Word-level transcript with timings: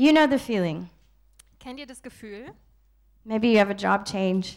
You 0.00 0.12
know 0.12 0.26
the 0.26 0.38
feeling. 0.38 0.88
Kennt 1.58 1.78
ihr 1.78 1.86
das 1.86 2.00
Gefühl? 2.00 2.46
Maybe 3.22 3.48
you 3.48 3.58
have 3.58 3.68
a 3.70 3.74
job 3.74 4.06
change, 4.06 4.56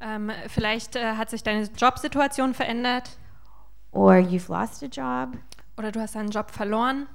Ähm, 0.00 0.30
vielleicht 0.46 0.94
äh, 0.94 1.16
hat 1.16 1.28
sich 1.28 1.42
deine 1.42 1.64
Jobsituation 1.64 2.54
verändert 2.54 3.18
or 3.90 4.12
you've 4.12 4.48
lost 4.48 4.84
a 4.84 4.86
job. 4.86 5.36
oder 5.76 5.90
du 5.90 6.00
hast 6.00 6.14
deinen 6.14 6.30
Job 6.30 6.52
verloren. 6.52 7.08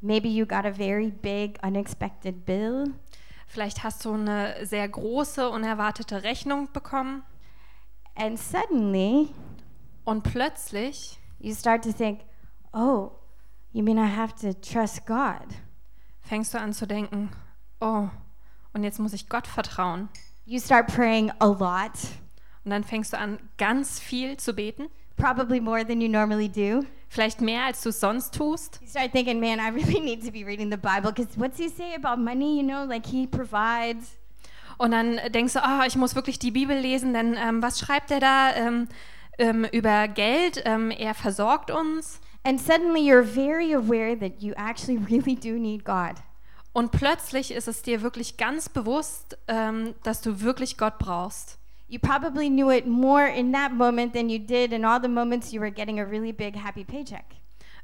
Maybe 0.00 0.28
you 0.28 0.46
got 0.46 0.64
a 0.64 0.72
very 0.72 1.10
big, 1.10 1.58
unexpected 1.64 2.46
bill. 2.46 2.94
Vielleicht 3.48 3.82
hast 3.82 4.04
du 4.04 4.12
eine 4.12 4.64
sehr 4.64 4.88
große, 4.88 5.50
unerwartete 5.50 6.22
Rechnung 6.22 6.70
bekommen 6.72 7.24
And 8.14 8.38
suddenly, 8.38 9.30
und 10.04 10.22
plötzlich 10.22 11.18
you 11.40 11.52
start 11.52 11.82
to 11.82 11.90
think, 11.90 12.20
oh, 12.72 13.10
you 13.72 13.82
mean 13.82 13.98
I 13.98 14.06
have 14.06 14.36
to 14.36 14.52
trust 14.52 15.04
God? 15.04 15.48
Fängst 16.24 16.52
du 16.54 16.58
an 16.58 16.72
zu 16.72 16.86
denken, 16.86 17.30
oh, 17.80 18.08
und 18.72 18.82
jetzt 18.82 18.98
muss 18.98 19.12
ich 19.12 19.28
Gott 19.28 19.46
vertrauen. 19.46 20.08
You 20.44 20.58
start 20.58 20.88
praying 20.88 21.30
a 21.38 21.46
lot, 21.46 21.92
Und 22.64 22.70
dann 22.70 22.82
fängst 22.84 23.12
du 23.12 23.18
an, 23.18 23.38
ganz 23.56 24.00
viel 24.00 24.36
zu 24.36 24.52
beten, 24.54 24.88
probably 25.16 25.60
more 25.60 25.86
than 25.86 26.00
you 26.00 26.08
normally 26.08 26.48
do. 26.48 26.84
vielleicht 27.14 27.40
mehr, 27.40 27.64
als 27.64 27.80
du 27.82 27.92
sonst 27.92 28.34
tust. 28.34 28.80
You 28.82 28.88
start 28.88 29.12
thinking, 29.12 29.38
man, 29.38 29.58
I 29.60 29.70
really 29.70 30.00
need 30.00 30.24
to 30.24 30.32
be 30.32 30.44
reading 30.44 30.70
the 30.70 30.76
Bible 30.76 31.12
because 31.12 31.38
what's 31.38 31.58
he 31.58 31.68
say 31.68 31.94
about 31.94 32.20
money? 32.20 32.60
You 32.60 32.66
know, 32.66 32.84
like 32.84 33.06
he 33.06 33.26
provides. 33.26 34.16
Und 34.76 34.90
dann 34.90 35.20
denkst 35.30 35.52
du, 35.52 35.62
ah, 35.62 35.84
ich 35.86 35.94
muss 35.94 36.16
wirklich 36.16 36.40
die 36.40 36.50
Bibel 36.50 36.76
lesen, 36.76 37.14
denn 37.14 37.36
ähm, 37.38 37.62
was 37.62 37.78
schreibt 37.78 38.10
er 38.10 38.18
da 38.18 38.52
ähm, 38.56 38.88
ähm, 39.38 39.64
über 39.70 40.08
Geld? 40.08 40.62
Ähm, 40.64 40.90
er 40.90 41.14
versorgt 41.14 41.70
uns. 41.70 42.20
And 42.44 42.60
suddenly 42.60 43.00
you're 43.00 43.22
very 43.22 43.72
aware 43.72 44.14
that 44.16 44.42
you 44.42 44.52
actually 44.56 44.98
really 45.10 45.34
do 45.34 45.58
need 45.58 45.84
God. 45.84 46.16
Und 46.74 46.90
plötzlich 46.90 47.52
ist 47.52 47.68
es 47.68 47.82
dir 47.82 48.02
wirklich 48.02 48.36
ganz 48.36 48.68
bewusst, 48.68 49.38
ähm, 49.48 49.94
dass 50.02 50.20
du 50.20 50.40
wirklich 50.40 50.76
Gott 50.76 50.98
brauchst. 50.98 51.58
You 51.88 51.98
probably 52.00 52.48
knew 52.48 52.70
it 52.70 52.86
more 52.86 53.26
in 53.26 53.52
that 53.52 53.72
moment 53.72 54.12
than 54.12 54.28
you 54.28 54.38
did 54.38 54.72
in 54.72 54.84
all 54.84 55.00
the 55.00 55.08
moments 55.08 55.52
you 55.52 55.60
were 55.60 55.70
getting 55.70 56.00
a 56.00 56.04
really 56.04 56.32
big 56.32 56.56
happy 56.56 56.84
paycheck. 56.84 57.24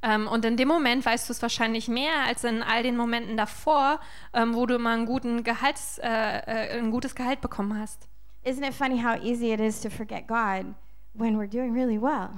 Ähm, 0.02 0.26
und 0.26 0.44
in 0.44 0.56
dem 0.56 0.68
Moment 0.68 1.04
weißt 1.04 1.28
du 1.28 1.32
es 1.32 1.42
wahrscheinlich 1.42 1.88
mehr 1.88 2.24
als 2.26 2.44
in 2.44 2.62
all 2.62 2.82
den 2.82 2.96
Momenten 2.96 3.36
davor, 3.36 4.00
ähm, 4.32 4.54
wo 4.54 4.66
du 4.66 4.78
mal 4.78 4.94
einen 4.94 5.06
guten 5.06 5.44
Gehalts, 5.44 5.98
äh, 5.98 6.08
äh, 6.08 6.78
ein 6.78 6.90
gutes 6.90 7.14
Gehalt 7.14 7.40
bekommen 7.40 7.78
hast. 7.78 8.08
Isn't 8.44 8.66
it 8.66 8.74
funny 8.74 9.02
how 9.02 9.22
easy 9.22 9.52
it 9.52 9.60
is 9.60 9.80
to 9.82 9.90
forget 9.90 10.26
God 10.26 10.74
when 11.14 11.38
we're 11.38 11.48
doing 11.48 11.74
really 11.74 12.00
well? 12.00 12.30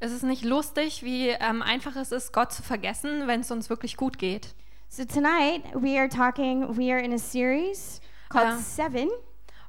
Es 0.00 0.12
ist 0.12 0.22
nicht 0.22 0.44
lustig, 0.44 1.02
wie 1.02 1.28
ähm, 1.28 1.60
einfach 1.62 1.96
es 1.96 2.12
ist, 2.12 2.32
Gott 2.32 2.52
zu 2.52 2.62
vergessen, 2.62 3.26
wenn 3.26 3.40
es 3.40 3.50
uns 3.50 3.68
wirklich 3.68 3.96
gut 3.96 4.18
geht. 4.18 4.54
So 4.88 5.04
tonight 5.04 5.64
we 5.74 5.98
are 5.98 6.08
talking, 6.08 6.76
we 6.76 6.92
are 6.92 7.00
in 7.02 7.12
a 7.12 7.18
series 7.18 8.00
called 8.28 8.54
Uh, 8.54 8.60
Seven. 8.60 9.08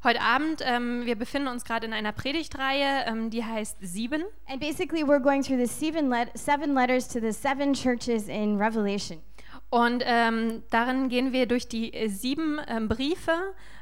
Heute 0.04 0.22
Abend, 0.22 0.62
ähm, 0.64 1.06
wir 1.06 1.18
befinden 1.18 1.50
uns 1.50 1.66
gerade 1.66 1.86
in 1.86 1.94
einer 1.94 2.14
Predigtreihe, 2.14 3.06
ähm, 3.08 3.32
die 3.32 3.44
heißt 3.44 3.78
Sieben. 3.82 4.24
And 4.48 4.60
basically 4.62 5.04
we're 5.04 5.20
going 5.20 5.42
through 5.44 5.58
the 5.58 5.68
seven, 5.68 6.10
let- 6.10 6.38
seven 6.38 6.74
letters 6.74 7.08
to 7.10 7.20
the 7.20 7.34
seven 7.34 7.74
churches 7.74 8.28
in 8.30 8.58
Revelation. 8.62 9.22
Und 9.72 10.04
ähm, 10.06 10.64
darin 10.70 11.10
gehen 11.10 11.34
wir 11.34 11.48
durch 11.48 11.68
die 11.68 11.92
äh, 11.94 12.08
sieben 12.08 12.60
ähm, 12.68 12.88
Briefe 12.88 13.34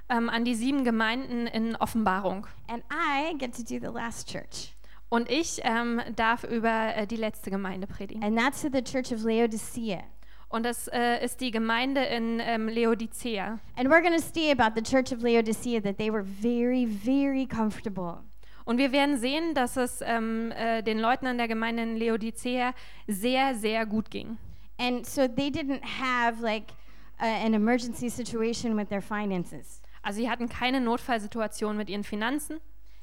ähm, 0.09 0.29
an 0.29 0.43
die 0.45 0.55
sieben 0.55 0.83
Gemeinden 0.85 1.45
in 1.45 1.75
Offenbarung. 1.75 2.47
And 2.67 2.83
I 2.89 3.37
get 3.37 3.53
to 3.57 3.61
do 3.63 3.79
the 3.79 3.93
last 3.93 4.27
church. 4.31 4.76
Und 5.09 5.31
ich 5.31 5.61
ähm, 5.63 6.01
darf 6.15 6.43
über 6.43 6.95
äh, 6.95 7.07
die 7.07 7.15
letzte 7.15 7.49
Gemeinde 7.49 7.87
predigen. 7.87 8.23
And 8.23 8.37
that's 8.37 8.61
to 8.61 8.69
the 8.71 8.81
church 8.81 9.13
of 9.13 9.23
Laodicea. 9.23 10.03
Und 10.49 10.65
das 10.65 10.87
äh, 10.89 11.23
ist 11.23 11.41
die 11.41 11.51
Gemeinde 11.51 12.03
in 12.03 12.39
ähm, 12.41 12.69
Laodicea. 12.69 13.59
And 13.75 13.89
we're 13.89 14.01
going 14.01 14.15
to 14.15 14.21
see 14.21 14.51
about 14.51 14.79
the 14.79 14.81
church 14.81 15.11
of 15.11 15.21
Laodicea 15.21 15.81
that 15.81 15.97
they 15.97 16.11
were 16.11 16.23
very, 16.23 16.85
very 16.85 17.45
comfortable. 17.45 18.23
Und 18.65 18.77
wir 18.77 18.91
werden 18.91 19.17
sehen, 19.17 19.53
dass 19.53 19.77
es 19.77 20.01
ähm, 20.01 20.51
äh, 20.51 20.83
den 20.83 20.99
Leuten 20.99 21.25
an 21.25 21.37
der 21.37 21.47
Gemeinde 21.47 21.83
in 21.83 21.97
Laodicea 21.97 22.73
sehr, 23.07 23.55
sehr 23.55 23.85
gut 23.85 24.11
ging. 24.11 24.37
And 24.77 25.05
so 25.05 25.27
they 25.27 25.49
didn't 25.49 25.81
have 25.83 26.41
like 26.41 26.73
a, 27.17 27.45
an 27.45 27.53
emergency 27.53 28.09
situation 28.09 28.77
with 28.77 28.89
their 28.89 29.01
finances. 29.01 29.81
Also 30.01 30.19
sie 30.19 30.29
hatten 30.29 30.49
keine 30.49 30.81
Notfallsituation 30.81 31.77
mit 31.77 31.89
ihren 31.89 32.03
Finanzen. 32.03 32.59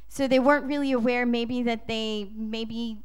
So 0.09 0.29
they 0.29 0.39
weren't 0.39 0.67
really 0.67 0.93
aware 0.93 1.27
maybe 1.27 1.63
that 1.65 1.87
they 1.87 2.31
maybe 2.37 3.03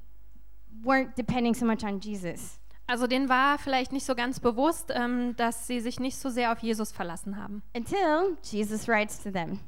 weren't 0.83 1.15
depending 1.15 1.53
so 1.53 1.65
much 1.65 1.83
on 1.83 1.99
Jesus. 1.99 2.59
Also 2.87 3.05
denen 3.05 3.29
war 3.29 3.59
vielleicht 3.59 3.91
nicht 3.91 4.05
so 4.05 4.15
ganz 4.15 4.39
bewusst, 4.39 4.91
ähm, 4.93 5.35
dass 5.35 5.67
sie 5.67 5.79
sich 5.79 5.99
nicht 5.99 6.17
so 6.17 6.29
sehr 6.29 6.51
auf 6.51 6.59
Jesus 6.59 6.91
verlassen 6.91 7.37
haben. 7.37 7.61
Until 7.75 8.37
Jesus 8.43 8.87
writes 8.87 9.21
to 9.21 9.29
them. 9.29 9.59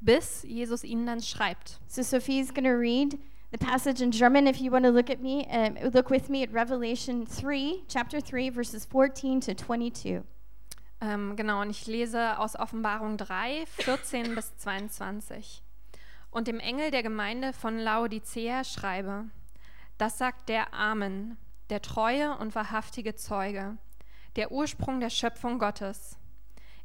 Bis 0.00 0.44
Jesus 0.44 0.84
ihnen 0.84 1.06
dann 1.06 1.20
schreibt. 1.20 1.80
So 1.88 2.02
Sophie's 2.02 2.54
going 2.54 2.64
to 2.64 2.78
read 2.78 3.18
the 3.50 3.58
passage 3.58 4.00
in 4.00 4.12
German 4.12 4.46
if 4.46 4.60
you 4.60 4.70
want 4.70 4.84
to 4.84 4.92
look 4.92 5.10
at 5.10 5.20
me 5.20 5.44
um, 5.50 5.76
look 5.92 6.08
with 6.08 6.28
me 6.28 6.44
at 6.44 6.52
Revelation 6.52 7.26
3 7.26 7.82
chapter 7.88 8.20
3 8.20 8.50
verses 8.50 8.84
14 8.84 9.40
to 9.40 9.54
22. 9.54 10.22
Ähm, 11.00 11.36
genau, 11.36 11.62
und 11.62 11.70
ich 11.70 11.86
lese 11.86 12.38
aus 12.38 12.56
Offenbarung 12.56 13.16
3, 13.16 13.66
14 13.66 14.34
bis 14.34 14.56
22. 14.56 15.62
Und 16.38 16.46
dem 16.46 16.60
Engel 16.60 16.92
der 16.92 17.02
Gemeinde 17.02 17.52
von 17.52 17.80
Laodicea 17.80 18.62
schreibe, 18.62 19.24
das 19.96 20.18
sagt 20.18 20.48
der 20.48 20.72
Amen, 20.72 21.36
der 21.68 21.82
treue 21.82 22.38
und 22.38 22.54
wahrhaftige 22.54 23.16
Zeuge, 23.16 23.76
der 24.36 24.52
Ursprung 24.52 25.00
der 25.00 25.10
Schöpfung 25.10 25.58
Gottes. 25.58 26.16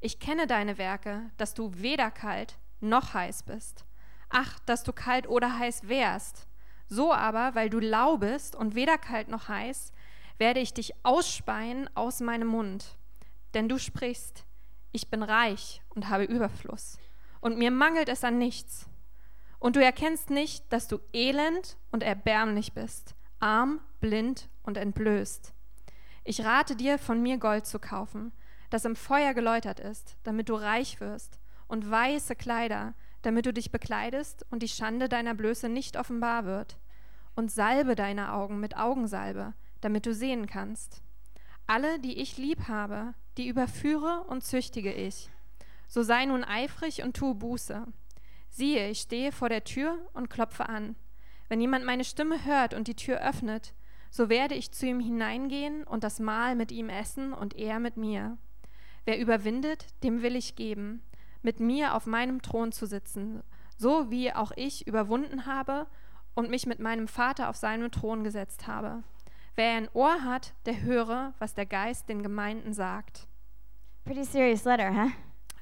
Ich 0.02 0.20
kenne 0.20 0.48
deine 0.48 0.80
Werke, 0.80 1.30
dass 1.38 1.54
du 1.54 1.72
weder 1.76 2.10
kalt 2.10 2.58
noch 2.80 3.14
heiß 3.14 3.44
bist. 3.44 3.86
Ach, 4.30 4.58
dass 4.66 4.84
du 4.84 4.92
kalt 4.92 5.30
oder 5.30 5.60
heiß 5.60 5.88
wärst. 5.88 6.48
So 6.88 7.14
aber, 7.14 7.54
weil 7.54 7.70
du 7.70 7.78
lau 7.78 8.18
bist 8.18 8.56
und 8.56 8.74
weder 8.74 8.98
kalt 8.98 9.28
noch 9.28 9.50
heiß, 9.50 9.92
werde 10.40 10.62
ich 10.62 10.74
dich 10.74 10.94
ausspeien 11.04 11.88
aus 11.94 12.22
meinem 12.22 12.48
Mund. 12.48 12.98
Denn 13.54 13.70
du 13.70 13.78
sprichst, 13.78 14.46
ich 14.92 15.12
bin 15.12 15.22
reich 15.22 15.84
und 15.90 16.10
habe 16.10 16.24
Überfluss, 16.24 16.98
und 17.40 17.60
mir 17.60 17.70
mangelt 17.70 18.10
es 18.10 18.24
an 18.24 18.40
nichts. 18.40 18.90
Und 19.64 19.78
du 19.78 19.82
erkennst 19.82 20.30
nicht, 20.30 20.66
dass 20.74 20.90
du 20.90 21.00
elend 21.14 21.78
und 21.90 22.04
erbärmlich 22.04 22.74
bist, 22.74 23.16
arm, 23.40 23.80
blind 24.02 24.50
und 24.62 24.76
entblößt. 24.76 25.54
Ich 26.26 26.44
rate 26.44 26.76
dir, 26.76 27.00
von 27.00 27.24
mir 27.24 27.38
Gold 27.38 27.66
zu 27.66 27.80
kaufen, 27.80 28.34
das 28.72 28.84
im 28.84 28.98
Feuer 28.98 29.34
geläutert 29.34 29.80
ist, 29.80 30.18
damit 30.24 30.50
du 30.50 30.56
reich 30.56 31.00
wirst, 31.00 31.40
und 31.70 31.90
weiße 31.90 32.36
Kleider, 32.36 32.94
damit 33.22 33.46
du 33.46 33.54
dich 33.54 33.72
bekleidest 33.72 34.46
und 34.52 34.64
die 34.64 34.68
Schande 34.68 35.08
deiner 35.08 35.34
Blöße 35.34 35.70
nicht 35.70 35.98
offenbar 35.98 36.44
wird, 36.44 36.78
und 37.34 37.50
salbe 37.50 37.96
deine 37.96 38.34
Augen 38.34 38.60
mit 38.60 38.76
Augensalbe, 38.76 39.54
damit 39.80 40.06
du 40.06 40.14
sehen 40.14 40.46
kannst. 40.46 41.02
Alle, 41.68 42.00
die 42.00 42.20
ich 42.20 42.36
lieb 42.36 42.68
habe, 42.68 43.14
die 43.38 43.48
überführe 43.48 44.26
und 44.28 44.44
züchtige 44.44 44.92
ich. 44.92 45.30
So 45.88 46.04
sei 46.04 46.26
nun 46.26 46.44
eifrig 46.44 47.02
und 47.02 47.16
tue 47.16 47.34
Buße. 47.34 47.88
Siehe, 48.54 48.88
ich 48.92 49.02
stehe 49.02 49.32
vor 49.32 49.50
der 49.50 49.64
Tür 49.64 49.98
und 50.14 50.30
klopfe 50.30 50.70
an. 50.70 50.96
Wenn 51.50 51.60
jemand 51.60 51.86
meine 51.86 52.04
Stimme 52.04 52.46
hört 52.46 52.76
und 52.76 52.88
die 52.88 52.96
Tür 52.96 53.18
öffnet, 53.20 53.74
so 54.12 54.30
werde 54.30 54.54
ich 54.54 54.72
zu 54.72 54.86
ihm 54.86 55.00
hineingehen 55.00 55.84
und 55.84 56.04
das 56.04 56.20
Mahl 56.20 56.54
mit 56.54 56.72
ihm 56.72 56.88
essen 56.88 57.34
und 57.34 57.56
er 57.56 57.80
mit 57.80 57.98
mir. 57.98 58.38
Wer 59.06 59.20
überwindet, 59.20 59.88
dem 60.04 60.22
will 60.22 60.36
ich 60.36 60.56
geben, 60.56 61.02
mit 61.42 61.60
mir 61.60 61.96
auf 61.96 62.06
meinem 62.06 62.44
Thron 62.44 62.72
zu 62.72 62.86
sitzen, 62.86 63.42
so 63.76 64.12
wie 64.12 64.32
auch 64.32 64.52
ich 64.56 64.86
überwunden 64.86 65.48
habe 65.48 65.88
und 66.36 66.52
mich 66.52 66.68
mit 66.68 66.78
meinem 66.80 67.08
Vater 67.08 67.50
auf 67.50 67.56
seinem 67.56 67.90
Thron 67.90 68.24
gesetzt 68.24 68.68
habe. 68.68 69.02
Wer 69.56 69.78
ein 69.78 69.90
Ohr 69.94 70.24
hat, 70.24 70.54
der 70.68 70.80
höre, 70.84 71.34
was 71.40 71.56
der 71.56 71.66
Geist 71.66 72.08
den 72.08 72.22
Gemeinden 72.22 72.74
sagt. 72.74 73.28
Pretty 74.06 74.24
serious 74.24 74.64
letter, 74.64 74.94
huh? 74.94 75.12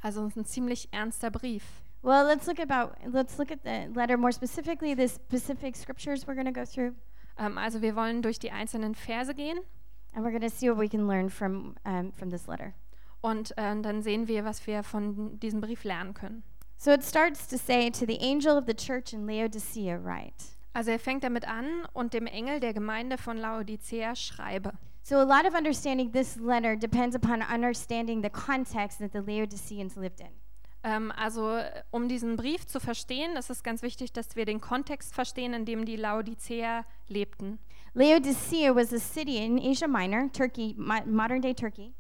Also 0.02 0.30
ein 0.36 0.44
ziemlich 0.44 0.92
ernster 0.92 1.32
Brief. 1.32 1.64
Well, 2.04 2.26
let's 2.26 2.48
look 2.48 2.60
about 2.60 2.98
let's 3.06 3.38
look 3.38 3.52
at 3.52 3.64
the 3.64 3.90
letter 3.94 4.18
more 4.18 4.32
specifically 4.32 4.96
the 4.96 5.08
specific 5.08 5.76
scriptures 5.76 6.26
we're 6.26 6.36
going 6.36 6.48
to 6.48 6.52
go 6.52 6.66
through 6.66 6.96
Ähm, 7.38 7.58
also 7.58 7.82
wir 7.82 7.96
wollen 7.96 8.22
durch 8.22 8.40
die 8.40 8.52
einzelnen 8.52 8.96
Verse 8.96 9.34
gehen 9.34 9.60
and 10.14 10.26
we're 10.26 10.32
going 10.32 10.42
to 10.42 10.50
see 10.50 10.70
what 10.70 10.78
we 10.78 10.90
can 10.90 11.08
learn 11.08 11.30
from 11.30 11.76
um, 11.86 12.12
from 12.12 12.30
this 12.30 12.48
letter. 12.48 12.74
und 13.22 13.52
äh, 13.58 13.82
dann 13.82 14.02
sehen 14.02 14.28
wir, 14.28 14.46
was 14.46 14.66
wir 14.68 14.84
von 14.84 15.40
diesem 15.40 15.62
Brief 15.62 15.84
lernen 15.84 16.14
können. 16.14 16.44
So 16.78 16.92
it 16.92 17.04
starts 17.04 17.48
to 17.48 17.58
say 17.58 17.90
to 17.92 18.06
the 18.06 18.20
angel 18.20 18.58
of 18.58 18.66
the 18.66 18.74
church 18.74 19.14
in 19.14 19.28
Laodicea 19.28 19.98
write. 19.98 20.56
Also 20.74 20.92
er 20.92 21.00
fängt 21.00 21.24
damit 21.24 21.48
an 21.48 21.86
und 21.94 22.14
dem 22.14 22.28
Engel 22.28 22.60
der 22.60 22.74
Gemeinde 22.74 23.18
von 23.18 23.38
Laodicea 23.38 24.16
schreibe. 24.16 24.74
So 25.04 25.18
a 25.18 25.24
lot 25.24 25.46
of 25.46 25.56
understanding 25.56 26.12
this 26.12 26.38
letter 26.38 26.76
depends 26.76 27.16
upon 27.16 27.42
understanding 27.42 28.22
the 28.22 28.30
context 28.30 29.00
that 29.00 29.12
the 29.14 29.20
Laodiceans 29.20 29.96
lived 29.96 30.20
in. 30.20 30.30
Ähm, 30.84 31.12
also 31.16 31.60
um 31.92 32.08
diesen 32.08 32.38
Brief 32.38 32.66
zu 32.66 32.80
verstehen, 32.80 33.36
ist 33.36 33.50
es 33.50 33.62
ganz 33.64 33.82
wichtig, 33.84 34.14
dass 34.14 34.36
wir 34.36 34.46
den 34.46 34.62
Kontext 34.62 35.14
verstehen, 35.14 35.54
in 35.54 35.66
dem 35.66 35.86
die 35.86 35.96
Laodicea 35.96 36.86
lebten. 37.08 37.60
Laodicea 37.94 38.74
was 38.74 38.94
a 38.94 39.00
city 39.00 39.38
in 39.38 39.60
Asia 39.60 39.88
Minor, 39.88 40.32
Turkey, 40.32 40.74
mo- 40.78 41.06
modern 41.06 41.42
day 41.42 41.54
Turkey. 41.54 41.94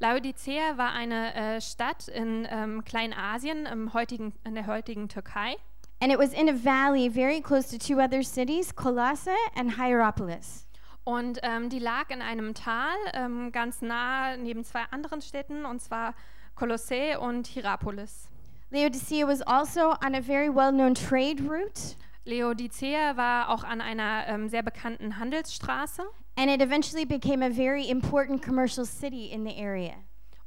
Laodicea 0.00 0.76
war 0.76 0.92
eine 0.92 1.34
äh, 1.34 1.60
Stadt 1.60 2.08
in 2.08 2.46
ähm, 2.50 2.84
Kleinasien, 2.84 3.64
im 3.64 3.94
heutigen, 3.94 4.34
in 4.44 4.54
der 4.54 4.66
heutigen 4.66 5.08
Türkei. 5.08 5.56
And 6.02 6.12
it 6.12 6.18
was 6.18 6.34
in 6.34 6.50
a 6.50 6.52
valley 6.52 7.08
very 7.08 7.40
close 7.40 7.70
to 7.70 7.78
two 7.78 7.98
other 7.98 8.22
cities, 8.22 8.74
Colossae 8.74 9.30
and 9.54 9.78
Hierapolis. 9.80 10.66
Und 11.04 11.38
ähm, 11.42 11.70
die 11.70 11.78
lag 11.78 12.10
in 12.10 12.20
einem 12.20 12.52
Tal, 12.52 12.94
ähm, 13.14 13.52
ganz 13.52 13.80
nah 13.80 14.36
neben 14.36 14.64
zwei 14.64 14.82
anderen 14.90 15.22
Städten, 15.22 15.64
und 15.64 15.80
zwar 15.80 16.14
Kolossä 16.56 17.18
und 17.20 17.46
Hierapolis. 17.46 18.28
Laodicea 18.70 19.26
was 19.26 19.42
also 19.42 19.90
on 20.04 20.14
a 20.14 20.20
very 20.20 20.48
well 20.48 20.72
known 20.72 20.94
trade 20.94 21.40
route, 21.40 21.94
Laodicea 22.24 23.16
war 23.16 23.50
auch 23.50 23.62
an 23.62 23.80
einer 23.80 24.24
ähm, 24.26 24.48
sehr 24.48 24.62
bekannten 24.64 25.18
Handelsstraße. 25.18 26.02
and 26.36 26.50
it 26.50 26.60
eventually 26.60 27.06
became 27.06 27.42
a 27.42 27.48
very 27.50 27.88
important 27.88 28.42
commercial 28.42 28.84
city 28.84 29.26
in 29.30 29.44
the 29.44 29.56
area. 29.56 29.94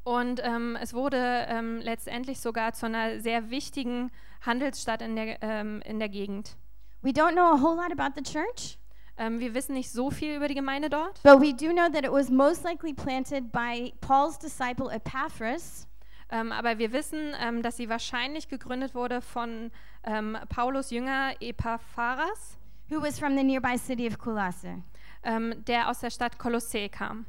Und 0.04 0.42
ähm, 0.44 0.78
es 0.82 0.94
wurde 0.94 1.46
ähm, 1.48 1.80
letztendlich 1.82 2.40
sogar 2.40 2.74
zu 2.74 2.88
einer 2.88 3.20
sehr 3.20 3.50
wichtigen 3.50 4.12
Handelsstadt 4.42 5.02
in 5.02 5.16
der, 5.16 5.42
ähm, 5.42 5.82
in 5.86 6.00
der 6.00 6.10
Gegend. 6.10 6.58
We 7.02 7.12
don't 7.12 7.34
know 7.34 7.54
a 7.54 7.62
whole 7.62 7.76
lot 7.76 7.92
about 7.98 8.14
the 8.16 8.24
church, 8.24 8.78
Ähm, 9.22 9.40
wir 9.42 9.54
wissen 9.54 9.74
nicht 9.74 9.92
so 9.92 10.10
viel 10.12 10.38
über 10.38 10.48
die 10.48 10.56
Gemeinde 10.56 10.90
dort, 10.90 11.22
but 11.24 11.42
we 11.42 11.54
do 11.54 11.74
know 11.74 11.90
that 11.92 12.06
it 12.06 12.12
was 12.12 12.30
most 12.30 12.64
likely 12.64 12.94
planted 12.94 13.52
by 13.52 13.92
Paul's 14.00 14.40
disciple 14.40 14.90
Epaphras, 14.90 15.86
ähm, 16.32 16.52
aber 16.52 16.78
wir 16.78 16.92
wissen, 16.94 17.34
ähm, 17.40 17.62
dass 17.62 17.78
sie 17.78 17.90
wahrscheinlich 17.90 18.48
gegründet 18.48 18.94
wurde 18.96 19.22
von 19.22 19.72
ähm, 20.04 20.38
Paulus 20.50 20.92
Jünger 20.92 21.34
Epapharas, 21.40 22.58
who 22.90 23.02
was 23.02 23.20
from 23.20 23.36
the 23.38 23.44
nearby 23.44 23.78
city 23.78 24.08
of 24.08 24.18
Colossae. 24.18 24.84
ähm, 25.24 25.64
der 25.66 25.90
aus 25.90 26.00
der 26.00 26.10
Stadt 26.10 26.38
Kolossä 26.38 26.90
kam. 26.90 27.26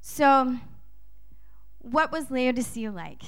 So, 0.00 0.24
what 1.80 2.12
was 2.12 2.30
Laodicea 2.30 2.90
like? 2.90 3.22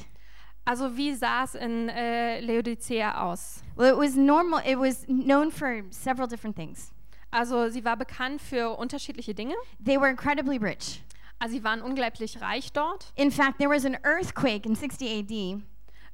Also 0.65 0.97
wie 0.97 1.15
sah 1.15 1.45
es 1.45 1.55
in 1.55 1.89
äh, 1.89 2.41
Laodicea 2.41 3.23
aus? 3.23 3.63
Well, 3.77 3.93
it 3.93 3.99
was 3.99 4.17
normal. 4.17 4.61
It 4.67 4.79
was 4.79 5.07
known 5.07 5.51
for 5.51 5.85
several 5.91 6.27
different 6.29 6.57
things. 6.57 6.93
Also 7.31 7.69
sie 7.69 7.85
war 7.85 7.97
bekannt 7.97 8.41
für 8.41 8.77
unterschiedliche 8.77 9.35
Dinge. 9.35 9.55
They 9.85 9.97
were 9.99 10.11
incredibly 10.11 10.59
rich. 10.59 11.03
Also 11.39 11.55
sie 11.57 11.65
waren 11.65 11.83
unglaublich 11.83 12.41
reich 12.41 12.73
dort. 12.73 13.13
In 13.17 13.31
fact, 13.31 13.59
there 13.59 13.71
was 13.71 13.85
an 13.85 13.97
earthquake 14.05 14.67
in 14.67 14.75
60 14.75 15.09
AD, 15.21 15.63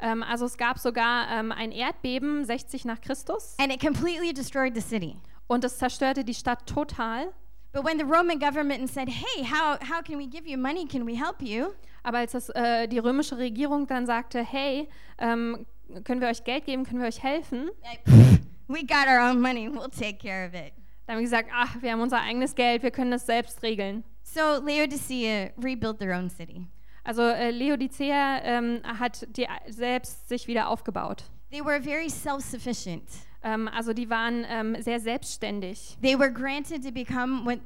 Ähm, 0.04 0.22
also 0.24 0.46
es 0.46 0.56
gab 0.56 0.78
sogar 0.78 1.28
ähm, 1.30 1.52
ein 1.52 1.70
Erdbeben 1.70 2.44
60 2.44 2.84
nach 2.86 3.00
Christus 3.00 3.54
and 3.60 3.72
it 3.72 3.80
completely 3.80 4.32
destroyed 4.32 4.74
the 4.74 4.80
city. 4.80 5.16
und 5.46 5.62
es 5.64 5.78
zerstörte 5.78 6.24
die 6.24 6.34
Stadt 6.34 6.66
total. 6.66 7.32
But 7.72 7.84
when 7.84 7.98
the 7.98 8.04
Roman 8.04 8.38
government 8.40 8.90
said, 8.90 9.08
"Hey, 9.08 9.44
how 9.44 9.78
how 9.88 10.02
can 10.02 10.19
we 10.19 10.26
give 10.26 10.44
you 10.46 10.58
money? 10.58 10.86
Can 10.86 11.06
we 11.06 11.14
help 11.14 11.40
you?" 11.40 11.69
Aber 12.02 12.19
als 12.19 12.32
das, 12.32 12.48
äh, 12.50 12.88
die 12.88 12.98
römische 12.98 13.38
Regierung 13.38 13.86
dann 13.86 14.04
sagte, 14.06 14.42
hey, 14.42 14.88
ähm, 15.19 15.64
können 16.04 16.20
wir 16.20 16.28
euch 16.28 16.42
Geld 16.42 16.64
geben, 16.66 16.84
können 16.84 17.00
wir 17.00 17.06
euch 17.06 17.22
helfen, 17.22 17.70
Like, 17.84 18.02
"Pfft, 18.04 18.42
we 18.66 18.80
got 18.80 19.06
our 19.06 19.30
own 19.30 19.40
money. 19.40 19.69
We'll 19.69 19.88
take 19.96 20.19
care 20.19 20.48
of 20.48 20.52
it. 20.54 20.72
dann 21.06 21.14
haben 21.14 21.20
wir 21.20 21.24
gesagt, 21.30 21.48
ach, 21.54 21.76
wir 21.80 21.92
haben 21.92 22.00
unser 22.00 22.20
eigenes 22.20 22.54
Geld, 22.56 22.82
wir 22.82 22.90
können 22.90 23.12
das 23.12 23.24
selbst 23.24 23.62
regeln. 23.62 24.02
So 24.32 24.58
Laodicea 24.62 25.50
rebuilt 25.58 25.99
their 25.99 26.14
own 26.14 26.31
city. 26.31 26.67
Also 27.05 27.23
äh, 27.23 27.50
Laodicea 27.50 28.40
ähm, 28.43 28.81
hat 28.82 29.26
die 29.37 29.46
selbst 29.69 30.26
sich 30.29 30.46
wieder 30.46 30.69
aufgebaut. 30.69 31.25
They 31.50 31.62
were 31.62 31.82
very 31.82 32.08
self-sufficient. 32.08 33.02
Ähm, 33.43 33.69
also 33.69 33.93
die 33.93 34.08
waren 34.08 34.46
ähm, 34.49 34.81
sehr 34.81 35.00
selbstständig. 35.00 35.99
They 36.00 36.19
were 36.19 36.32
granted 36.32 36.82
to 36.82 36.90
become 36.90 37.44
what 37.44 37.58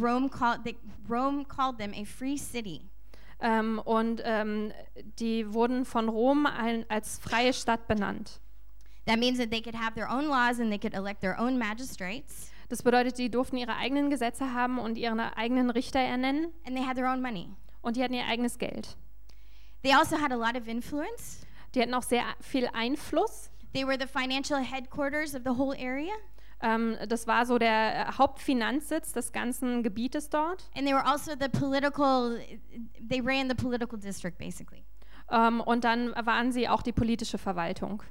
Rome 0.00 0.28
called 0.28 0.62
they, 0.62 0.76
Rome 1.08 1.44
called 1.46 1.78
them 1.78 1.92
a 1.94 2.04
free 2.04 2.36
city. 2.36 2.82
Ähm, 3.40 3.80
und 3.84 4.22
ähm, 4.24 4.72
die 5.18 5.52
wurden 5.52 5.84
von 5.84 6.08
Rom 6.08 6.46
ein, 6.46 6.84
als 6.88 7.18
freie 7.18 7.52
Stadt 7.52 7.88
benannt. 7.88 8.40
That 9.06 9.18
means 9.18 9.38
that 9.38 9.50
they 9.50 9.60
could 9.60 9.74
have 9.74 9.94
their 9.94 10.08
own 10.08 10.28
laws 10.28 10.60
and 10.60 10.70
they 10.70 10.78
could 10.78 10.94
elect 10.94 11.22
their 11.22 11.38
own 11.40 11.58
magistrates 11.58 12.53
Das 12.68 12.82
bedeutet, 12.82 13.18
die 13.18 13.30
durften 13.30 13.56
ihre 13.56 13.76
eigenen 13.76 14.10
Gesetze 14.10 14.52
haben 14.54 14.78
und 14.78 14.96
ihre 14.96 15.36
eigenen 15.36 15.70
Richter 15.70 16.00
ernennen 16.00 16.52
and 16.66 16.76
they 16.76 16.84
had 16.84 16.96
their 16.96 17.10
own 17.10 17.20
money. 17.22 17.48
und 17.82 17.96
die 17.96 18.02
hatten 18.02 18.14
ihr 18.14 18.26
eigenes 18.26 18.58
Geld. 18.58 18.96
They 19.82 19.92
also 19.92 20.16
had 20.20 20.32
a 20.32 20.36
lot 20.36 20.56
of 20.56 20.66
influence. 20.66 21.46
Die 21.74 21.82
hatten 21.82 21.92
auch 21.94 22.02
sehr 22.02 22.22
viel 22.40 22.68
Einfluss. 22.72 23.50
They 23.74 23.86
were 23.86 23.98
the 24.00 24.06
financial 24.06 24.58
headquarters 24.60 25.34
of 25.34 25.42
the 25.44 25.50
whole 25.58 25.76
area 25.78 26.14
Ähm, 26.62 26.96
das 27.08 27.26
war 27.26 27.44
so 27.44 27.58
der 27.58 28.08
äh, 28.08 28.12
Hauptfinanzsitz 28.16 29.12
des 29.12 29.32
ganzen 29.32 29.82
Gebietes 29.82 30.30
dort. 30.30 30.70
and 30.76 30.86
they 30.86 30.94
were 30.94 31.04
also 31.04 31.32
the 31.38 31.48
political 31.48 32.38
they 33.10 33.20
ran 33.20 33.48
the 33.50 33.54
political 33.54 33.98
district 33.98 34.38
basically. 34.38 34.84
Ähm, 35.30 35.60
und 35.60 35.84
dann 35.84 36.14
waren 36.24 36.52
sie 36.52 36.68
auch 36.68 36.82
die 36.82 36.92
politische 36.92 37.36
Verwaltung. 37.38 38.02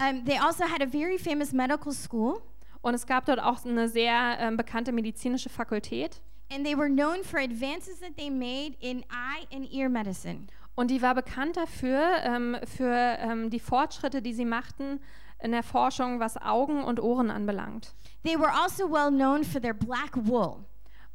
Um, 0.00 0.24
they 0.24 0.38
also 0.38 0.64
had 0.64 0.82
a 0.82 0.86
very 0.86 1.18
famous 1.18 1.52
medical 1.52 1.92
school 1.92 2.42
Und 2.84 2.92
es 2.92 3.06
gab 3.06 3.24
dort 3.24 3.40
auch 3.40 3.64
eine 3.64 3.88
sehr 3.88 4.36
ähm, 4.38 4.58
bekannte 4.58 4.92
medizinische 4.92 5.48
Fakultät. 5.48 6.20
and 6.50 6.64
they 6.64 6.74
were 6.74 6.90
known 6.90 7.24
for 7.24 7.40
advances 7.40 8.00
that 8.00 8.16
they 8.18 8.28
made 8.28 8.76
in 8.80 9.02
eye 9.10 9.46
and 9.50 9.72
ear 9.72 9.88
medicine. 9.88 10.46
Und 10.76 10.90
die 10.90 11.00
war 11.00 11.14
bekannt 11.14 11.56
dafür, 11.56 12.18
ähm, 12.22 12.58
für 12.76 12.92
ähm, 13.18 13.48
die 13.48 13.58
Fortschritte, 13.58 14.20
die 14.20 14.34
sie 14.34 14.44
machten 14.44 15.00
in 15.42 15.52
der 15.52 15.62
Forschung, 15.62 16.20
was 16.20 16.36
Augen 16.36 16.84
und 16.84 17.00
Ohren 17.00 17.30
anbelangt. 17.30 17.94
They 18.22 18.38
were 18.38 18.52
also 18.52 18.90
well 18.90 19.10
known 19.10 19.44
for 19.44 19.60
their 19.62 19.72
black 19.74 20.12
wool. 20.14 20.64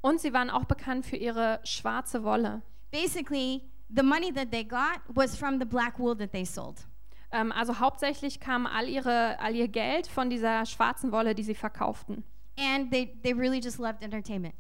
Und 0.01 0.19
sie 0.19 0.33
waren 0.33 0.49
auch 0.49 0.65
bekannt 0.65 1.05
für 1.05 1.17
ihre 1.17 1.59
schwarze 1.63 2.23
Wolle. 2.23 2.63
Basically, 2.91 3.61
the 3.95 4.01
money 4.03 4.33
that 4.33 4.49
they 4.51 4.63
got 4.63 5.01
was 5.07 5.35
from 5.35 5.59
the 5.59 5.65
black 5.65 5.99
wool 5.99 6.17
that 6.17 6.31
they 6.31 6.45
sold. 6.45 6.77
Ähm, 7.31 7.51
also 7.51 7.79
hauptsächlich 7.79 8.39
kam 8.39 8.65
all, 8.65 8.87
ihre, 8.87 9.39
all 9.39 9.55
ihr 9.55 9.67
Geld 9.67 10.07
von 10.07 10.29
dieser 10.29 10.65
schwarzen 10.65 11.11
Wolle, 11.11 11.35
die 11.35 11.43
sie 11.43 11.55
verkauften. 11.55 12.23
And 12.57 12.91
they, 12.91 13.15
they 13.23 13.33
really 13.33 13.59
just 13.59 13.77
loved 13.79 14.01
entertainment. 14.01 14.55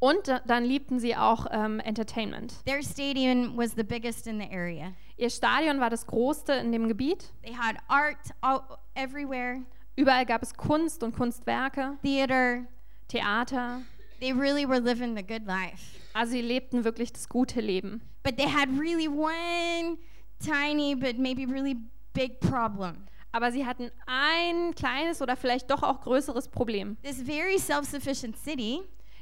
Und 0.00 0.28
da- 0.28 0.40
dann 0.46 0.64
liebten 0.64 1.00
sie 1.00 1.16
auch 1.16 1.46
ähm, 1.50 1.80
Entertainment. 1.80 2.64
Their 2.64 2.82
stadium 2.82 3.56
was 3.56 3.72
the 3.76 3.82
biggest 3.82 4.26
in 4.26 4.40
the 4.40 4.48
area. 4.50 4.92
Ihr 5.16 5.28
Stadion 5.30 5.80
war 5.80 5.90
das 5.90 6.06
größte 6.06 6.52
in 6.52 6.70
dem 6.72 6.86
Gebiet. 6.88 7.32
They 7.42 7.52
had 7.54 7.76
art 7.88 8.16
all, 8.40 8.60
everywhere, 8.94 9.62
Überall 9.96 10.24
gab 10.24 10.44
es 10.44 10.54
Kunst 10.54 11.02
und 11.02 11.16
Kunstwerke, 11.16 11.98
theater. 12.04 12.62
Theater. 13.08 13.82
They 14.20 14.32
really 14.32 14.64
were 14.68 14.78
living 14.78 15.16
the 15.16 15.24
good 15.24 15.44
life. 15.44 15.98
Also 16.14 16.32
sie 16.32 16.40
lebten 16.42 16.84
wirklich 16.84 17.12
das 17.12 17.28
gute 17.28 17.60
Leben. 17.60 18.00
But 18.22 18.36
they 18.36 18.46
had 18.48 18.68
really 18.78 19.08
one 19.08 19.98
tiny 20.38 20.94
but 20.94 21.18
maybe 21.18 21.46
really 21.46 21.76
big 22.12 22.40
problem. 22.40 23.06
Aber 23.32 23.52
sie 23.52 23.64
hatten 23.66 23.90
ein 24.06 24.74
kleines 24.74 25.20
oder 25.20 25.36
vielleicht 25.36 25.70
doch 25.70 25.82
auch 25.82 26.00
größeres 26.00 26.48
Problem. 26.48 26.96
This 27.02 27.22
very 27.22 27.58
self-sufficient 27.58 28.36
city, 28.36 28.80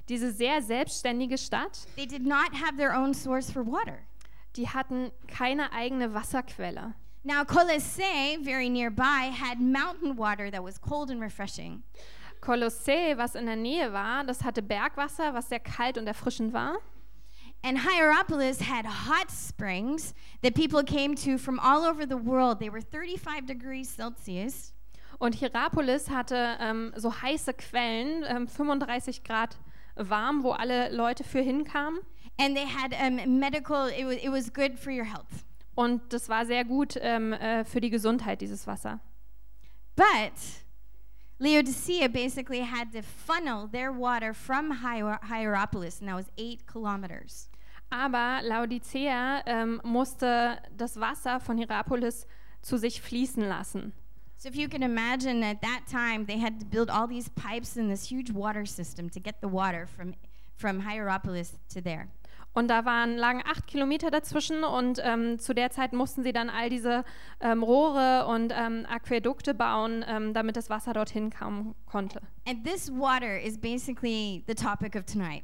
Diese 0.09 0.31
sehr 0.31 0.63
selbstständige 0.63 1.37
Stadt, 1.37 1.87
they 1.97 2.07
did 2.07 2.25
not 2.25 2.53
have 2.55 2.77
their 2.77 2.97
own 2.97 3.13
source 3.13 3.51
for 3.51 3.67
water. 3.67 3.99
die 4.55 4.69
hatten 4.69 5.11
keine 5.27 5.73
eigene 5.73 6.15
Wasserquelle. 6.15 6.95
Now, 7.25 7.45
Colossae, 7.45 8.39
very 8.41 8.69
nearby, 8.69 9.33
had 9.33 9.59
mountain 9.61 10.17
water 10.17 10.49
that 10.53 10.63
was 10.63 10.81
cold 10.81 11.11
and 11.11 11.21
refreshing. 11.21 11.83
Kolossä, 12.41 13.17
was 13.17 13.35
in 13.35 13.47
der 13.47 13.57
Nähe 13.57 13.93
war, 13.93 14.23
das 14.23 14.45
hatte 14.45 14.63
Bergwasser, 14.63 15.35
was 15.35 15.49
sehr 15.49 15.59
kalt 15.59 15.99
und 15.99 16.07
erfrischend 16.07 16.53
war. 16.53 16.77
And 17.63 17.79
Hierapolis 17.81 18.61
had 18.61 18.87
hot 18.87 19.31
springs 19.31 20.15
that 20.43 20.55
people 20.55 20.83
came 20.85 21.15
to 21.17 21.37
from 21.39 21.59
all 21.59 21.85
over 21.85 22.07
the 22.07 22.17
world. 22.17 22.61
They 22.61 22.71
were 22.71 22.81
35 22.81 23.47
degrees 23.47 23.89
Celsius. 23.97 24.73
Und 25.19 25.35
Hierapolis 25.35 26.09
hatte 26.11 26.57
ähm, 26.61 26.93
so 26.97 27.11
heiße 27.11 27.55
Quellen, 27.55 28.23
ähm, 28.29 28.47
35 28.47 29.25
Grad 29.25 29.57
warm, 29.97 30.43
wo 30.45 30.51
alle 30.53 30.91
Leute 30.95 31.25
für 31.25 31.41
hinkamen. 31.41 32.01
And 32.39 32.55
they 32.55 32.67
had 32.67 32.93
um, 33.01 33.39
medical, 33.41 33.89
it, 33.89 34.05
wa- 34.05 34.11
it 34.13 34.31
was 34.31 34.53
good 34.53 34.79
for 34.79 34.93
your 34.93 35.07
health. 35.07 35.45
Und 35.75 36.13
das 36.13 36.29
war 36.29 36.45
sehr 36.47 36.65
gut 36.65 36.97
ähm, 37.01 37.33
äh, 37.33 37.65
für 37.65 37.81
die 37.81 37.91
Gesundheit, 37.91 38.43
dieses 38.43 38.67
Wasser. 38.67 39.01
But 39.97 40.35
Laodicea 41.39 42.09
basically 42.09 42.61
had 42.61 42.93
to 42.93 43.03
funnel 43.03 43.67
their 43.67 43.93
water 43.93 44.33
from 44.33 44.71
Hier- 44.81 45.21
Hierapolis, 45.23 46.01
and 46.01 46.09
that 46.09 46.17
was 46.17 46.31
eight 46.39 46.67
kilometers. 46.67 47.49
Aber 47.91 48.41
Laodicea 48.43 49.43
ähm, 49.47 49.81
musste 49.85 50.59
das 50.77 50.97
Wasser 50.97 51.39
von 51.39 51.59
Hierapolis 51.59 52.27
zu 52.63 52.79
sich 52.79 53.01
fließen 53.01 53.47
lassen. 53.49 53.93
So 54.39 54.49
if 54.49 54.57
you 54.57 54.69
can 54.69 54.83
imagine 54.83 55.43
at 55.45 55.63
that 55.63 55.87
time, 55.87 56.27
they 56.27 56.39
had 56.39 56.59
to 56.61 56.67
build 56.67 56.91
all 56.91 57.07
these 57.07 57.29
pipes 57.31 57.77
in 57.77 57.89
this 57.89 58.11
huge 58.11 58.31
water 58.31 58.67
system 58.67 59.09
to 59.11 59.21
get 59.21 59.41
the 59.41 59.49
water 59.49 59.87
from, 59.87 60.15
from 60.57 60.81
Hierapolis 60.81 61.53
to 61.71 61.81
there. 61.81 62.09
Und 62.57 62.69
da 62.69 62.87
waren, 62.87 63.19
lagen 63.19 63.43
acht 63.45 63.67
Kilometer 63.67 64.11
dazwischen 64.11 64.65
und 64.65 64.99
ähm, 65.05 65.39
zu 65.39 65.55
der 65.55 65.71
Zeit 65.71 65.93
mussten 65.93 66.23
sie 66.23 66.33
dann 66.33 66.49
all 66.49 66.71
diese 66.71 67.05
ähm, 67.41 67.63
Rohre 67.63 68.27
und 68.29 68.51
ähm, 68.57 68.87
Aquädukte 68.89 69.53
bauen, 69.53 70.03
ähm, 70.09 70.33
damit 70.33 70.57
das 70.57 70.71
Wasser 70.71 70.95
dorthin 70.95 71.29
kommen 71.29 71.75
konnte. 71.85 72.23
And 72.49 72.65
this 72.65 72.91
water 72.91 73.39
is 73.39 73.59
basically 73.59 74.43
the 74.47 74.55
topic 74.55 74.97
of 74.97 75.05
tonight. 75.05 75.43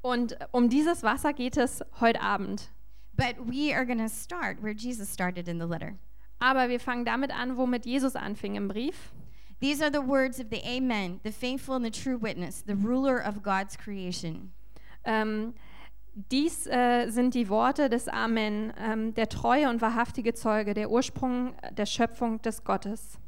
Und 0.00 0.38
um 0.50 0.70
dieses 0.70 1.02
Wasser 1.02 1.34
geht 1.34 1.58
es 1.58 1.84
heute 2.00 2.22
Abend. 2.22 2.70
But 3.18 3.36
we 3.40 3.74
are 3.74 3.84
going 3.84 3.98
to 3.98 4.08
start 4.08 4.62
where 4.62 4.74
Jesus 4.74 5.12
started 5.12 5.48
in 5.48 5.60
the 5.60 5.66
letter. 5.66 5.98
Aber 6.38 6.70
wir 6.70 6.80
fangen 6.80 7.04
damit 7.04 7.38
an, 7.38 7.58
womit 7.58 7.84
Jesus 7.84 8.16
anfing 8.16 8.54
im 8.54 8.68
Brief. 8.68 9.12
These 9.60 9.84
are 9.84 9.92
the 9.92 10.08
words 10.08 10.40
of 10.40 10.46
the 10.50 10.62
Amen, 10.64 11.20
the 11.22 11.32
faithful 11.32 11.74
and 11.74 11.84
the 11.84 11.90
true 11.90 12.16
witness, 12.18 12.64
the 12.66 12.76
ruler 12.76 13.18
of 13.18 13.42
God's 13.42 13.76
creation. 13.76 14.54
Ähm, 15.04 15.52
dies 16.16 16.66
äh, 16.66 17.10
sind 17.10 17.34
die 17.34 17.48
Worte 17.50 17.90
des 17.90 18.08
Amen, 18.08 18.72
ähm, 18.78 19.14
der 19.14 19.28
treue 19.28 19.68
und 19.68 19.82
wahrhaftige 19.82 20.32
Zeuge, 20.32 20.72
der 20.72 20.90
Ursprung 20.90 21.54
der 21.72 21.84
Schöpfung 21.86 22.40
des 22.40 22.64
Gottes. 22.64 23.18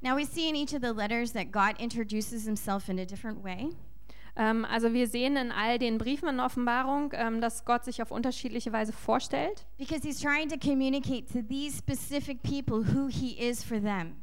Now 0.00 0.16
we 0.16 0.24
see 0.24 0.48
in 0.48 0.54
each 0.54 0.72
of 0.72 0.80
the 0.80 0.94
letters 0.94 1.32
that 1.32 1.50
God 1.50 1.80
introduces 1.80 2.44
himself 2.44 2.88
in 2.88 3.00
a 3.00 3.04
different 3.04 3.42
way. 3.42 3.70
Ähm, 4.36 4.64
also 4.64 4.92
wir 4.92 5.08
sehen 5.08 5.36
in 5.36 5.50
all 5.50 5.80
den 5.80 5.98
Briefen 5.98 6.28
in 6.28 6.38
Offenbarung, 6.38 7.10
ähm, 7.14 7.40
dass 7.40 7.64
Gott 7.64 7.84
sich 7.84 8.00
auf 8.00 8.12
unterschiedliche 8.12 8.72
Weise 8.72 8.92
vorstellt, 8.92 9.66
Because 9.76 10.06
he's 10.06 10.20
trying 10.20 10.48
to 10.48 10.56
communicate 10.56 11.26
to 11.32 11.42
these 11.42 11.76
specific 11.76 12.40
people 12.44 12.84
who 12.94 13.08
he 13.08 13.32
is 13.32 13.64
for 13.64 13.80
them. 13.80 14.14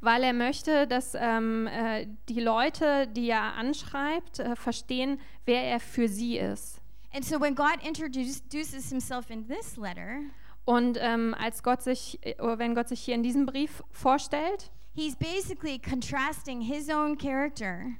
weil 0.00 0.22
er 0.22 0.32
möchte, 0.32 0.86
dass 0.86 1.16
ähm, 1.18 1.66
äh, 1.66 2.06
die 2.28 2.40
Leute, 2.40 3.08
die 3.08 3.30
er 3.30 3.54
anschreibt, 3.54 4.38
äh, 4.38 4.54
verstehen, 4.54 5.18
wer 5.44 5.64
er 5.64 5.80
für 5.80 6.06
sie 6.06 6.38
ist. 6.38 6.80
And 7.14 7.24
so 7.24 7.40
when 7.40 7.54
God 7.54 7.82
introduces 7.82 8.90
himself 8.90 9.30
in 9.30 9.46
this 9.48 9.76
letter, 9.76 10.20
Und 10.64 10.98
ähm, 11.00 11.34
als 11.38 11.62
Gott 11.62 11.82
sich, 11.82 12.18
äh, 12.22 12.34
wenn 12.38 12.74
Gott 12.74 12.88
sich 12.88 13.00
hier 13.00 13.14
in 13.14 13.22
diesem 13.22 13.46
Brief 13.46 13.82
vorstellt, 13.90 14.70
he's 14.94 15.16
basically 15.16 15.78
contrasting 15.78 16.60
his 16.60 16.90
own 16.90 17.16
character 17.16 17.96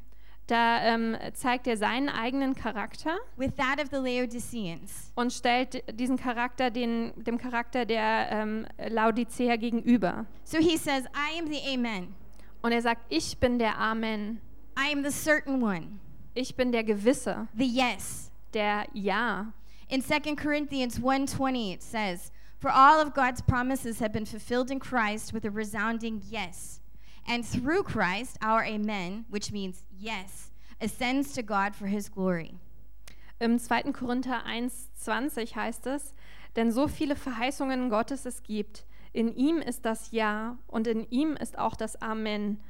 da 0.49 0.83
ähm, 0.83 1.17
zeigt 1.35 1.67
er 1.67 1.77
seinen 1.77 2.09
eigenen 2.09 2.55
Charakter 2.55 3.19
with 3.37 3.55
that 3.57 3.79
of 3.81 3.91
the 3.91 3.97
Laodiceans. 3.99 5.13
und 5.15 5.33
stellt 5.33 5.85
diesen 5.99 6.17
Charakter 6.17 6.71
den, 6.71 7.13
dem 7.17 7.39
Charakter 7.39 7.85
der 7.85 8.29
ähm, 8.31 8.67
Laodicea 8.79 9.57
gegenüber. 9.57 10.27
So 10.45 10.59
he 10.59 10.77
says, 10.77 11.05
I 11.15 11.39
am 11.39 11.47
the 11.47 11.61
Amen. 11.73 12.15
Und 12.63 12.73
er 12.73 12.83
sagt, 12.83 13.03
ich 13.11 13.39
bin 13.39 13.59
der 13.59 13.79
Amen, 13.79 14.41
I 14.77 14.93
am 14.93 15.05
the 15.05 15.11
certain 15.11 15.63
one, 15.63 16.01
ich 16.35 16.57
bin 16.57 16.73
der 16.73 16.83
Gewisse, 16.83 17.47
the 17.55 17.67
yes. 17.67 18.28
Der 18.55 18.87
Ja. 18.93 19.53
In 19.89 20.03
2 20.03 20.37
Corinthians 20.37 20.99
1:20 21.01 21.73
it 21.73 21.83
says, 21.83 22.33
"For 22.59 22.71
all 22.71 23.01
of 23.01 23.15
God's 23.15 23.43
promises 23.43 24.01
have 24.01 24.13
been 24.13 24.27
fulfilled 24.27 24.71
in 24.71 24.81
Christ 24.81 25.33
with 25.33 25.45
a 25.45 25.51
resounding 25.51 26.23
yes. 26.29 26.81
And 27.27 27.45
through 27.45 27.85
Christ 27.85 28.39
our 28.43 28.65
amen, 28.65 29.27
which 29.29 29.53
means 29.53 29.85
yes, 29.91 30.51
ascends 30.81 31.33
to 31.35 31.43
God 31.43 31.75
for 31.75 31.87
his 31.87 32.11
glory." 32.11 32.59
Im 33.41 33.59
2. 33.59 33.93
Korinther 33.93 34.45
1,20 34.45 35.55
heißt 35.55 35.87
es, 35.87 36.15
denn 36.57 36.73
so 36.73 36.89
viele 36.89 37.15
Verheißungen 37.15 37.89
Gottes 37.89 38.27
es 38.27 38.43
gibt, 38.43 38.85
in 39.13 39.35
ihm 39.35 39.59
ist 39.59 39.85
das 39.85 40.11
Ja 40.11 40.59
und 40.67 40.87
in 40.87 41.09
ihm 41.11 41.37
ist 41.37 41.59
auch 41.59 41.77
das 41.77 42.01
Amen. 42.03 42.61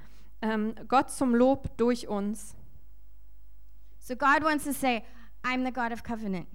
Ähm, 0.41 0.75
Gott 0.87 1.11
zum 1.11 1.35
Lob 1.35 1.77
durch 1.77 2.07
uns. 2.07 2.55
So 3.99 4.15
God 4.15 4.43
wants 4.43 4.65
to 4.65 4.73
say, 4.73 5.03
"I'm 5.49 5.65
the 5.65 5.73
God 5.73 5.93
of 5.93 6.03
covenant. 6.03 6.47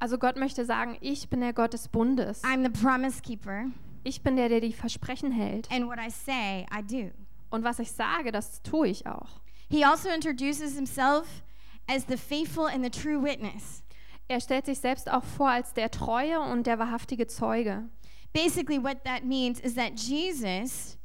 Also 0.00 0.16
Gott 0.18 0.36
möchte 0.36 0.64
sagen, 0.64 0.96
ich 1.00 1.28
bin 1.28 1.40
der 1.40 1.52
Gott 1.52 1.72
des 1.72 1.88
Bundes. 1.88 2.42
I'm 2.44 2.62
the 2.62 2.70
promise 2.70 3.20
keeper, 3.20 3.66
Ich 4.04 4.22
bin 4.22 4.36
der, 4.36 4.48
der 4.48 4.60
die 4.60 4.72
Versprechen 4.72 5.32
hält. 5.32 5.68
and 5.72 5.86
what 5.88 5.98
I 5.98 6.08
say, 6.10 6.66
I 6.72 6.82
do." 6.82 7.10
Und 7.50 7.64
was 7.64 7.78
ich 7.78 7.90
sage, 7.90 8.30
das 8.30 8.62
tue 8.62 8.88
ich 8.88 9.06
auch. 9.06 9.40
He 9.70 9.84
also 9.84 10.08
introduces 10.08 10.74
himself 10.76 11.42
as 11.88 12.04
the 12.06 12.16
faithful 12.16 12.66
and 12.66 12.84
the 12.84 12.90
true 12.90 13.20
witness. 13.22 13.82
Er 14.28 14.40
stellt 14.40 14.66
sich 14.66 14.78
selbst 14.78 15.10
auch 15.10 15.24
vor 15.24 15.48
als 15.48 15.72
der 15.72 15.90
treue 15.90 16.38
und 16.40 16.66
der 16.66 16.78
wahrhaftige 16.78 17.26
Zeuge. 17.26 17.88
Basically, 18.34 18.78
what 18.82 19.02
that 19.04 19.24
means 19.24 19.58
is 19.60 19.74
that 19.74 19.98
Jesus 19.98 20.98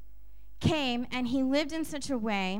came 0.60 1.08
and 1.14 1.28
he 1.28 1.42
lived 1.42 1.72
in 1.72 1.84
such 1.86 2.12
a 2.12 2.18
way 2.22 2.60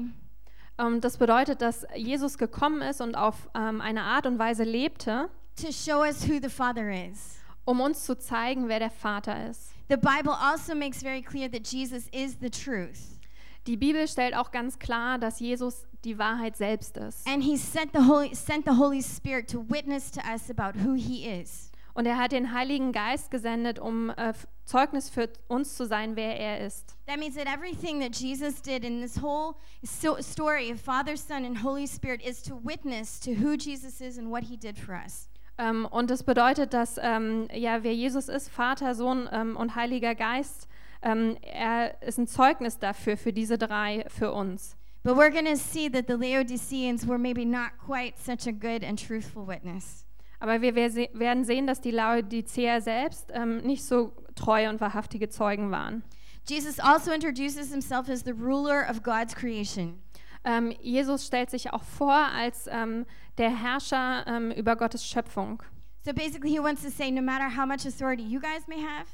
Ähm, 0.78 1.02
das 1.02 1.18
bedeutet, 1.18 1.62
dass 1.62 1.86
Jesus 1.96 2.38
gekommen 2.38 2.82
ist 2.82 3.02
und 3.02 3.16
auf 3.16 3.50
ähm, 3.56 3.82
eine 3.82 4.04
Art 4.04 4.26
und 4.26 4.40
Weise 4.40 4.64
lebte, 4.64 5.30
to 5.56 5.72
show 5.72 6.02
us 6.02 6.28
who 6.28 6.40
the 6.42 6.50
Father 6.50 6.90
is. 6.90 7.38
um 7.66 7.80
uns 7.80 8.04
zu 8.06 8.18
zeigen, 8.18 8.68
wer 8.68 8.80
der 8.80 8.92
Vater 8.92 9.50
ist. 9.50 9.72
The 9.90 9.98
Bible 9.98 10.34
also 10.34 10.76
makes 10.76 11.02
very 11.02 11.22
clear 11.22 11.50
that 11.52 11.68
Jesus 11.68 12.08
is 12.12 12.38
the 12.42 12.50
truth. 12.50 13.20
Die 13.68 13.78
Bibel 13.78 14.08
stellt 14.08 14.36
auch 14.36 14.52
ganz 14.52 14.80
klar, 14.80 15.18
dass 15.18 15.40
Jesus 15.40 15.86
die 16.04 16.18
Wahrheit 16.18 16.58
selbst 16.58 16.98
ist. 16.98 17.26
And 17.28 17.44
he 17.44 17.56
sent 17.56 17.92
the 17.94 18.08
Holy 18.08 19.02
to 19.46 19.66
witness 19.70 20.12
to 20.12 20.20
us 20.30 20.50
about 20.50 20.78
who 20.80 20.96
he 20.96 21.26
is. 21.26 21.72
Und 21.94 22.06
er 22.06 22.18
hat 22.18 22.32
den 22.32 22.54
Heiligen 22.54 22.92
Geist 22.92 23.32
gesendet, 23.32 23.80
um 23.80 24.10
äh, 24.10 24.34
Zeugnis 24.66 25.10
für 25.10 25.30
uns 25.48 25.76
zu 25.76 25.86
sein, 25.86 26.16
wer 26.16 26.40
er 26.40 26.66
ist. 26.66 26.96
That 27.08 27.20
means 27.20 27.36
that 27.36 27.48
everything 27.48 28.00
that 28.00 28.16
Jesus 28.16 28.62
did 28.62 28.84
in 28.86 29.02
this 29.02 29.22
whole 29.22 29.56
so- 29.84 30.18
story 30.22 30.72
of 30.72 30.80
Father, 30.80 31.18
Son, 31.18 31.46
and 31.46 31.62
Holy 31.64 31.86
Spirit 31.88 32.22
is 32.26 32.42
to 32.44 32.56
witness 32.64 33.20
to 33.20 33.32
who 33.32 33.56
Jesus 33.58 34.00
is 34.02 34.18
and 34.18 34.30
what 34.32 34.44
he 34.44 34.56
did 34.58 34.78
for 34.80 34.96
us. 34.96 35.28
Ähm, 35.58 35.86
und 35.92 36.10
das 36.10 36.24
bedeutet, 36.24 36.74
dass 36.74 36.98
ähm, 37.02 37.48
ja, 37.54 37.84
wer 37.84 37.94
Jesus 37.94 38.28
ist, 38.30 38.50
Vater, 38.50 38.96
Sohn 38.96 39.30
ähm, 39.32 39.56
und 39.56 39.76
Heiliger 39.76 40.16
Geist, 40.16 40.68
er 41.02 42.02
ist 42.02 42.18
ein 42.18 42.28
Zeugnis 42.28 42.80
dafür, 42.80 43.18
für 43.18 43.34
diese 43.34 43.58
drei, 43.58 44.06
für 44.08 44.32
uns. 44.32 44.78
But 45.04 45.18
we're 45.18 45.32
going 45.32 45.46
to 45.46 45.58
see 45.58 45.90
that 45.90 46.06
the 46.08 46.14
Laodiceans 46.14 47.06
were 47.06 47.18
maybe 47.18 47.46
not 47.46 47.72
quite 47.86 48.14
such 48.18 48.48
a 48.48 48.54
good 48.54 48.86
and 48.86 48.98
truthful 48.98 49.46
witness. 49.46 50.06
Aber 50.40 50.62
wir 50.62 50.90
se- 50.90 51.10
werden 51.14 51.44
sehen, 51.44 51.68
dass 51.68 51.82
die 51.82 51.92
Laodicea 51.92 52.80
selbst 52.80 53.32
nicht 53.64 53.84
so 53.84 54.14
treue 54.36 54.70
und 54.70 54.82
wahrhaftige 54.82 55.30
Zeugen 55.30 55.72
waren. 55.72 56.04
Jesus 56.48 56.80
also 56.80 57.12
introduces 57.12 57.72
himself 57.72 58.10
as 58.10 58.24
the 58.24 58.32
ruler 58.34 58.86
of 58.90 59.02
God's 59.04 59.34
creation. 59.36 60.02
Ähm, 60.44 60.74
Jesus 60.82 61.26
stellt 61.26 61.50
sich 61.50 61.72
auch 61.72 61.84
vor 61.84 62.14
als 62.14 62.68
ähm, 62.68 63.06
der 63.38 63.50
Herrscher 63.50 64.26
ähm, 64.28 64.52
über 64.52 64.76
Gottes 64.76 65.06
Schöpfung. 65.06 65.64
So 66.06 66.12
basically, 66.14 66.50
he 66.52 66.60
wants 66.60 66.84
to 66.84 66.90
say 66.90 67.10
no 67.12 67.22
matter 67.22 67.50
how 67.50 67.66
much 67.66 67.86
authority 67.86 68.24
you 68.24 68.42
guys 68.42 68.68
may 68.68 68.82
have, 68.82 69.08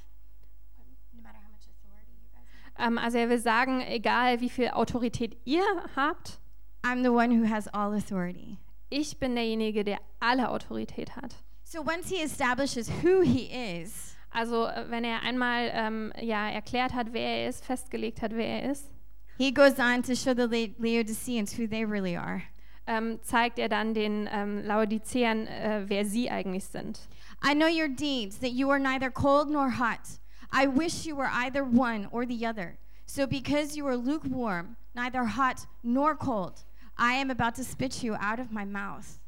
Ähm, 2.80 2.98
also 2.98 3.18
er 3.18 3.30
will 3.30 3.40
sagen, 3.40 3.82
egal 3.82 4.40
wie 4.40 4.50
viel 4.50 4.70
Autorität 4.70 5.38
ihr 5.46 5.64
habt, 5.96 6.40
I'm 6.82 7.04
the 7.04 7.10
one 7.10 7.30
who 7.30 7.50
has 7.50 7.68
all 7.68 7.94
authority. 7.94 8.58
ich 8.90 9.20
bin 9.20 9.36
derjenige, 9.36 9.84
der 9.84 10.00
alle 10.20 10.50
Autorität 10.50 11.16
hat. 11.16 11.36
So 11.64 11.82
once 11.82 12.10
he 12.10 12.24
establishes 12.24 12.90
who 13.04 13.22
he 13.22 13.52
is, 13.52 14.09
Also 14.32 14.68
wenn 14.90 15.04
er 15.04 15.22
einmal 15.24 15.70
ähm, 15.74 16.14
ja, 16.22 16.50
erklärt 16.50 16.94
hat, 16.94 17.08
wer 17.14 17.42
er 17.44 17.50
ist, 17.50 17.66
festgelegt 17.66 18.22
hat, 18.22 18.32
wer 18.36 18.62
er 18.64 18.72
ist, 18.72 18.92
he 19.38 19.52
goes 19.54 19.80
on 19.80 20.04
to 20.04 20.14
show 20.16 20.34
the 20.34 20.48
La- 20.48 20.74
Laodiceans 20.78 21.58
who 21.58 21.66
they 21.68 21.84
really 21.84 22.16
are. 22.16 22.42
ähm, 22.88 23.20
zeigt 23.22 23.60
er 23.60 23.70
dann 23.70 23.94
den 23.94 24.28
ähm, 24.32 24.64
Laodiceern, 24.66 25.46
äh, 25.48 25.84
wer 25.88 26.06
sie 26.06 26.30
eigentlich 26.30 26.66
sind. 26.66 27.00
I 27.44 27.54
know 27.54 27.68
your 27.68 27.88
deeds, 27.88 28.40
that 28.40 28.52
you 28.52 28.70
are 28.72 28.80
neither 28.80 29.12
cold 29.12 29.50
nor 29.50 29.70
hot. 29.80 30.20
I 30.52 30.66
wish 30.68 31.06
you 31.06 31.16
were 31.16 31.30
either 31.32 31.64
one 31.64 32.08
or 32.12 32.26
the 32.26 32.46
other. 32.48 32.78
So 33.06 33.28
because 33.28 33.78
you 33.78 33.86
are 33.88 33.96
lukewarm, 33.96 34.76
neither 34.96 35.24
hot 35.24 35.68
nor 35.84 36.16
cold, 36.16 36.66
I 36.98 37.14
am 37.14 37.30
about 37.30 37.56
to 37.56 37.64
spit 37.64 38.04
you 38.04 38.16
out 38.16 38.40
of 38.40 38.52
my 38.52 38.66
mouth. 38.66 39.19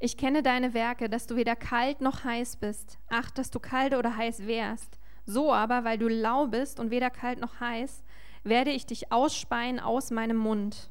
Ich 0.00 0.16
kenne 0.16 0.42
deine 0.42 0.74
Werke, 0.74 1.08
dass 1.08 1.26
du 1.26 1.34
weder 1.36 1.56
kalt 1.56 2.00
noch 2.00 2.24
heiß 2.24 2.56
bist. 2.56 2.98
Ach, 3.08 3.30
dass 3.30 3.50
du 3.50 3.58
kalt 3.58 3.94
oder 3.94 4.16
heiß 4.16 4.46
wärst. 4.46 4.98
So 5.26 5.52
aber, 5.52 5.84
weil 5.84 5.98
du 5.98 6.08
lau 6.08 6.46
bist 6.46 6.78
und 6.80 6.90
weder 6.90 7.10
kalt 7.10 7.40
noch 7.40 7.60
heiß, 7.60 8.02
werde 8.44 8.70
ich 8.70 8.86
dich 8.86 9.10
ausspeien 9.12 9.80
aus 9.80 10.10
meinem 10.10 10.36
Mund. 10.36 10.88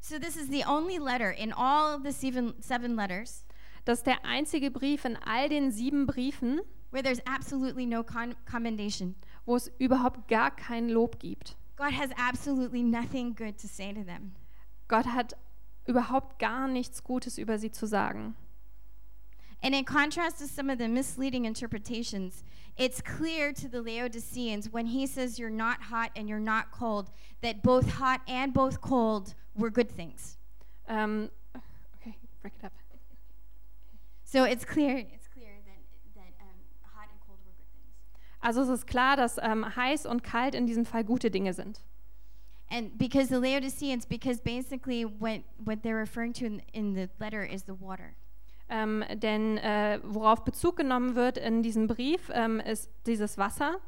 So 0.00 0.18
this 0.18 0.36
is 0.36 0.48
the 0.50 0.64
only 0.66 0.98
letter 0.98 1.32
in 1.32 1.52
all 1.52 1.98
the 2.02 2.10
seven, 2.10 2.54
seven 2.60 2.94
letters 2.94 3.46
Das 3.86 3.98
ist 4.00 4.06
der 4.06 4.24
einzige 4.24 4.70
Brief 4.70 5.04
in 5.06 5.16
all 5.24 5.48
den 5.48 5.70
sieben 5.70 6.06
Briefen, 6.06 6.60
where 6.90 7.02
there's 7.02 7.24
absolutely 7.26 7.86
no 7.86 8.02
con- 8.02 8.34
commendation. 8.50 9.14
wo 9.46 9.56
es 9.56 9.70
überhaupt 9.78 10.28
gar 10.28 10.50
kein 10.54 10.88
Lob 10.88 11.18
gibt. 11.20 11.56
God 11.76 11.92
has 11.92 12.10
absolutely 12.18 12.82
nothing 12.82 13.34
good 13.34 13.56
to 13.58 13.66
say 13.66 13.92
to 13.94 14.02
them. 14.04 14.34
Gott 14.88 15.06
hat 15.06 15.36
überhaupt 15.86 16.38
gar 16.38 16.68
nichts 16.68 17.02
Gutes 17.04 17.38
über 17.38 17.58
sie 17.58 17.70
zu 17.70 17.86
sagen. 17.86 18.36
And 19.62 19.74
in 19.74 19.84
contrast 19.84 20.38
to 20.40 20.46
some 20.46 20.68
of 20.68 20.78
the 20.78 20.88
misleading 20.88 21.46
interpretations, 21.46 22.44
it's 22.76 23.00
clear 23.00 23.52
to 23.54 23.66
the 23.66 23.80
Laodiceans 23.80 24.70
when 24.70 24.86
he 24.86 25.06
says 25.06 25.38
you're 25.38 25.48
not 25.48 25.84
hot 25.84 26.10
and 26.14 26.28
you're 26.28 26.38
not 26.38 26.70
cold, 26.70 27.10
that 27.40 27.62
both 27.62 27.88
hot 27.94 28.20
and 28.28 28.52
both 28.52 28.82
cold 28.82 29.34
were 29.54 29.70
good 29.70 29.90
things. 29.90 30.36
Ähm, 30.88 31.30
okay, 31.96 32.16
break 32.42 32.54
it 32.58 32.64
up. 32.64 32.72
So 34.24 34.44
it's 34.44 34.64
clear, 34.64 34.98
it's 34.98 35.28
clear 35.28 35.54
that, 35.64 35.80
that 36.16 36.34
um, 36.42 36.58
hot 36.94 37.08
and 37.08 37.20
cold 37.26 37.38
were 37.46 37.54
good 37.56 37.70
things. 37.72 37.94
Also 38.42 38.62
es 38.62 38.68
ist 38.68 38.86
klar, 38.86 39.16
dass 39.16 39.38
ähm, 39.38 39.64
heiß 39.76 40.04
und 40.04 40.22
kalt 40.22 40.54
in 40.54 40.66
diesem 40.66 40.84
Fall 40.84 41.04
gute 41.04 41.30
Dinge 41.30 41.54
sind. 41.54 41.80
And 42.70 42.96
because 42.98 43.28
the 43.28 43.38
Laodiceans, 43.38 44.06
because 44.06 44.40
basically 44.40 45.04
what, 45.04 45.42
what 45.62 45.82
they're 45.82 45.96
referring 45.96 46.32
to 46.34 46.46
in, 46.46 46.62
in 46.72 46.94
the 46.94 47.08
letter 47.20 47.44
is 47.44 47.64
the 47.64 47.74
water. 47.74 48.14
Ähm, 48.70 49.04
denn 49.16 49.58
äh, 49.58 50.00
worauf 50.02 50.44
Bezug 50.44 50.76
genommen 50.76 51.14
wird 51.14 51.36
in 51.36 51.62
diesem 51.62 51.86
Brief, 51.86 52.30
ähm, 52.32 52.60
ist 52.60 52.88
dieses 53.06 53.36
Wasser. 53.36 53.80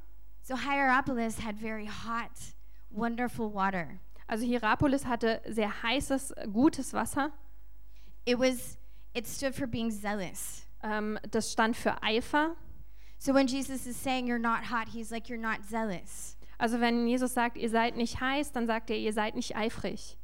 So 0.42 0.56
Hierapolis 0.56 1.38
had 1.42 1.56
very 1.56 1.86
hot, 1.86 2.54
wonderful 2.90 3.52
water. 3.52 3.98
Also 4.28 4.44
Hierapolis 4.44 5.06
hatte 5.06 5.40
sehr 5.48 5.82
heißes, 5.82 6.34
gutes 6.52 6.92
Wasser. 6.92 7.32
It 8.26 8.38
was 8.38 8.78
it 9.14 9.26
stood 9.26 9.54
for 9.54 9.66
being 9.66 9.90
zealous. 9.90 10.66
Ähm, 10.82 11.18
das 11.30 11.50
stand 11.50 11.76
für 11.76 12.02
Eifer. 12.02 12.54
So 13.18 13.32
when 13.32 13.46
Jesus 13.46 13.86
is 13.86 13.96
saying 13.96 14.26
you're 14.26 14.38
not 14.38 14.64
hot, 14.64 14.88
he's 14.88 15.10
like 15.10 15.28
you're 15.28 15.40
not 15.40 15.64
zealous. 15.64 16.35
Also 16.58 16.80
wenn 16.80 17.06
Jesus 17.06 17.34
sagt, 17.34 17.56
ihr 17.56 17.68
seid 17.68 17.96
nicht 17.96 18.20
heiß, 18.20 18.52
dann 18.52 18.66
sagt 18.66 18.90
er, 18.90 18.96
ihr 18.96 19.12
seid 19.12 19.34
nicht 19.34 19.56
eifrig. 19.56 20.16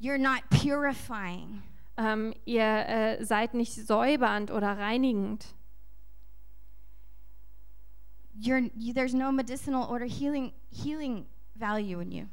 You're 0.00 0.18
not 0.18 0.42
purifying. 0.50 1.62
Ähm, 1.96 2.34
ihr 2.44 2.64
äh, 2.64 3.24
seid 3.24 3.54
nicht 3.54 3.72
säubernd 3.72 4.50
oder 4.50 4.76
reinigend. 4.76 5.46
You're, 8.36 8.70
you, 8.74 8.92
there's 8.92 9.14
no 9.14 9.30
medicinal 9.30 9.88
or 9.88 10.00
healing 10.00 10.52
healing 10.72 11.26
value 11.54 12.00
in 12.00 12.10
you. 12.10 12.26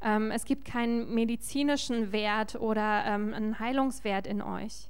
Ähm, 0.00 0.30
es 0.30 0.44
gibt 0.44 0.64
keinen 0.64 1.14
medizinischen 1.14 2.10
Wert 2.10 2.56
oder 2.56 3.04
ähm, 3.04 3.34
einen 3.34 3.58
Heilungswert 3.58 4.26
in 4.26 4.40
euch. 4.40 4.88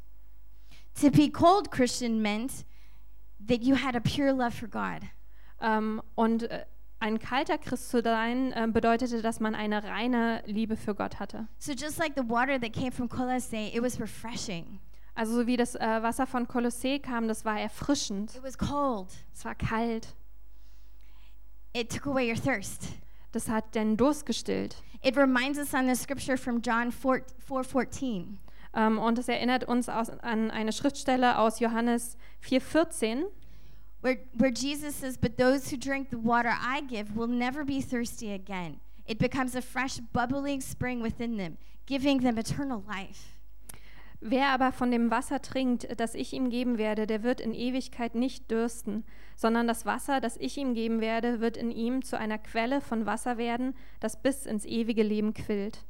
To 1.01 1.11
be 1.11 1.31
cold 1.31 1.71
Christian 1.71 2.23
meant 2.23 2.65
that 3.47 3.63
you 3.63 3.75
had 3.75 3.97
a 3.97 4.01
pure 4.01 4.33
love 4.33 4.53
for 4.53 4.69
God. 4.69 5.03
Ähm, 5.61 6.01
und 6.15 6.45
äh, 6.45 6.65
ein 7.03 7.19
kalter 7.19 7.59
Christ 7.59 7.91
zu 7.91 8.01
sein 8.01 8.53
äh, 8.53 8.69
bedeutete, 8.69 9.23
dass 9.23 9.41
man 9.41 9.57
eine 9.57 9.83
reine 9.83 10.43
Liebe 10.47 10.77
für 10.77 10.95
Gott 10.95 11.19
hatte. 11.19 11.49
So 11.59 11.73
just 11.73 11.99
like 11.99 12.13
the 12.17 12.29
water 12.29 12.61
that 12.61 12.73
came 12.73 12.93
from 12.93 13.09
Colossae, 13.09 13.75
it 13.75 13.83
was 13.83 14.01
refreshing. 14.01 14.79
Also 15.15 15.35
so 15.35 15.47
wie 15.47 15.57
das 15.57 15.75
äh, 15.75 15.81
Wasser 15.81 16.27
von 16.27 16.47
Kolossee 16.47 17.01
kam, 17.01 17.27
das 17.27 17.45
war 17.45 17.61
erfrischend. 17.61 18.37
It 18.37 18.43
was 18.43 18.57
cold. 18.57 19.09
Es 19.35 19.45
war 19.45 19.57
kalt. 19.57 20.15
It 21.75 21.91
took 21.91 22.07
away 22.07 22.31
your 22.31 22.41
thirst. 22.41 22.85
Das 23.33 23.49
hat 23.49 23.75
den 23.75 23.97
Durst 23.97 24.25
gestillt. 24.25 24.77
It 25.03 25.17
reminds 25.17 25.59
us 25.59 25.75
on 25.75 25.89
the 25.89 25.97
scripture 25.97 26.39
from 26.39 26.63
John 26.63 26.93
4, 26.93 27.25
4:14. 27.49 28.39
Ähm, 28.75 28.99
und 28.99 29.19
es 29.19 29.29
erinnert 29.29 29.65
uns 29.65 29.89
aus, 29.89 30.09
an 30.09 30.51
eine 30.53 30.73
Schriftstelle 30.73 31.39
aus 31.39 31.59
Johannes 31.59 32.17
4,14. 32.43 33.25
Where, 34.03 34.19
where 34.37 34.51
Jesus 34.51 34.97
says, 34.97 35.17
But 35.17 35.39
those 35.39 35.71
who 35.71 35.77
drink 35.77 36.11
the 36.11 36.19
water 36.19 36.53
I 36.53 36.83
give 36.83 37.17
will 37.17 37.29
never 37.29 37.65
be 37.65 37.81
thirsty 37.81 38.33
again. 38.33 38.81
It 39.07 39.19
becomes 39.19 39.55
a 39.55 39.63
fresh, 39.63 39.99
bubbling 39.99 40.61
spring 40.61 41.01
within 41.01 41.37
them, 41.37 41.57
giving 41.87 42.19
them 42.19 42.37
eternal 42.37 42.85
life. 42.87 43.39
Wer 44.21 44.49
aber 44.49 44.71
von 44.71 44.93
dem 44.93 45.11
Wasser 45.11 45.41
trinkt, 45.41 45.89
das 45.99 46.15
ich 46.15 46.33
ihm 46.33 46.49
geben 46.51 46.79
werde, 46.79 47.09
der 47.09 47.25
wird 47.25 47.41
in 47.41 47.55
Ewigkeit 47.55 48.15
nicht 48.15 48.51
dürsten, 48.53 49.05
sondern 49.35 49.67
das 49.67 49.85
Wasser, 49.85 50.21
das 50.21 50.37
ich 50.37 50.57
ihm 50.57 50.75
geben 50.75 51.01
werde, 51.01 51.41
wird 51.41 51.57
in 51.57 51.73
ihm 51.73 52.05
zu 52.05 52.17
einer 52.17 52.39
Quelle 52.39 52.81
von 52.81 53.05
Wasser 53.05 53.37
werden, 53.37 53.75
das 53.99 54.23
bis 54.23 54.47
ins 54.47 54.65
ewige 54.65 55.03
Leben 55.03 55.35
quillt. 55.35 55.85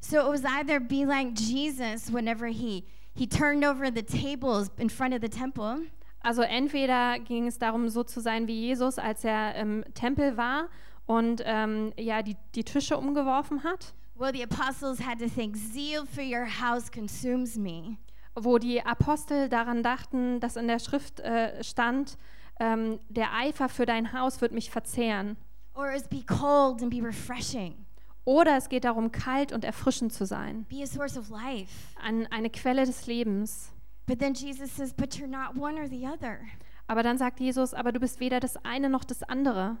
So 0.00 0.18
it 0.18 0.28
was 0.28 0.44
either 0.44 0.80
be 0.80 1.04
like 1.04 1.34
Jesus 1.34 2.10
whenever 2.10 2.46
he, 2.46 2.84
he 3.14 3.26
turned 3.26 3.64
over 3.64 3.90
the 3.90 4.02
tables 4.02 4.70
in 4.78 4.88
front 4.88 5.14
of 5.14 5.20
the 5.20 5.28
temple, 5.28 5.82
Also 6.24 6.40
entweder 6.42 7.18
ging 7.18 7.46
es 7.46 7.58
darum, 7.58 7.88
so 7.90 8.02
zu 8.02 8.20
sein 8.20 8.46
wie 8.48 8.58
Jesus, 8.58 8.98
als 8.98 9.24
er 9.24 9.54
im 9.56 9.84
Tempel 9.92 10.36
war 10.38 10.68
und 11.06 11.42
ähm, 11.44 11.92
ja 11.98 12.22
die, 12.22 12.36
die 12.54 12.64
Tische 12.64 12.96
umgeworfen 12.96 13.62
hat, 13.62 13.92
well, 14.16 14.32
the 14.32 14.42
apostles 14.42 15.00
had 15.06 15.18
to 15.18 15.28
think, 15.28 15.54
Zeal 15.56 16.06
for 16.06 16.24
your 16.24 16.46
house 16.46 16.90
consumes 16.90 17.56
me. 17.56 17.98
wo 18.34 18.56
die 18.58 18.80
Apostel 18.82 19.48
daran 19.50 19.82
dachten, 19.82 20.40
dass 20.40 20.56
in 20.56 20.66
der 20.66 20.78
Schrift 20.78 21.20
äh, 21.20 21.62
stand, 21.62 22.16
ähm, 22.58 22.98
der 23.10 23.34
Eifer 23.34 23.68
für 23.68 23.84
dein 23.84 24.12
Haus 24.14 24.40
wird 24.40 24.52
mich 24.52 24.70
verzehren. 24.70 25.36
Or 25.74 25.92
is 25.92 26.08
be 26.08 26.22
cold 26.26 26.82
and 26.82 26.90
be 26.90 27.02
refreshing, 27.06 27.84
Oder 28.24 28.56
es 28.56 28.70
geht 28.70 28.84
darum, 28.84 29.12
kalt 29.12 29.52
und 29.52 29.62
erfrischend 29.64 30.12
zu 30.14 30.24
sein, 30.24 30.64
be 30.70 30.82
a 30.82 30.86
source 30.86 31.18
of 31.18 31.28
life. 31.28 31.70
an 32.02 32.26
eine 32.30 32.48
Quelle 32.48 32.86
des 32.86 33.06
Lebens. 33.06 33.73
But 34.06 34.18
then 34.18 34.34
Jesus 34.34 34.70
says, 34.70 34.92
But 34.92 35.14
you're 35.18 35.28
not 35.28 35.56
one 35.56 35.78
or 35.78 35.88
the 35.88 36.06
other 36.06 36.40
Aber 36.86 37.02
dann 37.02 37.16
sagt 37.16 37.40
Jesus, 37.40 37.72
aber 37.72 37.92
du 37.92 38.00
bist 38.00 38.20
weder 38.20 38.40
das 38.40 38.56
eine 38.64 38.90
noch 38.90 39.04
das 39.04 39.22
andere, 39.22 39.78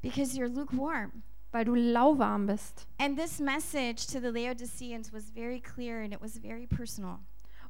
because 0.00 0.34
you're 0.38 0.48
lukewarm. 0.48 1.22
weil 1.52 1.64
du 1.64 1.74
lauwarm 1.74 2.46
bist. 2.46 2.86
And 2.98 3.18
this 3.18 3.38
message 3.40 4.06
to 4.06 4.20
the 4.20 4.28
Laodiceans 4.30 5.12
was 5.12 5.30
very 5.30 5.60
clear 5.60 6.00
and 6.02 6.14
it 6.14 6.20
was 6.22 6.38
very 6.38 6.66
personal. 6.66 7.18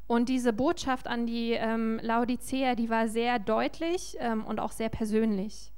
Und 0.07 0.29
diese 0.29 0.53
Botschaft 0.53 1.07
an 1.07 1.27
die 1.27 1.53
ähm, 1.53 1.99
Laodicea, 2.03 2.75
die 2.75 2.91
war 2.91 3.09
sehr 3.09 3.39
deutlich 3.39 4.17
ähm, 4.21 4.45
und 4.45 4.59
auch 4.61 4.73
sehr 4.73 4.89
persönlich. 4.89 5.73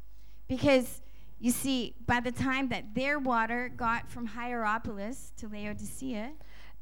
Because 0.48 1.02
you 1.38 1.50
see, 1.50 1.94
by 2.06 2.18
the 2.24 2.32
time 2.32 2.68
that 2.70 2.94
their 2.94 3.18
water 3.24 3.68
got 3.70 4.08
from 4.08 4.26
Hierapolis 4.26 5.32
to 5.36 5.48
Laodicea, 5.48 6.30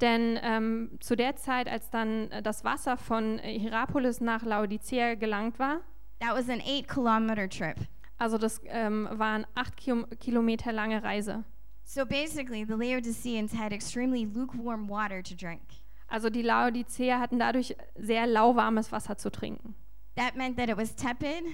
Denn 0.01 0.39
ähm, 0.43 0.91
zu 1.01 1.15
der 1.15 1.37
Zeit, 1.37 1.69
als 1.69 1.91
dann 1.91 2.31
äh, 2.31 2.43
das 2.43 2.65
Wasser 2.65 2.97
von 2.97 3.39
äh, 3.39 3.59
Hierapolis 3.59 4.21
nach 4.21 4.43
Laodicea 4.45 5.15
gelangt 5.15 5.59
war, 5.59 5.81
that 6.21 6.35
was 6.35 6.49
an 6.49 6.61
eight 6.61 6.89
kilometer 6.89 7.49
trip. 7.49 7.77
also 8.19 8.39
das 8.39 8.61
ähm, 8.67 9.09
waren 9.13 9.47
acht 9.55 9.77
Kilo 9.77 10.07
Kilometer 10.19 10.73
lange 10.73 11.03
Reise. 11.03 11.45
So 11.85 12.07
basically, 12.07 12.65
the 12.65 12.75
Laodiceans 12.75 13.53
had 13.53 13.73
extremely 13.73 14.25
lukewarm 14.25 14.89
water 14.89 15.23
to 15.23 15.35
drink. 15.35 15.63
Also 16.09 16.31
die 16.31 16.43
Laodicea 16.43 17.19
hatten 17.19 17.39
dadurch 17.39 17.77
sehr 17.97 18.27
lauwarmes 18.27 18.93
Wasser 18.93 19.17
zu 19.17 19.31
trinken. 19.31 19.75
That 20.17 20.37
meant 20.37 20.57
that 20.57 20.69
it 20.69 20.77
was 20.77 20.95
tepid, 20.95 21.45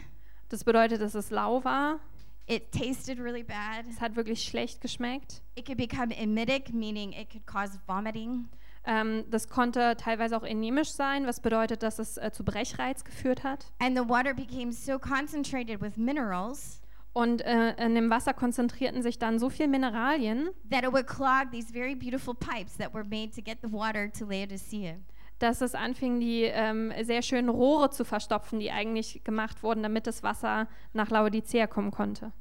Das 0.49 0.63
bedeutet, 0.63 1.01
dass 1.01 1.15
es 1.15 1.31
lau 1.31 1.65
war, 1.65 1.99
it 2.47 2.73
tasted 2.73 3.19
really 3.19 3.43
bad, 3.43 3.87
es 3.89 4.01
hat 4.01 4.17
wirklich 4.17 4.43
schlecht 4.43 4.81
geschmeckt. 4.81 5.43
it 5.55 5.67
could 5.67 5.79
become 5.79 6.13
emetic, 6.13 6.73
meaning 6.73 7.13
it 7.13 7.31
could 7.31 7.47
cause 7.47 7.79
vomiting. 7.87 8.49
Ähm, 8.85 9.25
das 9.31 9.49
konnte 9.49 9.97
teilweise 9.97 10.37
auch 10.37 10.45
anemisch 10.45 10.93
sein, 10.93 11.27
was 11.27 11.41
bedeutet, 11.41 11.83
dass 11.83 11.99
es 11.99 12.19
äh, 12.19 12.31
zu 12.33 12.45
Brechreiz 12.45 13.05
geführt 13.05 13.43
hat. 13.43 13.67
And 13.81 13.97
the 13.97 14.09
water 14.09 14.33
became 14.33 14.73
so 14.73 14.99
concentrated 14.99 15.81
with 15.81 15.97
minerals 15.97 16.81
Und 17.17 17.41
äh, 17.47 17.75
in 17.83 17.95
dem 17.95 18.11
Wasser 18.11 18.35
konzentrierten 18.35 19.03
sich 19.03 19.19
dann 19.19 19.39
so 19.39 19.49
viel 19.49 19.69
Mineralien, 19.69 20.51
that 20.71 20.85
it 20.85 20.93
would 20.93 21.07
clog 21.07 21.51
these 21.51 21.73
very 21.73 21.95
beautiful 21.95 22.35
pipes 22.35 22.77
that 22.77 22.93
were 22.93 23.05
made 23.05 23.31
to 23.31 23.41
get 23.41 23.57
the 23.63 23.73
water 23.73 24.13
to 24.13 24.27
Laodicea. 24.27 24.97
Dass 25.39 25.61
es 25.61 25.75
anfing, 25.75 26.19
die 26.21 26.43
ähm, 26.45 26.93
sehr 27.03 27.23
schönen 27.23 27.49
Rohre 27.51 27.91
zu 27.91 28.05
verstopfen, 28.05 28.59
die 28.59 28.71
eigentlich 28.71 29.23
gemacht 29.25 29.63
wurden, 29.63 29.83
damit 29.83 30.07
das 30.07 30.23
Wasser 30.23 30.69
nach 30.93 31.11
Laodicea 31.11 31.67
kommen 31.67 31.91
konnte. 31.91 32.33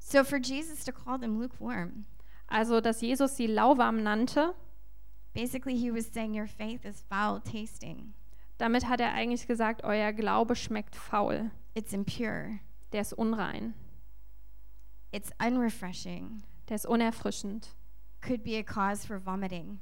So 0.00 0.24
for 0.24 0.38
Jesus 0.38 0.84
to 0.84 0.92
call 0.92 1.18
them 1.20 1.40
lukewarm, 1.40 2.04
Also, 2.48 2.80
dass 2.80 3.00
Jesus 3.00 3.36
sie 3.36 3.46
lauwarm 3.46 4.02
nannte, 4.02 4.54
basically 5.32 5.76
he 5.76 5.90
was 5.94 6.12
saying 6.12 6.34
your 6.38 6.48
faith 6.48 6.84
is 6.84 7.00
foul 7.08 7.40
tasting. 7.40 8.12
damit 8.58 8.88
hat 8.88 9.00
er 9.00 9.12
eigentlich 9.12 9.46
gesagt, 9.46 9.84
euer 9.84 10.12
Glaube 10.12 10.56
schmeckt 10.56 10.96
faul, 10.96 11.50
It's 11.74 11.92
impure. 11.92 12.58
der 12.92 13.02
ist 13.02 13.12
unrein, 13.12 13.74
It's 15.12 15.30
unrefreshing. 15.44 16.42
der 16.68 16.76
ist 16.76 16.86
unerfrischend. 16.86 17.68
Could 18.20 18.42
be 18.44 18.56
a 18.58 18.62
cause 18.62 19.06
for 19.06 19.18
vomiting. 19.24 19.80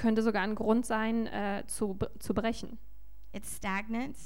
Könnte 0.00 0.22
sogar 0.22 0.42
ein 0.42 0.54
Grund 0.54 0.86
sein, 0.86 1.26
äh, 1.26 1.62
zu, 1.66 1.98
zu 2.18 2.32
brechen. 2.32 2.78
It's 3.32 3.56
stagnant 3.56 4.16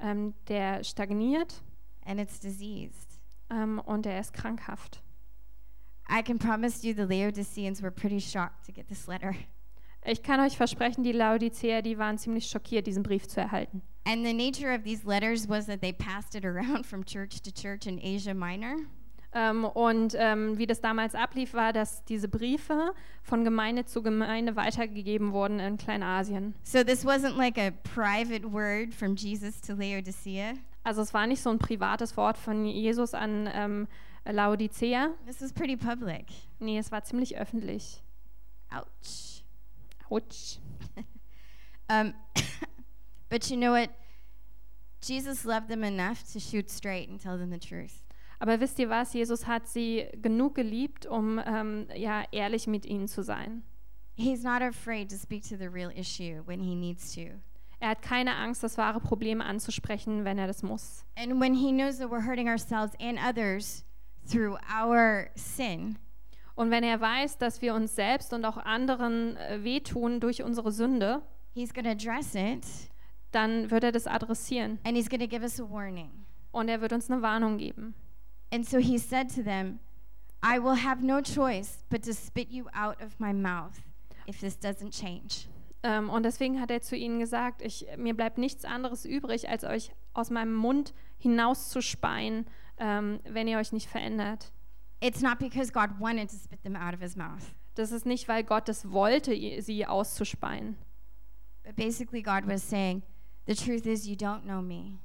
Ähm, 0.00 0.34
der 0.48 0.82
stagniert 0.82 1.62
and 2.04 2.18
it's 2.20 2.40
diseased. 2.40 3.20
ähm, 3.48 3.78
und 3.78 4.06
er 4.06 4.18
ist 4.18 4.32
krankhaft. 4.32 5.02
I 6.10 6.20
can 6.22 6.38
promise 6.38 6.84
you 6.86 6.94
the 6.94 7.02
Laodiceans 7.04 7.80
were 7.80 7.92
pretty 7.92 8.20
shocked 8.20 8.66
to 8.66 8.72
get 8.72 8.88
this 8.88 9.06
letter. 9.06 9.34
Ich 10.04 10.22
kann 10.22 10.40
euch 10.40 10.56
versprechen, 10.56 11.04
die 11.04 11.12
Laodicea, 11.12 11.80
die 11.80 11.96
waren 11.96 12.18
ziemlich 12.18 12.46
schockiert, 12.48 12.86
diesen 12.86 13.02
Brief 13.04 13.26
zu 13.28 13.40
erhalten. 13.40 13.80
And 14.04 14.26
the 14.26 14.34
nature 14.34 14.74
of 14.74 14.82
these 14.82 15.06
letters 15.06 15.48
was 15.48 15.66
that 15.66 15.80
they 15.80 15.92
passed 15.92 16.34
it 16.34 16.44
around 16.44 16.84
from 16.90 17.04
church 17.04 17.40
to 17.40 17.50
church 17.52 17.86
in 17.86 17.98
Asia 18.02 18.34
Minor. 18.34 18.76
Ähm, 19.34 19.64
und 19.64 20.14
ähm, 20.16 20.58
wie 20.58 20.66
das 20.66 20.80
damals 20.80 21.16
ablief, 21.16 21.54
war, 21.54 21.72
dass 21.72 22.04
diese 22.04 22.28
Briefe 22.28 22.94
von 23.22 23.44
Gemeinde 23.44 23.84
zu 23.84 24.00
Gemeinde 24.00 24.54
weitergegeben 24.54 25.32
wurden 25.32 25.58
in 25.58 25.76
Kleinasien. 25.76 26.54
So 26.62 26.84
this 26.84 27.04
wasn't 27.04 27.36
like 27.36 27.58
a 27.58 27.72
private 27.82 28.52
word 28.52 28.94
from 28.94 29.16
Jesus 29.16 29.60
to 29.62 29.74
Laodicea. 29.74 30.54
Also 30.84 31.02
es 31.02 31.12
war 31.12 31.26
nicht 31.26 31.42
so 31.42 31.50
ein 31.50 31.58
privates 31.58 32.16
Wort 32.16 32.38
von 32.38 32.64
Jesus 32.64 33.12
an 33.12 33.50
ähm, 33.52 33.88
Laodicea. 34.24 35.10
This 35.26 35.40
was 35.42 35.52
pretty 35.52 35.76
public. 35.76 36.26
Nee, 36.60 36.78
es 36.78 36.92
war 36.92 37.02
ziemlich 37.02 37.36
öffentlich. 37.36 38.02
Ouch. 38.70 39.42
Autsch. 40.08 40.58
Um, 41.86 42.14
but 43.28 43.50
you 43.50 43.58
know 43.58 43.72
what? 43.72 43.90
Jesus 45.02 45.44
loved 45.44 45.68
them 45.68 45.84
enough 45.84 46.22
to 46.32 46.40
shoot 46.40 46.70
straight 46.70 47.10
and 47.10 47.20
tell 47.20 47.36
them 47.36 47.50
the 47.50 47.58
truth. 47.58 48.03
Aber 48.44 48.60
wisst 48.60 48.78
ihr 48.78 48.90
was? 48.90 49.14
Jesus 49.14 49.46
hat 49.46 49.66
sie 49.66 50.06
genug 50.20 50.54
geliebt, 50.54 51.06
um 51.06 51.40
ähm, 51.46 51.86
ja, 51.96 52.24
ehrlich 52.30 52.66
mit 52.66 52.84
ihnen 52.84 53.08
zu 53.08 53.22
sein. 53.22 53.62
He's 54.16 54.42
not 54.42 54.60
afraid 54.60 55.10
to 55.10 55.16
speak 55.16 55.48
to 55.48 55.56
the 55.56 55.66
real 55.66 55.90
issue 55.96 56.42
when 56.44 56.60
he 56.60 56.74
needs 56.74 57.14
to. 57.14 57.40
Er 57.80 57.88
hat 57.88 58.02
keine 58.02 58.36
Angst, 58.36 58.62
das 58.62 58.76
wahre 58.76 59.00
Problem 59.00 59.40
anzusprechen, 59.40 60.26
wenn 60.26 60.36
er 60.36 60.46
das 60.46 60.62
muss. 60.62 61.06
And 61.16 61.40
when 61.40 61.54
he 61.54 61.72
knows 61.72 61.96
that 62.00 62.10
we're 62.10 62.26
hurting 62.26 62.46
ourselves 62.46 62.92
and 63.00 63.18
others 63.18 63.82
through 64.30 64.58
our 64.70 65.30
sin, 65.36 65.96
Und 66.54 66.70
wenn 66.70 66.84
er 66.84 67.00
weiß, 67.00 67.38
dass 67.38 67.62
wir 67.62 67.74
uns 67.74 67.94
selbst 67.96 68.34
und 68.34 68.44
auch 68.44 68.58
anderen 68.58 69.38
äh, 69.38 69.64
wehtun 69.64 70.20
durch 70.20 70.42
unsere 70.42 70.70
Sünde, 70.70 71.22
he's 71.54 71.72
going 71.72 71.84
to 71.86 71.92
address 71.92 72.34
it 72.34 72.66
dann 73.32 73.70
wird 73.70 73.84
er 73.84 73.92
das 73.92 74.06
adressieren 74.06 74.78
and 74.84 74.98
he's 74.98 75.08
going 75.08 75.18
to 75.22 75.26
give 75.26 75.42
us 75.42 75.58
a 75.58 75.64
warning. 75.64 76.10
und 76.52 76.68
er 76.68 76.82
wird 76.82 76.92
uns 76.92 77.10
eine 77.10 77.22
Warnung 77.22 77.56
geben. 77.56 77.94
And 78.52 78.64
so 78.66 78.78
he 78.78 78.98
said 78.98 79.28
to 79.34 79.42
them, 79.42 79.80
I 80.42 80.58
will 80.58 80.76
have 80.76 81.02
no 81.02 81.20
choice 81.20 81.84
but 81.90 82.02
to 82.04 82.12
spit 82.12 82.50
you 82.50 82.66
out 82.74 83.00
of 83.02 83.18
my 83.18 83.32
mouth 83.32 83.80
if 84.26 84.40
this 84.40 84.58
doesn't 84.58 84.92
change. 84.92 85.48
Ähm, 85.82 86.08
und 86.10 86.22
deswegen 86.24 86.60
hat 86.60 86.70
er 86.70 86.80
zu 86.80 86.96
ihnen 86.96 87.18
gesagt, 87.18 87.60
ich, 87.62 87.86
mir 87.96 88.14
bleibt 88.14 88.38
nichts 88.38 88.64
anderes 88.64 89.04
übrig, 89.04 89.48
als 89.48 89.64
euch 89.64 89.90
aus 90.14 90.30
meinem 90.30 90.54
Mund 90.54 90.94
hinauszuspeien, 91.18 92.46
ähm, 92.78 93.20
wenn 93.24 93.48
ihr 93.48 93.58
euch 93.58 93.72
nicht 93.72 93.88
verändert. 93.88 94.52
It's 95.00 95.20
not 95.20 95.38
because 95.38 95.72
God 95.72 95.90
wanted 96.00 96.30
to 96.30 96.36
spit 96.36 96.62
them 96.62 96.76
out 96.76 96.94
of 96.94 97.00
his 97.00 97.16
mouth, 97.16 97.54
Das 97.74 97.90
ist 97.92 98.06
nicht, 98.06 98.28
weil 98.28 98.44
Gott 98.44 98.68
es 98.68 98.90
wollte, 98.90 99.32
sie 99.62 99.86
auszuspeien. 99.86 100.76
but 101.64 101.76
basically, 101.76 102.22
God 102.22 102.46
was 102.46 102.62
saying, 102.62 103.02
The 103.46 103.54
truth 103.54 103.84
is, 103.86 104.06
you 104.06 104.16
don't 104.16 104.44
know 104.44 104.62
me. 104.62 105.00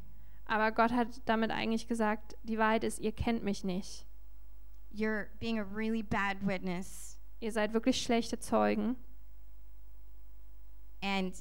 Aber 0.52 0.72
Gott 0.72 0.92
hat 0.92 1.22
damit 1.26 1.52
eigentlich 1.52 1.88
gesagt, 1.88 2.36
die 2.42 2.58
Wahrheit 2.58 2.84
ist, 2.84 2.98
ihr 3.00 3.12
kennt 3.12 3.44
mich 3.44 3.64
nicht. 3.64 4.06
You're 4.92 5.28
being 5.40 5.60
a 5.60 5.64
really 5.64 6.02
bad 6.02 6.38
witness, 6.42 7.20
Ihr 7.40 7.52
seid 7.52 7.72
wirklich 7.74 8.02
schlechte 8.02 8.40
Zeugen 8.40 8.96
and 11.02 11.34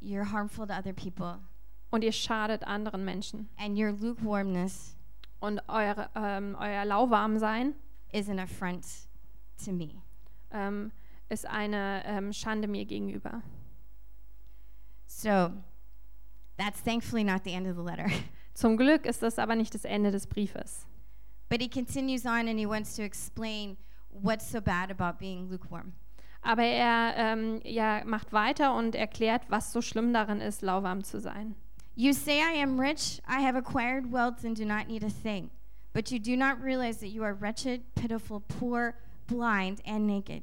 you're 0.00 0.30
harmful 0.30 0.66
to 0.66 0.72
other 0.72 0.92
people, 0.94 1.40
und 1.90 2.04
ihr 2.04 2.12
schadet 2.12 2.62
anderen 2.64 3.04
Menschen. 3.04 3.48
and 3.58 3.76
your 3.76 3.90
lukewarmness 3.92 4.96
Und 5.40 5.60
eure, 5.68 6.08
ähm, 6.14 6.56
euer 6.58 6.84
Lauwarmsein 6.84 7.74
is 8.12 8.28
an 8.28 8.38
affront 8.38 8.86
to 9.64 9.72
me. 9.72 10.00
ähm, 10.52 10.92
ist 11.28 11.46
eine 11.46 12.02
ähm, 12.06 12.32
Schande 12.32 12.68
mir 12.68 12.84
gegenüber. 12.84 13.42
So, 15.08 15.50
that's 16.56 16.80
thankfully 16.82 17.24
not 17.24 17.42
the 17.44 17.52
end 17.52 17.66
of 17.66 17.76
the 17.76 17.82
letter. 17.82 18.06
Zum 18.54 18.76
Glück 18.76 19.06
ist 19.06 19.22
das 19.22 19.38
aber 19.38 19.54
nicht 19.54 19.74
das 19.74 19.84
Ende 19.84 20.10
des 20.10 20.26
Briefes. 20.26 20.86
But 21.48 21.60
he 21.60 21.68
continues 21.68 22.24
on 22.24 22.48
and 22.48 22.58
he 22.58 22.66
wants 22.66 22.96
to 22.96 23.02
explain 23.02 23.76
what's 24.10 24.50
so 24.50 24.60
bad 24.60 24.90
about 24.90 25.18
being 25.18 25.50
lukewarm. 25.50 25.92
Aber 26.42 26.64
er 26.64 27.14
ähm, 27.16 27.60
ja, 27.64 28.02
macht 28.04 28.32
weiter 28.32 28.74
und 28.74 28.94
erklärt, 28.94 29.42
was 29.48 29.72
so 29.72 29.80
schlimm 29.80 30.12
darin 30.12 30.40
ist, 30.40 30.62
lauwarm 30.62 31.04
zu 31.04 31.20
sein. 31.20 31.54
You 31.94 32.12
say, 32.12 32.40
I 32.40 32.62
am 32.62 32.80
rich, 32.80 33.20
I 33.28 33.44
have 33.44 33.56
acquired 33.56 34.10
wealth, 34.10 34.44
and 34.44 34.58
do 34.58 34.64
not 34.64 34.88
need 34.88 35.04
a 35.04 35.10
thing. 35.10 35.50
But 35.92 36.10
you 36.10 36.18
do 36.18 36.36
not 36.36 36.62
realize 36.62 37.00
that 37.00 37.10
you 37.10 37.22
are 37.22 37.34
wretched, 37.38 37.82
pitiful, 37.94 38.40
poor, 38.40 38.94
blind, 39.26 39.82
and 39.86 40.06
naked. 40.06 40.42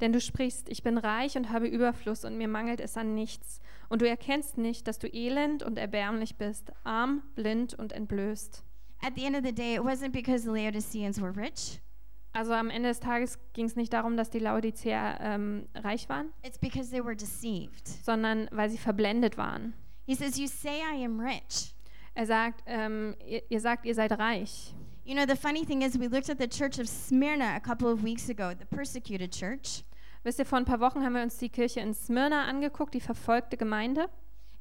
Denn 0.00 0.12
du 0.12 0.20
sprichst, 0.20 0.68
ich 0.68 0.82
bin 0.82 0.98
reich 0.98 1.36
und 1.36 1.50
habe 1.50 1.66
Überfluss 1.66 2.24
und 2.24 2.36
mir 2.36 2.48
mangelt 2.48 2.80
es 2.80 2.96
an 2.96 3.14
nichts. 3.14 3.60
Und 3.88 4.02
du 4.02 4.08
erkennst 4.08 4.58
nicht, 4.58 4.86
dass 4.88 4.98
du 4.98 5.06
elend 5.08 5.62
und 5.62 5.78
erbärmlich 5.78 6.36
bist, 6.36 6.72
arm, 6.84 7.22
blind 7.34 7.74
und 7.74 7.92
entblößt. 7.92 8.64
At 9.02 9.12
the 9.16 9.24
end 9.24 9.36
of 9.36 9.42
the 9.44 9.52
day, 9.54 9.74
it 9.74 9.82
wasn't 9.82 10.10
because 10.12 10.44
the 10.44 10.50
Laodiceans 10.50 11.20
were 11.20 11.34
rich, 11.36 11.80
Also 12.32 12.52
am 12.52 12.68
Ende 12.70 12.88
des 12.88 12.98
Tages 13.00 13.38
ging 13.52 13.66
es 13.66 13.76
nicht 13.76 13.92
darum, 13.92 14.16
dass 14.16 14.30
die 14.30 14.38
Laodiceer 14.40 15.18
ähm, 15.20 15.68
reich 15.74 16.08
waren, 16.08 16.32
it's 16.44 16.58
because 16.58 16.90
they 16.90 17.04
were 17.04 17.14
deceived. 17.14 17.86
sondern 17.86 18.48
weil 18.50 18.70
sie 18.70 18.78
verblendet 18.78 19.36
waren. 19.36 19.74
He 20.06 20.14
says, 20.14 20.36
You 20.38 20.46
say, 20.48 20.80
I 20.80 21.04
am 21.04 21.20
rich. 21.20 21.74
Er 22.14 22.26
sagt, 22.26 22.62
ähm, 22.66 23.14
ihr, 23.26 23.42
ihr 23.50 23.60
sagt, 23.60 23.86
ihr 23.86 23.94
seid 23.94 24.12
reich. 24.18 24.74
You 25.04 25.14
know, 25.14 25.26
the 25.26 25.36
funny 25.36 25.64
thing 25.66 25.82
is, 25.82 25.98
we 25.98 26.08
looked 26.08 26.30
at 26.30 26.38
the 26.38 26.48
church 26.48 26.78
of 26.78 26.88
Smyrna 26.88 27.54
a 27.56 27.60
couple 27.60 27.88
of 27.88 28.02
weeks 28.02 28.28
ago, 28.30 28.52
the 28.58 28.64
persecuted 28.66 29.32
church, 29.32 29.84
Wisst 30.24 30.38
ihr, 30.38 30.46
vor 30.46 30.58
ein 30.58 30.64
paar 30.64 30.80
Wochen 30.80 31.04
haben 31.04 31.14
wir 31.14 31.22
uns 31.22 31.36
die 31.38 31.48
Kirche 31.50 31.80
in 31.80 31.94
Smyrna 31.94 32.44
angeguckt, 32.46 32.94
die 32.94 33.00
verfolgte 33.00 33.56
Gemeinde. 33.56 34.08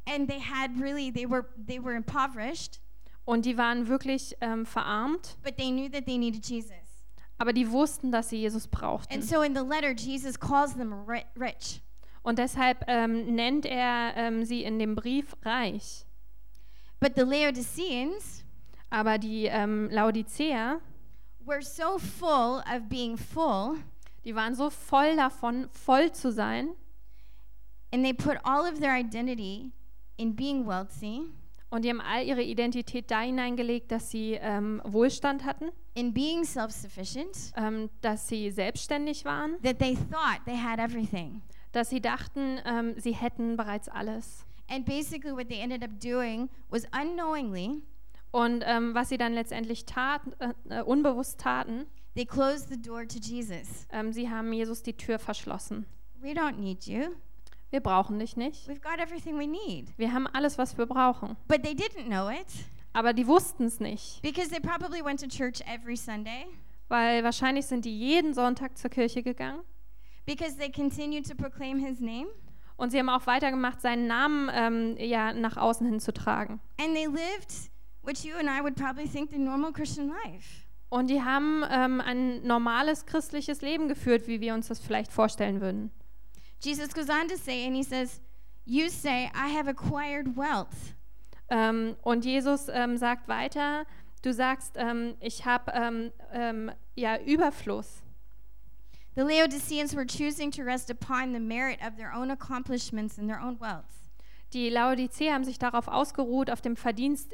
and 0.05 0.27
they 0.29 0.39
had 0.41 0.69
really, 0.79 1.11
they 1.11 1.25
were, 1.29 1.45
they 1.67 1.81
were 1.81 1.95
impoverished, 1.95 2.79
Und 3.25 3.45
die 3.45 3.57
waren 3.57 3.87
wirklich 3.87 4.35
ähm, 4.41 4.65
verarmt, 4.65 5.37
but 5.43 5.55
they 5.57 5.71
knew 5.71 5.89
that 5.89 6.05
they 6.05 6.17
needed 6.17 6.45
Jesus. 6.45 6.73
aber 7.37 7.53
die 7.53 7.69
wussten, 7.71 8.11
dass 8.11 8.29
sie 8.29 8.37
Jesus 8.41 8.65
And 8.65 8.71
brauchten. 8.71 9.21
so 9.21 9.41
in 9.41 9.55
the 9.55 9.61
letter, 9.63 9.91
Jesus 9.95 10.37
calls 10.37 10.75
them 10.75 10.91
ri- 11.07 11.23
rich. 11.39 11.81
Und 12.21 12.37
deshalb 12.39 12.83
ähm, 12.87 13.33
nennt 13.35 13.65
er 13.65 14.13
ähm, 14.17 14.43
sie 14.45 14.63
in 14.63 14.77
dem 14.79 14.95
Brief 14.95 15.33
reich. 15.43 16.05
But 16.99 17.13
the 17.15 17.21
Laodiceans 17.23 18.43
Aber 18.89 19.17
die 19.17 19.45
ähm, 19.45 19.89
Laodiceer, 19.89 20.79
were 21.45 21.61
so 21.61 21.97
full 21.97 22.59
of 22.73 22.87
being 22.89 23.17
full, 23.17 23.77
die 24.25 24.35
waren 24.35 24.55
so 24.55 24.69
voll 24.69 25.15
davon, 25.15 25.67
voll 25.71 26.11
zu 26.11 26.31
sein. 26.31 26.69
and 27.91 28.03
they 28.03 28.13
put 28.13 28.37
all 28.43 28.65
of 28.65 28.79
their 28.79 28.95
identity 28.95 29.71
in 30.17 30.35
being 30.35 30.65
wealthy, 30.65 31.21
Und 31.69 31.83
die 31.85 31.89
haben 31.89 32.01
all 32.01 32.23
ihre 32.23 32.41
Identität 32.43 33.09
da 33.11 33.21
hineingelegt, 33.21 33.91
dass 33.91 34.09
sie 34.11 34.33
ähm, 34.41 34.79
Wohlstand 34.85 35.43
hatten, 35.43 35.69
in 35.95 36.13
being 36.13 36.43
self 36.43 36.71
sufficient, 36.71 37.51
ähm, 37.55 37.89
dass 38.01 38.27
sie 38.27 38.51
selbstständig 38.51 39.25
waren, 39.25 39.59
that 39.63 39.79
they 39.79 39.95
thought 39.95 40.39
they 40.45 40.55
had 40.57 40.79
everything. 40.79 41.41
dass 41.71 41.89
sie 41.89 41.99
dachten, 42.01 42.59
ähm, 42.65 42.93
sie 42.97 43.13
hätten 43.15 43.57
bereits 43.57 43.89
alles. 43.89 44.45
And 44.69 44.85
basically, 44.85 45.31
what 45.35 45.49
they 45.49 45.59
ended 45.59 45.83
up 45.83 45.99
doing 45.99 46.49
was 46.69 46.85
unknowingly, 46.99 47.81
Und 48.31 48.63
ähm, 48.65 48.95
was 48.95 49.09
sie 49.09 49.17
dann 49.17 49.33
letztendlich 49.33 49.85
taten, 49.85 50.33
äh, 50.39 50.79
äh, 50.79 50.81
unbewusst 50.83 51.39
taten, 51.39 51.85
they 52.15 52.25
closed 52.25 52.69
the 52.69 52.81
door 52.81 53.05
to 53.07 53.19
Jesus. 53.19 53.87
ähm, 53.91 54.11
sie 54.13 54.29
haben 54.29 54.51
Jesus 54.53 54.83
die 54.83 54.93
Tür 54.93 55.19
verschlossen. 55.19 55.85
We 56.21 56.29
don't 56.31 56.57
need 56.59 56.85
you. 56.85 57.09
Wir 57.69 57.79
brauchen 57.79 58.19
dich 58.19 58.37
nicht. 58.37 58.69
We've 58.69 58.81
got 58.81 58.99
everything 58.99 59.37
we 59.39 59.47
need. 59.47 59.87
Wir 59.97 60.13
haben 60.13 60.27
alles, 60.27 60.57
was 60.57 60.77
wir 60.77 60.85
brauchen. 60.85 61.35
But 61.47 61.63
they 61.63 61.73
didn't 61.73 62.05
know 62.07 62.29
it 62.29 62.47
Aber 62.93 63.13
die 63.13 63.25
wussten 63.25 63.65
es 63.65 63.79
nicht, 63.79 64.21
because 64.21 64.49
they 64.49 64.59
probably 64.59 65.03
went 65.03 65.19
to 65.19 65.27
church 65.27 65.61
every 65.65 65.95
Sunday, 65.97 66.45
weil 66.89 67.23
wahrscheinlich 67.23 67.65
sind 67.65 67.85
die 67.85 67.97
jeden 67.97 68.35
Sonntag 68.35 68.77
zur 68.77 68.91
Kirche 68.91 69.23
gegangen 69.23 69.61
because 70.27 70.55
they 70.57 70.71
continued 70.71 71.27
to 71.27 71.33
proclaim 71.35 71.79
his 71.79 71.99
name, 71.99 72.27
und 72.77 72.91
sie 72.91 72.99
haben 72.99 73.09
auch 73.09 73.25
weitergemacht, 73.25 73.81
seinen 73.81 74.05
Namen 74.05 74.49
ähm, 74.53 74.95
ja 74.99 75.33
nach 75.33 75.57
außen 75.57 75.87
hin 75.87 75.99
zu 75.99 76.13
tragen. 76.13 76.59
and 76.79 76.93
they 76.93 77.07
lived 77.07 77.71
what 78.03 78.19
you 78.23 78.35
and 78.37 78.47
I 78.47 78.61
would 78.61 78.75
probably 78.75 79.07
think 79.07 79.31
the 79.31 79.39
normal 79.39 79.71
Christian 79.73 80.09
life. 80.09 80.62
Und 80.93 81.09
die 81.09 81.23
haben 81.23 81.65
ähm, 81.71 82.01
ein 82.01 82.45
normales 82.45 83.07
christliches 83.07 83.63
Leben 83.63 83.87
geführt, 83.87 84.27
wie 84.27 84.41
wir 84.41 84.53
uns 84.53 84.67
das 84.67 84.79
vielleicht 84.79 85.11
vorstellen 85.11 85.59
würden. 85.59 85.89
Jesus 86.61 86.93
goes 86.93 87.09
on 87.09 87.27
to 87.27 87.35
say, 87.35 87.65
and 87.65 87.75
he 87.75 87.81
says, 87.81 88.21
You 88.63 88.89
say, 88.89 89.31
I 89.33 89.51
have 89.57 89.67
acquired 89.67 90.37
wealth. 90.37 90.93
Ähm, 91.49 91.95
und 92.03 92.25
Jesus 92.25 92.67
ähm, 92.71 92.97
sagt 92.97 93.27
weiter, 93.27 93.87
du 94.21 94.31
sagst, 94.31 94.75
ähm, 94.77 95.15
ich 95.19 95.47
habe 95.47 95.71
ähm, 95.73 96.11
ähm, 96.31 96.71
ja 96.93 97.17
Überfluss. 97.17 98.03
The 99.15 99.21
Laodiceans 99.21 99.95
were 99.95 100.05
choosing 100.05 100.51
to 100.51 100.61
rest 100.61 100.91
upon 100.91 101.33
the 101.33 101.39
merit 101.39 101.79
of 101.81 101.95
their 101.95 102.13
own 102.15 102.29
accomplishments 102.29 103.17
and 103.17 103.27
their 103.27 103.41
own 103.41 103.59
wealth. 103.59 104.11
Die 104.53 104.69
Laodiceer 104.69 105.33
haben 105.33 105.43
sich 105.43 105.57
darauf 105.57 105.87
ausgeruht, 105.87 106.51
auf 106.51 106.61
dem 106.61 106.75
Verdienst 106.75 107.33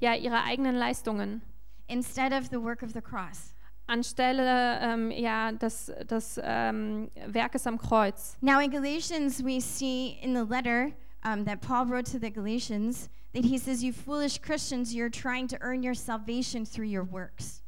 ja, 0.00 0.14
ihrer 0.14 0.44
eigenen 0.44 0.74
Leistungen, 0.74 1.42
instead 1.88 2.32
of 2.32 2.50
the 2.50 2.60
work 2.60 2.82
of 2.82 2.92
the 2.92 3.00
cross. 3.00 3.54
anstelle 3.86 4.80
ähm, 4.80 5.10
ja, 5.10 5.52
des, 5.52 5.92
des 6.10 6.40
ähm, 6.42 7.08
Werkes 7.26 7.66
am 7.66 7.78
Kreuz. 7.78 8.36
Now, 8.40 8.60
in 8.60 8.70
Galatians, 8.70 9.42
we 9.44 9.60
see 9.60 10.18
in 10.22 10.34
the 10.34 10.44
letter 10.44 10.92
um, 11.24 11.44
that 11.44 11.60
Paul 11.60 11.86
wrote 11.86 12.06
to 12.06 12.18
the 12.18 12.30
Galatians 12.30 13.08
that 13.32 13.44
he 13.44 13.58
says, 13.58 13.82
You 13.82 13.92
foolish 13.92 14.38
Christians, 14.38 14.94
you're 14.94 15.10
trying 15.10 15.48
to 15.48 15.56
earn 15.60 15.82
your 15.82 15.94
salvation 15.94 16.64
through 16.64 16.88
your 16.88 17.04
works. 17.04 17.62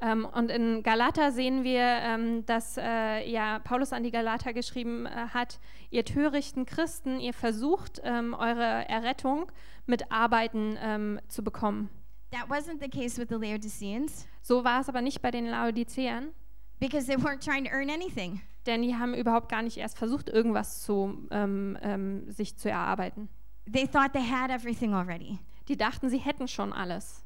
Ähm, 0.00 0.26
und 0.26 0.50
in 0.50 0.82
Galater 0.82 1.32
sehen 1.32 1.64
wir, 1.64 1.80
ähm, 1.80 2.44
dass 2.46 2.76
äh, 2.76 3.28
ja, 3.30 3.60
Paulus 3.60 3.92
an 3.92 4.02
die 4.02 4.10
Galater 4.10 4.52
geschrieben 4.52 5.06
äh, 5.06 5.28
hat, 5.32 5.60
ihr 5.90 6.04
törichten 6.04 6.66
Christen, 6.66 7.20
ihr 7.20 7.32
versucht, 7.32 8.00
ähm, 8.04 8.34
eure 8.34 8.88
Errettung 8.88 9.50
mit 9.86 10.10
Arbeiten 10.10 10.76
ähm, 10.82 11.20
zu 11.28 11.42
bekommen. 11.42 11.88
That 12.34 12.48
wasn't 12.48 12.80
the 12.80 12.88
case 12.88 13.16
with 13.16 13.28
the 13.28 13.36
Laodiceans 13.36 14.26
So 14.42 14.64
war 14.64 14.80
es 14.80 14.88
aber 14.88 15.00
nicht 15.00 15.22
bei 15.22 15.30
den 15.30 15.46
Laodiceern, 15.46 16.32
because 16.80 17.06
they 17.06 17.16
weren't 17.16 17.40
trying 17.40 17.64
to 17.64 17.70
earn 17.70 17.88
anything. 17.90 18.40
denn 18.66 18.82
die 18.82 18.94
haben 18.94 19.14
überhaupt 19.14 19.48
gar 19.48 19.62
nicht 19.62 19.76
erst 19.76 19.96
versucht, 19.96 20.28
irgendwas 20.28 20.82
zu, 20.82 21.28
ähm, 21.30 21.78
ähm, 21.82 22.30
sich 22.30 22.56
zu 22.56 22.68
erarbeiten. 22.70 23.28
They 23.70 23.86
thought 23.86 24.12
they 24.12 24.22
had 24.22 24.50
everything 24.50 24.94
already. 24.94 25.38
Die 25.68 25.76
dachten, 25.76 26.08
sie 26.08 26.18
hätten 26.18 26.48
schon 26.48 26.72
alles. 26.72 27.22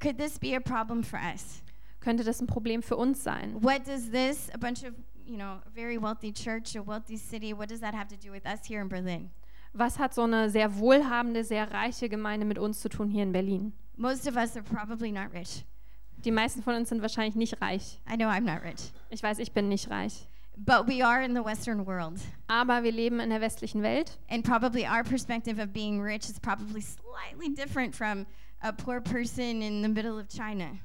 Could 0.00 0.18
this 0.18 0.38
be 0.38 0.54
a 0.54 0.60
problem 0.60 1.02
for 1.02 1.18
us? 1.18 1.62
könnte 2.00 2.24
das 2.24 2.40
ein 2.40 2.46
Problem 2.46 2.82
für 2.82 2.96
uns 2.96 3.22
sein? 3.22 3.62
What 3.62 3.86
does 3.86 4.10
this, 4.10 4.50
a 4.54 4.58
bunch 4.58 4.84
of, 4.84 4.94
you 5.26 5.36
know, 5.36 5.60
very 5.74 6.00
wealthy 6.00 6.32
church, 6.32 6.76
a 6.76 6.86
wealthy 6.86 7.16
city, 7.16 7.52
what 7.52 7.68
does 7.68 7.80
that 7.80 7.94
have 7.94 8.08
to 8.08 8.16
do 8.16 8.32
with 8.32 8.46
us 8.46 8.66
here 8.66 8.80
in 8.80 8.88
Berlin? 8.88 9.30
Was 9.72 9.98
hat 9.98 10.14
so 10.14 10.22
eine 10.22 10.50
sehr 10.50 10.78
wohlhabende, 10.78 11.44
sehr 11.44 11.70
reiche 11.70 12.08
Gemeinde 12.08 12.46
mit 12.46 12.58
uns 12.58 12.80
zu 12.80 12.88
tun 12.88 13.08
hier 13.08 13.22
in 13.22 13.32
Berlin? 13.32 13.72
Most 13.96 14.26
of 14.28 14.36
us 14.36 14.56
are 14.56 14.64
probably 14.64 15.10
not 15.12 15.32
rich. 15.32 15.64
Die 16.24 16.30
meisten 16.30 16.62
von 16.62 16.74
uns 16.74 16.88
sind 16.88 17.02
wahrscheinlich 17.02 17.36
nicht 17.36 17.60
reich. 17.60 18.00
I 18.10 18.16
know 18.16 18.26
I'm 18.28 18.40
not 18.40 18.62
rich. 18.64 18.92
Ich 19.10 19.22
weiß, 19.22 19.38
ich 19.38 19.52
bin 19.52 19.68
nicht 19.68 19.90
reich. 19.90 20.26
But 20.56 20.88
we 20.88 21.04
are 21.04 21.22
in 21.22 21.34
the 21.36 21.44
Western 21.44 21.86
world. 21.86 22.20
Aber 22.48 22.82
wir 22.82 22.90
leben 22.90 23.20
in 23.20 23.30
der 23.30 23.40
westlichen 23.40 23.82
Welt 23.82 24.18
And 24.28 24.44
probably 24.44 24.84
our 24.84 25.04
perspective 25.04 25.62
of 25.62 25.72
being 25.72 26.00
rich 26.00 26.28
is 26.28 26.40
probably 26.40 26.80
slightly 26.80 27.54
different 27.54 27.94
from 27.94 28.26
a 28.60 28.72
poor 28.72 29.00
person 29.00 29.62
in 29.62 29.82
the 29.82 29.88
middle 29.88 30.18
of 30.18 30.26
China. 30.28 30.78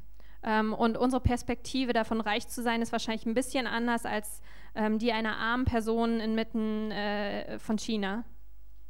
ähm, 0.43 0.73
und 0.73 0.97
unsere 0.97 1.21
Perspektive 1.21 1.93
davon, 1.93 2.21
reich 2.21 2.47
zu 2.47 2.61
sein, 2.61 2.81
ist 2.81 2.91
wahrscheinlich 2.91 3.25
ein 3.25 3.33
bisschen 3.33 3.65
anders 3.65 4.05
als 4.05 4.41
ähm, 4.75 4.99
die 4.99 5.11
einer 5.11 5.37
armen 5.37 5.65
Person 5.65 6.19
inmitten 6.19 6.91
äh, 6.91 7.57
von 7.59 7.77
China. 7.77 8.25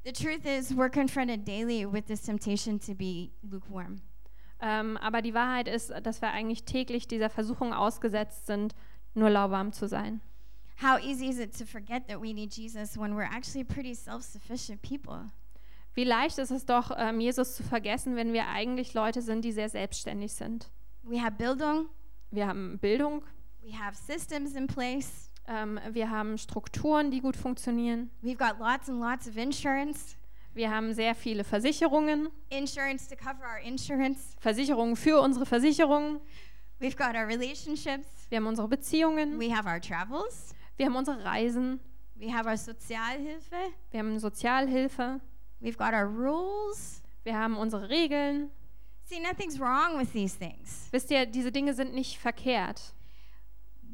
The 0.05 0.11
truth 0.11 0.45
is, 0.45 0.75
we're 0.75 0.89
confronted 0.89 1.45
daily 1.45 1.85
with 1.85 2.07
this 2.07 2.21
temptation 2.21 2.79
to 2.79 2.93
be 2.93 3.31
lukewarm. 3.49 4.01
Ähm, 4.59 4.97
aber 4.97 5.21
die 5.21 5.33
Wahrheit 5.33 5.67
ist, 5.67 5.91
dass 6.03 6.21
wir 6.21 6.31
eigentlich 6.31 6.63
täglich 6.63 7.07
dieser 7.07 7.29
Versuchung 7.29 7.73
ausgesetzt 7.73 8.45
sind, 8.45 8.75
nur 9.13 9.29
lauwarm 9.29 9.71
zu 9.71 9.87
sein. 9.87 10.21
How 10.81 10.99
easy 10.99 11.27
is 11.27 11.39
it 11.39 11.57
to 11.57 11.65
forget 11.65 12.07
that 12.07 12.21
we 12.21 12.33
need 12.33 12.53
Jesus 12.53 12.97
when 12.97 13.15
we're 13.15 13.29
actually 13.29 13.63
pretty 13.63 13.93
self 13.93 14.23
sufficient 14.23 14.81
people? 14.81 15.31
Wie 15.93 16.03
leicht 16.03 16.37
ist 16.39 16.51
es 16.51 16.65
doch, 16.65 16.91
ähm, 16.97 17.19
Jesus 17.19 17.55
zu 17.55 17.63
vergessen, 17.63 18.15
wenn 18.15 18.33
wir 18.33 18.47
eigentlich 18.47 18.93
Leute 18.93 19.21
sind, 19.21 19.45
die 19.45 19.51
sehr 19.51 19.69
selbstständig 19.69 20.33
sind. 20.33 20.71
We 21.03 21.21
have 21.21 21.35
Bildung, 21.37 21.87
Wir 22.31 22.47
haben 22.47 22.79
Bildung, 22.79 23.23
we 23.61 23.77
have 23.77 23.95
systems 23.95 24.55
in 24.55 24.65
place, 24.65 25.29
ähm, 25.47 25.79
wir 25.91 26.09
haben 26.09 26.37
Strukturen, 26.37 27.11
die 27.11 27.21
gut 27.21 27.35
funktionieren, 27.35 28.09
we've 28.21 28.37
got 28.37 28.59
lots 28.59 28.89
and 28.89 28.99
lots 28.99 29.27
of 29.27 29.37
insurance, 29.37 30.15
wir 30.53 30.69
haben 30.69 30.93
sehr 30.93 31.15
viele 31.15 31.43
Versicherungen, 31.43 32.29
insurance 32.49 33.07
to 33.09 33.15
cover 33.15 33.43
our 33.43 33.59
insurance, 33.63 34.35
Versicherungen 34.39 34.95
für 34.95 35.21
unsere 35.21 35.45
Versicherungen, 35.45 36.19
we've 36.79 36.97
got 36.97 37.15
our 37.15 37.27
relationships, 37.27 38.07
wir 38.29 38.37
haben 38.37 38.47
unsere 38.47 38.67
Beziehungen, 38.67 39.39
we 39.39 39.55
have 39.55 39.67
our 39.67 39.79
travels, 39.79 40.53
wir 40.77 40.85
haben 40.85 40.95
unsere 40.95 41.23
Reisen, 41.23 41.79
we 42.15 42.33
have 42.33 42.47
our 42.47 42.57
Sozialhilfe, 42.57 43.55
wir 43.91 43.99
haben 43.99 44.17
Sozialhilfe, 44.19 45.19
we've 45.59 45.77
got 45.77 45.93
our 45.93 46.05
rules. 46.07 47.03
wir 47.23 47.37
haben 47.37 47.57
unsere 47.57 47.89
Regeln. 47.89 48.51
See, 49.05 49.19
nothing's 49.19 49.59
wrong 49.59 49.97
with 49.97 50.11
these 50.13 50.37
things. 50.37 50.87
Wisst 50.91 51.11
ihr, 51.11 51.25
diese 51.25 51.51
Dinge 51.51 51.73
sind 51.73 51.93
nicht 51.93 52.17
verkehrt. 52.17 52.93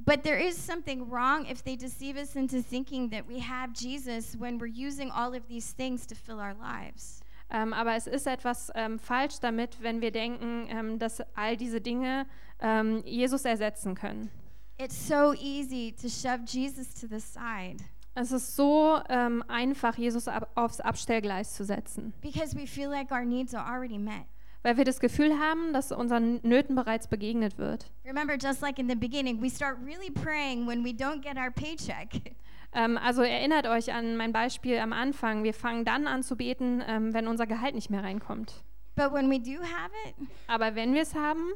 But 0.05 0.23
there 0.23 0.37
is 0.37 0.57
something 0.57 1.09
wrong 1.09 1.45
if 1.45 1.63
they 1.63 1.75
deceive 1.75 2.17
us 2.17 2.35
into 2.35 2.61
thinking 2.61 3.09
that 3.09 3.27
we 3.27 3.39
have 3.39 3.73
Jesus 3.73 4.35
when 4.37 4.57
we're 4.57 4.67
using 4.67 5.11
all 5.11 5.33
of 5.33 5.47
these 5.47 5.73
things 5.73 6.05
to 6.07 6.15
fill 6.15 6.39
our 6.39 6.53
lives. 6.53 7.21
Ähm, 7.51 7.73
aber 7.73 7.95
es 7.95 8.07
ist 8.07 8.27
etwas 8.27 8.71
ähm, 8.75 8.99
falsch 8.99 9.39
damit, 9.39 9.81
wenn 9.81 10.01
wir 10.01 10.11
denken, 10.11 10.67
ähm, 10.69 10.99
dass 10.99 11.21
all 11.35 11.57
diese 11.57 11.81
Dinge 11.81 12.27
ähm, 12.59 13.01
Jesus 13.05 13.43
ersetzen 13.43 13.95
können. 13.95 14.29
It's 14.77 14.95
so 14.95 15.33
easy 15.33 15.93
to 15.99 16.07
shove 16.07 16.45
Jesus 16.45 16.93
to 16.93 17.07
the 17.07 17.19
side 17.19 17.83
Es 18.15 18.31
ist 18.31 18.55
so 18.55 18.99
ähm, 19.09 19.43
einfach, 19.47 19.97
Jesus 19.97 20.27
ab 20.27 20.49
aufs 20.55 20.79
Abstellgleis 20.79 21.53
zu 21.53 21.63
setzen, 21.63 22.13
because 22.21 22.55
we 22.55 22.67
feel 22.67 22.89
like 22.89 23.11
our 23.11 23.25
needs 23.25 23.53
are 23.53 23.65
already 23.65 23.97
met. 23.97 24.25
Weil 24.63 24.77
wir 24.77 24.85
das 24.85 24.99
Gefühl 24.99 25.39
haben, 25.39 25.73
dass 25.73 25.91
unseren 25.91 26.39
Nöten 26.43 26.75
bereits 26.75 27.07
begegnet 27.07 27.57
wird. 27.57 27.85
Remember, 28.05 28.35
just 28.35 28.61
like 28.61 28.79
in 28.79 28.89
the 28.89 28.95
beginning, 28.95 29.41
we 29.41 29.49
start 29.49 29.77
really 29.85 30.11
praying 30.11 30.67
when 30.67 30.83
we 30.83 30.89
don't 30.89 31.21
get 31.21 31.37
our 31.37 31.51
paycheck. 31.51 32.35
Ähm, 32.71 32.99
also 32.99 33.23
erinnert 33.23 33.65
euch 33.65 33.91
an 33.91 34.15
mein 34.15 34.31
Beispiel 34.31 34.77
am 34.77 34.93
Anfang. 34.93 35.43
Wir 35.43 35.55
fangen 35.55 35.85
dann 35.85 36.05
an 36.05 36.21
zu 36.21 36.35
beten, 36.35 36.83
ähm, 36.87 37.15
wenn 37.15 37.27
unser 37.27 37.47
Gehalt 37.47 37.73
nicht 37.73 37.89
mehr 37.89 38.03
reinkommt. 38.03 38.63
But 38.95 39.11
when 39.11 39.29
we 39.31 39.39
do 39.39 39.59
have 39.63 39.91
it, 40.07 40.27
Aber 40.47 40.75
wenn 40.75 40.93
wir 40.93 41.01
es 41.01 41.15
haben, 41.15 41.53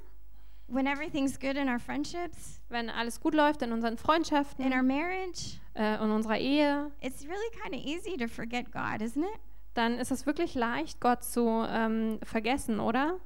when 0.67 0.87
everything's 0.87 1.39
good 1.39 1.55
in 1.55 1.69
our 1.69 1.79
friendships, 1.79 2.61
wenn 2.69 2.89
alles 2.89 3.19
gut 3.19 3.35
läuft 3.35 3.61
in 3.61 3.71
unseren 3.71 3.97
Freundschaften, 3.97 4.65
in 4.65 4.73
our 4.73 4.81
marriage, 4.81 5.59
äh, 5.75 6.03
in 6.03 6.09
unserer 6.09 6.39
Ehe, 6.39 6.91
it's 7.01 7.23
really 7.23 7.51
kind 7.61 7.75
of 7.75 7.85
easy 7.85 8.17
to 8.17 8.27
forget 8.27 8.71
God, 8.71 9.01
isn't 9.01 9.23
it? 9.23 9.39
Dann 9.73 9.97
ist 9.99 10.12
es 10.12 10.25
wirklich 10.25 10.55
leicht, 10.55 10.99
Gott 10.99 11.23
zu 11.23 11.65
ähm, 11.67 12.19
vergessen, 12.23 12.79
oder? 12.79 13.19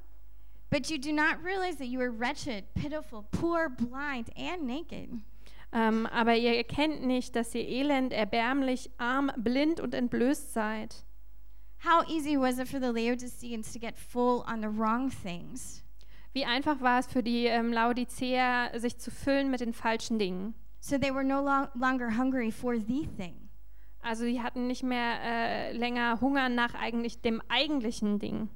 But 0.70 0.90
you 0.90 0.98
do 0.98 1.12
not 1.12 1.42
realize 1.44 1.78
that 1.78 1.86
you 1.88 2.00
are 2.00 2.10
wretched, 2.10 2.64
pitiful, 2.74 3.24
poor, 3.30 3.70
blind, 3.70 4.30
and 4.36 4.64
naked. 4.66 5.10
Ähm, 5.72 6.06
aber 6.06 6.34
ihr 6.36 6.56
erkennt 6.56 7.04
nicht, 7.04 7.36
dass 7.36 7.54
ihr 7.54 7.66
elend, 7.66 8.12
erbärmlich, 8.12 8.90
arm, 8.98 9.30
blind 9.36 9.80
und 9.80 9.94
entblößt 9.94 10.52
seid. 10.52 11.04
How 11.84 12.06
easy 12.08 12.36
was 12.38 12.58
it 12.58 12.68
for 12.68 12.80
the 12.80 12.86
Laodiceans 12.90 13.72
to 13.72 13.78
get 13.78 13.96
full 13.96 14.44
on 14.50 14.60
the 14.62 14.68
wrong 14.68 15.10
things? 15.10 15.84
Wie 16.32 16.44
einfach 16.44 16.80
war 16.80 16.98
es 16.98 17.06
für 17.06 17.22
die 17.22 17.46
ähm, 17.46 17.72
Laodiceer, 17.72 18.72
sich 18.76 18.98
zu 18.98 19.10
füllen 19.10 19.50
mit 19.50 19.60
den 19.60 19.72
falschen 19.72 20.18
Dingen. 20.18 20.54
So 20.80 20.98
they 20.98 21.12
were 21.12 21.24
no 21.24 21.40
lo- 21.40 21.68
longer 21.74 22.16
hungry 22.16 22.50
for 22.50 22.76
the 22.76 23.06
thing. 23.16 23.47
Also 24.00 24.24
sie 24.24 24.42
hatten 24.42 24.66
nicht 24.66 24.82
mehr 24.82 25.20
äh, 25.22 25.72
länger 25.72 26.20
Hunger 26.20 26.48
nach 26.48 26.74
eigentlich 26.74 27.20
dem 27.20 27.42
eigentlichen 27.48 28.18
Ding. 28.18 28.48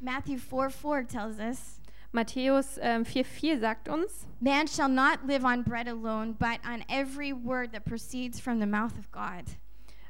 Matthew 0.00 0.38
4 0.38 0.70
4 0.70 1.06
tells 1.06 1.38
us, 1.38 1.80
Matthäus 2.12 2.78
ähm, 2.80 3.02
4,4 3.02 3.60
sagt 3.60 3.88
uns, 3.88 4.26
Man 4.40 4.66
shall 4.66 4.88
not 4.88 5.18
live 5.26 5.44
on 5.44 5.62
bread 5.64 5.88
alone, 5.88 6.34
but 6.38 6.60
on 6.66 6.82
every 6.88 7.32
word 7.32 7.72
that 7.72 7.84
proceeds 7.84 8.40
from 8.40 8.60
the 8.60 8.66
mouth 8.66 8.98
of 8.98 9.10
God. 9.12 9.44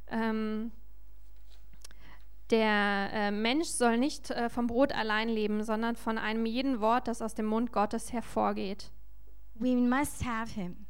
ähm, 0.09 0.73
der 2.51 3.11
äh, 3.13 3.31
Mensch 3.31 3.69
soll 3.69 3.99
nicht 3.99 4.31
äh, 4.31 4.49
vom 4.49 4.69
Brot 4.69 4.93
allein 4.93 5.29
leben, 5.29 5.65
sondern 5.65 5.97
von 5.97 6.17
einem 6.17 6.47
jeden 6.47 6.81
Wort, 6.81 7.09
das 7.09 7.21
aus 7.21 7.35
dem 7.35 7.47
Mund 7.47 7.73
Gottes 7.73 8.13
hervorgeht. 8.13 8.93
We 9.55 9.75
must 9.75 10.25
have 10.25 10.53
him. 10.53 10.87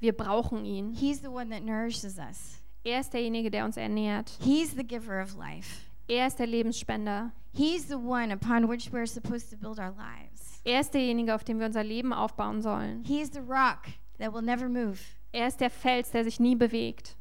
Wir 0.00 0.16
brauchen 0.16 0.64
ihn. 0.64 0.92
He's 0.92 1.20
the 1.20 1.28
one 1.28 1.50
that 1.50 1.62
nourishes 1.62 2.18
us. 2.18 2.61
Er 2.84 3.00
ist 3.00 3.12
derjenige, 3.12 3.50
der 3.50 3.64
uns 3.64 3.76
ernährt. 3.76 4.30
He's 4.42 4.72
the 4.74 4.84
giver 4.84 5.22
of 5.22 5.36
life. 5.36 5.86
Er 6.08 6.26
ist 6.26 6.38
der 6.38 6.46
Lebensspender. 6.46 7.32
He's 7.54 7.86
the 7.88 7.94
one 7.96 8.32
upon 8.32 8.68
which 8.68 8.92
we're 8.92 9.06
supposed 9.06 9.50
to 9.50 9.56
build 9.56 9.78
our 9.78 9.94
lives. 9.96 10.60
Er 10.64 10.80
ist 10.80 10.92
derjenige, 10.94 11.34
auf 11.34 11.44
dem 11.44 11.58
wir 11.58 11.66
unser 11.66 11.84
Leben 11.84 12.12
aufbauen 12.12 12.60
sollen. 12.62 13.04
He's 13.04 13.30
the 13.32 13.40
rock 13.40 13.86
that 14.18 14.32
will 14.32 14.42
never 14.42 14.68
move. 14.68 14.98
Er 15.32 15.46
ist 15.46 15.60
der 15.60 15.70
Fels, 15.70 16.10
der 16.10 16.24
sich 16.24 16.40
nie 16.40 16.56
bewegt. 16.56 17.16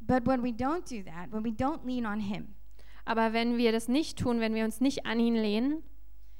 But 0.00 0.26
when 0.26 0.42
we 0.42 0.50
don't 0.50 0.88
do 0.88 1.02
that, 1.02 1.32
when 1.32 1.44
we 1.44 1.50
don't 1.50 1.84
lean 1.84 2.06
on 2.06 2.20
him, 2.20 2.54
Aber 3.04 3.32
wenn 3.32 3.56
wir 3.56 3.72
das 3.72 3.88
nicht 3.88 4.18
tun, 4.18 4.40
wenn 4.40 4.54
wir 4.54 4.64
uns 4.64 4.80
nicht 4.80 5.06
an 5.06 5.18
ihn 5.20 5.34
lehnen, 5.34 5.82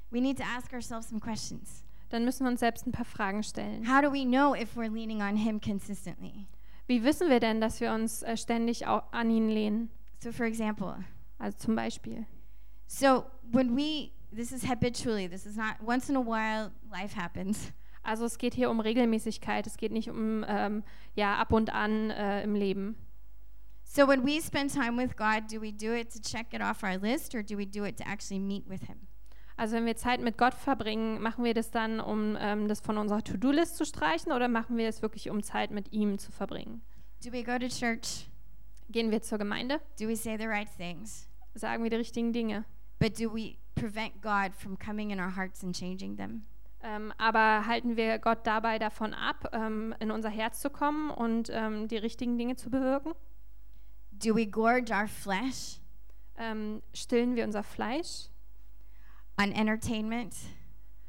we 0.09 0.21
need 0.21 0.37
to 0.37 0.43
ask 0.43 0.71
ourselves 0.73 1.09
some 1.09 1.19
questions. 1.19 1.83
dann 2.09 2.25
müssen 2.25 2.45
wir 2.45 2.51
uns 2.51 2.59
selbst 2.59 2.85
ein 2.85 2.91
paar 2.91 3.05
Fragen 3.05 3.43
stellen. 3.43 3.87
How 3.87 4.01
do 4.01 4.11
we 4.11 4.23
know 4.25 4.53
if 4.55 4.75
we're 4.75 4.91
leaning 4.91 5.21
on 5.21 5.35
him 5.35 5.59
consistently? 5.59 6.47
Wie 6.91 7.05
wissen 7.05 7.29
wir 7.29 7.39
denn, 7.39 7.61
dass 7.61 7.79
wir 7.79 7.93
uns 7.93 8.21
äh, 8.21 8.35
ständig 8.35 8.85
an 8.85 9.29
ihn 9.29 9.47
lehnen? 9.47 9.89
So, 10.19 10.33
for 10.33 10.45
example, 10.45 11.05
Also 11.39 11.57
zum 11.57 11.73
Beispiel. 11.73 12.25
so 12.85 13.23
when 13.49 13.77
we, 13.77 14.11
this 14.35 14.51
is 14.51 14.67
habitually, 14.67 15.29
this 15.29 15.45
is 15.45 15.55
not 15.55 15.75
once 15.81 16.09
in 16.09 16.17
a 16.17 16.21
while, 16.21 16.73
life 16.91 17.15
happens. 17.15 17.71
Also 18.03 18.25
es 18.25 18.37
geht 18.37 18.55
hier 18.55 18.69
um 18.69 18.81
Regelmäßigkeit, 18.81 19.65
es 19.67 19.77
geht 19.77 19.93
nicht 19.93 20.09
um 20.09 20.43
ähm, 20.45 20.83
ja 21.15 21.37
ab 21.37 21.53
und 21.53 21.73
an 21.73 22.09
äh, 22.09 22.43
im 22.43 22.55
Leben. 22.55 22.97
So, 23.85 24.05
when 24.05 24.25
we 24.25 24.41
spend 24.41 24.73
time 24.73 24.97
with 24.97 25.15
God, 25.15 25.49
do 25.49 25.61
we 25.61 25.71
do 25.71 25.93
it 25.93 26.11
to 26.11 26.19
check 26.19 26.53
it 26.53 26.61
off 26.61 26.83
our 26.83 26.97
list 26.97 27.33
or 27.33 27.41
do 27.41 27.57
we 27.57 27.65
do 27.65 27.85
it 27.85 27.95
to 27.99 28.03
actually 28.05 28.39
meet 28.39 28.67
with 28.67 28.81
him? 28.89 29.07
Also 29.61 29.75
wenn 29.75 29.85
wir 29.85 29.95
Zeit 29.95 30.21
mit 30.21 30.39
Gott 30.39 30.55
verbringen, 30.55 31.21
machen 31.21 31.43
wir 31.43 31.53
das 31.53 31.69
dann, 31.69 31.99
um 31.99 32.35
ähm, 32.39 32.67
das 32.67 32.81
von 32.81 32.97
unserer 32.97 33.23
To-Do-List 33.23 33.77
zu 33.77 33.85
streichen 33.85 34.31
oder 34.31 34.47
machen 34.47 34.75
wir 34.75 34.87
es 34.87 35.03
wirklich, 35.03 35.29
um 35.29 35.43
Zeit 35.43 35.69
mit 35.69 35.93
ihm 35.93 36.17
zu 36.17 36.31
verbringen? 36.31 36.81
Do 37.23 37.31
we 37.31 37.43
go 37.43 37.59
to 37.59 37.67
church? 37.67 38.27
Gehen 38.89 39.11
wir 39.11 39.21
zur 39.21 39.37
Gemeinde, 39.37 39.79
Do 39.99 40.07
we 40.07 40.15
say 40.15 40.35
the 40.35 40.47
right 40.47 40.67
things? 40.77 41.29
sagen 41.53 41.83
wir 41.83 41.91
die 41.91 41.97
richtigen 41.97 42.33
Dinge, 42.33 42.65
But 42.97 43.19
do 43.19 43.31
we 43.35 43.57
prevent 43.75 44.19
God 44.23 44.55
from 44.55 44.79
coming 44.79 45.11
in 45.11 45.19
our 45.19 45.35
hearts 45.35 45.63
and 45.63 45.75
changing 45.75 46.17
them? 46.17 46.41
ähm, 46.81 47.13
aber 47.19 47.67
halten 47.67 47.95
wir 47.95 48.17
Gott 48.17 48.47
dabei 48.47 48.79
davon 48.79 49.13
ab, 49.13 49.47
ähm, 49.53 49.93
in 49.99 50.09
unser 50.09 50.29
Herz 50.29 50.59
zu 50.59 50.71
kommen 50.71 51.11
und 51.11 51.51
ähm, 51.51 51.87
die 51.87 51.97
richtigen 51.97 52.35
Dinge 52.39 52.55
zu 52.55 52.71
bewirken? 52.71 53.13
Do 54.11 54.35
we 54.35 54.47
gorge 54.47 54.91
our 54.91 55.07
flesh 55.07 55.79
Ähm, 56.39 56.81
stillen 56.95 57.35
wir 57.35 57.43
unser 57.43 57.61
Fleisch 57.61 58.30
on 59.41 59.51
entertainment 59.53 60.35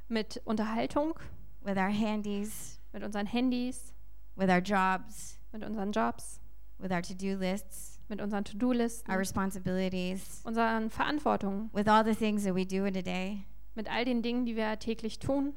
mit 0.09 0.39
Unterhaltung, 0.47 1.19
with 1.63 1.77
our 1.77 1.91
handies, 1.91 2.79
mit 2.95 3.03
unseren 3.03 3.27
Handys, 3.27 3.93
with 4.37 4.49
our 4.49 4.61
jobs, 4.61 5.39
mit 5.53 5.63
unseren 5.63 5.93
Jobs, 5.93 6.41
with 6.79 6.91
our 6.91 7.03
to 7.03 7.15
do 7.15 7.37
lists, 7.37 7.99
mit 8.09 8.21
unseren 8.21 8.45
To-Do-Listen, 8.45 9.11
our 9.11 9.19
responsibilities, 9.19 10.41
unseren 10.45 10.89
Verantwortungen, 10.89 11.69
with 11.75 11.89
all 11.89 12.03
the 12.03 12.15
things 12.15 12.45
that 12.45 12.55
we 12.55 12.65
do 12.65 12.85
in 12.87 12.97
a 12.97 13.03
day? 13.03 13.47
mit 13.75 13.89
all 13.89 14.05
den 14.05 14.23
Dingen, 14.23 14.45
die 14.45 14.55
wir 14.55 14.79
täglich 14.79 15.19
tun 15.19 15.55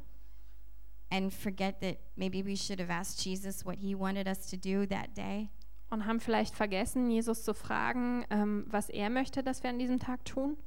and 1.11 1.33
forget 1.33 1.81
that 1.81 1.97
maybe 2.15 2.43
we 2.43 2.55
should 2.55 2.79
have 2.79 2.89
asked 2.89 3.19
Jesus 3.25 3.65
what 3.65 3.77
he 3.79 3.93
wanted 3.93 4.27
us 4.27 4.49
to 4.49 4.57
do 4.57 4.85
that 4.85 5.15
day? 5.15 5.49
und 5.91 6.05
haben 6.05 6.19
vielleicht 6.19 6.55
vergessen, 6.55 7.09
Jesus 7.09 7.43
zu 7.43 7.53
fragen, 7.53 8.25
ähm, 8.29 8.65
was 8.67 8.89
er 8.89 9.09
möchte, 9.09 9.43
dass 9.43 9.63
wir 9.63 9.69
an 9.69 9.79
diesem 9.79 9.99
Tag 9.99 10.25
tun? 10.25 10.57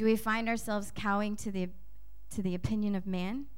Do 0.00 0.06
we 0.06 0.16
find 0.16 0.48
ourselves 0.48 0.90
cowing 0.94 1.36
to 1.44 1.50
the 1.50 1.68
to 2.34 2.40
the 2.40 2.54
opinion 2.54 2.94
of 2.94 3.04
man? 3.04 3.48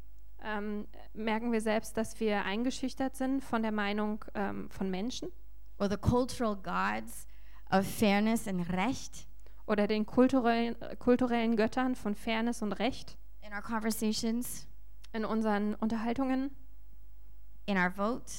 Ähm, 0.43 0.89
merken 1.15 1.53
wir 1.53 1.61
selbst, 1.61 1.97
dass 1.97 2.19
wir 2.19 2.45
eingeschüchtert 2.45 3.15
sind 3.15 3.45
von 3.45 3.63
der 3.63 3.71
Meinung 3.71 4.25
ähm, 4.35 4.69
von 4.69 4.91
Menschen 4.91 5.29
Or 5.79 5.89
the 5.89 5.97
cultural 5.97 6.57
gods 6.57 7.29
of 7.71 7.87
fairness 7.87 8.49
and 8.49 8.69
recht 8.73 9.29
oder 9.67 9.87
den 9.87 10.05
kulturellen, 10.05 10.75
kulturellen 10.99 11.55
Göttern 11.55 11.95
von 11.95 12.17
Fairness 12.17 12.61
und 12.61 12.73
Recht 12.73 13.17
in 13.47 13.53
our 13.53 13.63
conversations, 13.63 14.67
in 15.13 15.25
unseren 15.25 15.77
Unterhaltungen, 15.77 16.51
in 17.67 17.77
our 17.77 17.91
vote, 17.91 18.33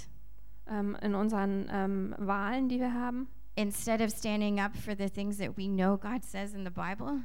ähm, 0.68 0.98
in 1.02 1.16
unseren 1.16 1.70
ähm, 1.72 2.16
Wahlen, 2.18 2.68
die 2.68 2.82
wir 2.82 2.94
haben? 2.94 3.30
instead 3.56 4.02
of 4.02 4.10
standing 4.10 4.60
up 4.60 4.76
for 4.76 4.96
the 4.96 5.08
things 5.08 5.38
that 5.38 5.56
we 5.56 5.68
know 5.68 5.96
God 5.96 6.24
says 6.24 6.54
in 6.54 6.64
the 6.64 6.72
Bible? 6.72 7.22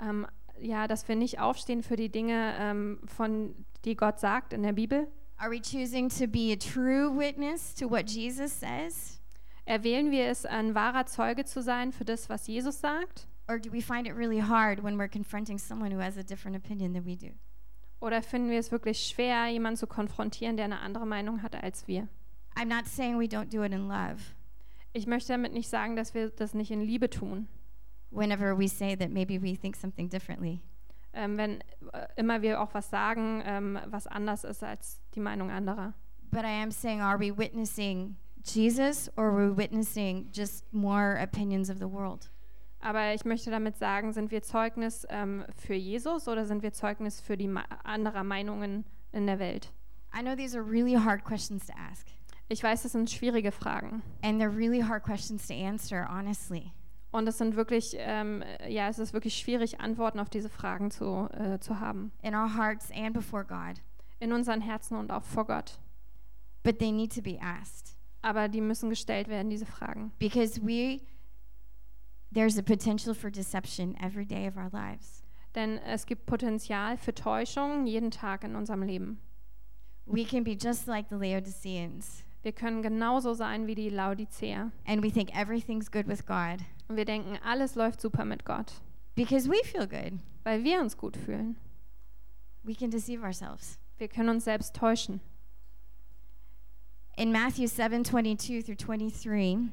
Ähm, 0.00 0.26
ja, 0.58 0.86
dass 0.86 1.06
wir 1.08 1.16
nicht 1.16 1.40
aufstehen 1.40 1.82
für 1.82 1.96
die 1.96 2.08
Dinge, 2.08 2.54
ähm, 2.58 3.00
von 3.06 3.54
die 3.84 3.96
Gott 3.96 4.18
sagt 4.18 4.52
in 4.52 4.62
der 4.62 4.72
Bibel. 4.72 5.08
Are 5.38 5.50
we 5.50 5.60
choosing 5.60 6.08
to 6.08 6.26
be 6.26 6.52
a 6.52 6.56
true 6.56 7.10
witness 7.14 7.74
to 7.74 7.90
what 7.90 8.08
Jesus 8.10 8.58
says? 8.58 9.20
Erwählen 9.66 10.10
wir 10.10 10.26
es, 10.26 10.46
ein 10.46 10.74
wahrer 10.74 11.06
Zeuge 11.06 11.44
zu 11.44 11.60
sein 11.60 11.92
für 11.92 12.04
das, 12.04 12.30
was 12.30 12.46
Jesus 12.46 12.80
sagt? 12.80 13.28
Or 13.48 13.58
do 13.58 13.70
we 13.70 13.82
find 13.82 14.06
it 14.06 14.16
really 14.16 14.40
hard 14.40 14.82
when 14.82 14.96
we're 14.96 15.08
confronting 15.08 15.58
someone 15.58 15.94
who 15.94 16.00
has 16.00 16.16
a 16.16 16.22
different 16.22 16.56
opinion 16.56 16.94
than 16.94 17.04
we 17.04 17.16
do? 17.16 17.34
Oder 18.00 18.22
finden 18.22 18.50
wir 18.50 18.58
es 18.58 18.72
wirklich 18.72 19.06
schwer, 19.06 19.46
jemanden 19.48 19.76
zu 19.76 19.86
konfrontieren, 19.86 20.56
der 20.56 20.66
eine 20.66 20.80
andere 20.80 21.06
Meinung 21.06 21.42
hat 21.42 21.54
als 21.62 21.86
wir? 21.86 22.08
I'm 22.56 22.68
not 22.68 22.86
saying 22.86 23.18
we 23.18 23.24
don't 23.24 23.50
do 23.50 23.62
it 23.62 23.72
in 23.72 23.88
love 23.88 24.34
Ich 24.92 25.06
möchte 25.06 25.32
damit 25.32 25.52
nicht 25.52 25.68
sagen, 25.68 25.94
dass 25.94 26.14
wir 26.14 26.30
das 26.30 26.54
nicht 26.54 26.70
in 26.70 26.80
Liebe 26.80 27.10
tun. 27.10 27.48
Whenever 28.10 28.56
we 28.56 28.68
say 28.68 28.94
that 28.96 29.10
maybe 29.10 29.38
we 29.40 29.56
think 29.56 29.76
something 29.76 30.08
differently. 30.08 30.60
Ähm, 31.12 31.36
wenn 31.38 31.60
äh, 31.92 32.06
immer 32.16 32.42
wir 32.42 32.60
auch 32.60 32.74
was 32.74 32.90
sagen, 32.90 33.42
ähm, 33.44 33.78
was 33.86 34.06
anders 34.06 34.44
ist 34.44 34.62
als 34.62 35.00
die 35.14 35.20
Meinung 35.20 35.50
anderer. 35.50 35.94
But 36.30 36.44
I 36.44 36.62
am 36.62 36.70
saying, 36.70 37.00
are 37.00 37.18
we 37.18 37.30
witnessing 37.36 38.16
Jesus 38.44 39.10
or 39.16 39.26
are 39.30 39.50
we 39.50 39.56
witnessing 39.56 40.28
just 40.32 40.64
more 40.72 41.16
opinions 41.20 41.70
of 41.70 41.78
the 41.78 41.88
world? 41.90 42.30
Aber 42.80 43.14
ich 43.14 43.24
möchte 43.24 43.50
damit 43.50 43.76
sagen, 43.78 44.12
sind 44.12 44.30
wir 44.30 44.42
Zeugnis 44.42 45.06
ähm, 45.08 45.44
für 45.56 45.74
Jesus 45.74 46.28
oder 46.28 46.44
sind 46.44 46.62
wir 46.62 46.72
Zeugnis 46.72 47.20
für 47.20 47.36
die 47.36 47.48
Ma 47.48 47.64
anderer 47.84 48.22
Meinungen 48.22 48.84
in 49.12 49.26
der 49.26 49.38
Welt? 49.38 49.72
I 50.14 50.20
know 50.20 50.34
these 50.36 50.56
are 50.56 50.62
really 50.64 50.94
hard 50.94 51.24
questions 51.24 51.66
to 51.66 51.72
ask, 51.76 52.06
Ich 52.48 52.62
weiß, 52.62 52.82
das 52.82 52.92
sind 52.92 53.10
schwierige 53.10 53.50
Fragen. 53.50 54.02
and 54.22 54.40
they're 54.40 54.54
really 54.54 54.82
hard 54.82 55.02
questions 55.02 55.46
to 55.48 55.54
answer, 55.54 56.06
honestly. 56.08 56.72
Und 57.16 57.26
es 57.26 57.38
sind 57.38 57.56
wirklich, 57.56 57.94
ähm, 57.98 58.44
ja, 58.68 58.88
es 58.90 58.98
ist 58.98 59.14
wirklich 59.14 59.36
schwierig, 59.38 59.80
Antworten 59.80 60.20
auf 60.20 60.28
diese 60.28 60.50
Fragen 60.50 60.90
zu, 60.90 61.30
äh, 61.32 61.58
zu 61.60 61.80
haben. 61.80 62.12
In 62.20 62.34
our 62.34 62.54
hearts 62.58 62.90
and 62.94 63.14
before 63.14 63.42
God. 63.42 63.80
In 64.18 64.34
unseren 64.34 64.60
Herzen 64.60 64.98
und 64.98 65.10
auch 65.10 65.22
vor 65.22 65.46
Gott. 65.46 65.78
But 66.62 66.78
they 66.78 66.92
need 66.92 67.14
to 67.14 67.22
be 67.22 67.38
asked 67.40 67.96
Aber 68.20 68.48
die 68.48 68.60
müssen 68.60 68.90
gestellt 68.90 69.28
werden, 69.28 69.48
diese 69.48 69.64
Fragen. 69.64 70.12
because 70.18 70.60
we, 70.62 71.00
there's 72.34 72.58
a 72.58 72.62
potential 72.62 73.14
for 73.14 73.30
deception 73.30 73.96
every 73.98 74.26
day 74.26 74.46
of 74.46 74.58
our 74.58 74.68
lives. 74.70 75.22
Denn 75.54 75.78
es 75.78 76.04
gibt 76.04 76.26
Potenzial 76.26 76.98
für 76.98 77.14
Täuschung 77.14 77.86
jeden 77.86 78.10
Tag 78.10 78.44
in 78.44 78.56
unserem 78.56 78.82
Leben. 78.82 79.20
We 80.04 80.24
can 80.24 80.44
be 80.44 80.52
just 80.52 80.86
like 80.86 81.06
the 81.08 81.16
Laodiceans, 81.16 82.24
Wir 82.42 82.52
können 82.52 82.82
genauso 82.82 83.32
sein 83.32 83.66
wie 83.66 83.74
die 83.74 83.88
Laodicea. 83.88 84.70
and 84.86 85.02
we 85.02 85.10
think 85.10 85.34
everything's 85.34 85.90
good 85.90 86.06
with 86.06 86.26
God 86.26 86.58
Und 86.88 86.96
wir 86.96 87.04
denken, 87.04 87.38
alles 87.44 87.74
läuft 87.74 88.00
super 88.00 88.24
mit 88.24 88.44
Gott, 88.44 88.72
because 89.14 89.48
we 89.48 89.62
feel 89.64 89.86
good. 89.86 90.18
weil 90.44 90.62
wir 90.62 90.80
uns 90.80 90.96
gut 90.96 91.16
fühlen. 91.16 91.56
We 92.62 92.74
can 92.74 92.90
deceive 92.90 93.22
ourselves. 93.22 93.78
Wir 93.98 94.08
können 94.08 94.28
uns 94.28 94.44
selbst 94.44 94.74
täuschen. 94.74 95.20
In 97.16 97.32
Matthew 97.32 97.66
7 97.66 98.04
22 98.04 98.64
through 98.64 98.76
23, 98.76 99.70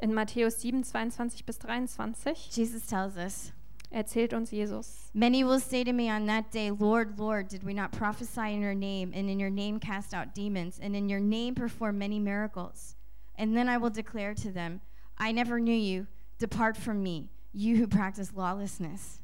In 0.00 0.12
Matthäus 0.12 0.60
7, 0.60 0.82
22 0.82 1.44
bis 1.44 1.58
23 1.58 2.50
Jesus 2.50 2.86
tells 2.86 3.16
us, 3.16 3.52
erzählt 3.90 4.32
uns 4.32 4.50
Jesus. 4.50 5.10
Many 5.14 5.44
will 5.44 5.60
say 5.60 5.84
to 5.84 5.92
me 5.92 6.10
on 6.10 6.26
that 6.26 6.50
day, 6.50 6.70
Lord, 6.70 7.18
Lord, 7.18 7.48
did 7.48 7.62
we 7.64 7.74
not 7.74 7.92
prophesy 7.92 8.52
in 8.52 8.60
your 8.60 8.74
name, 8.74 9.12
and 9.14 9.28
in 9.30 9.38
your 9.38 9.50
name 9.50 9.78
cast 9.78 10.12
out 10.12 10.34
demons, 10.34 10.78
and 10.80 10.96
in 10.96 11.08
your 11.08 11.20
name 11.20 11.54
perform 11.54 11.98
many 11.98 12.18
miracles? 12.18 12.96
And 13.36 13.56
then 13.56 13.68
I 13.68 13.76
will 13.78 13.90
declare 13.90 14.34
to 14.34 14.50
them, 14.50 14.80
I 15.18 15.32
never 15.32 15.60
knew 15.60 15.72
you. 15.72 16.06
Depart 16.40 16.76
from 16.76 17.02
me, 17.02 17.28
you 17.52 17.76
who 17.76 17.86
practice 17.86 18.32
lawlessness. 18.34 19.20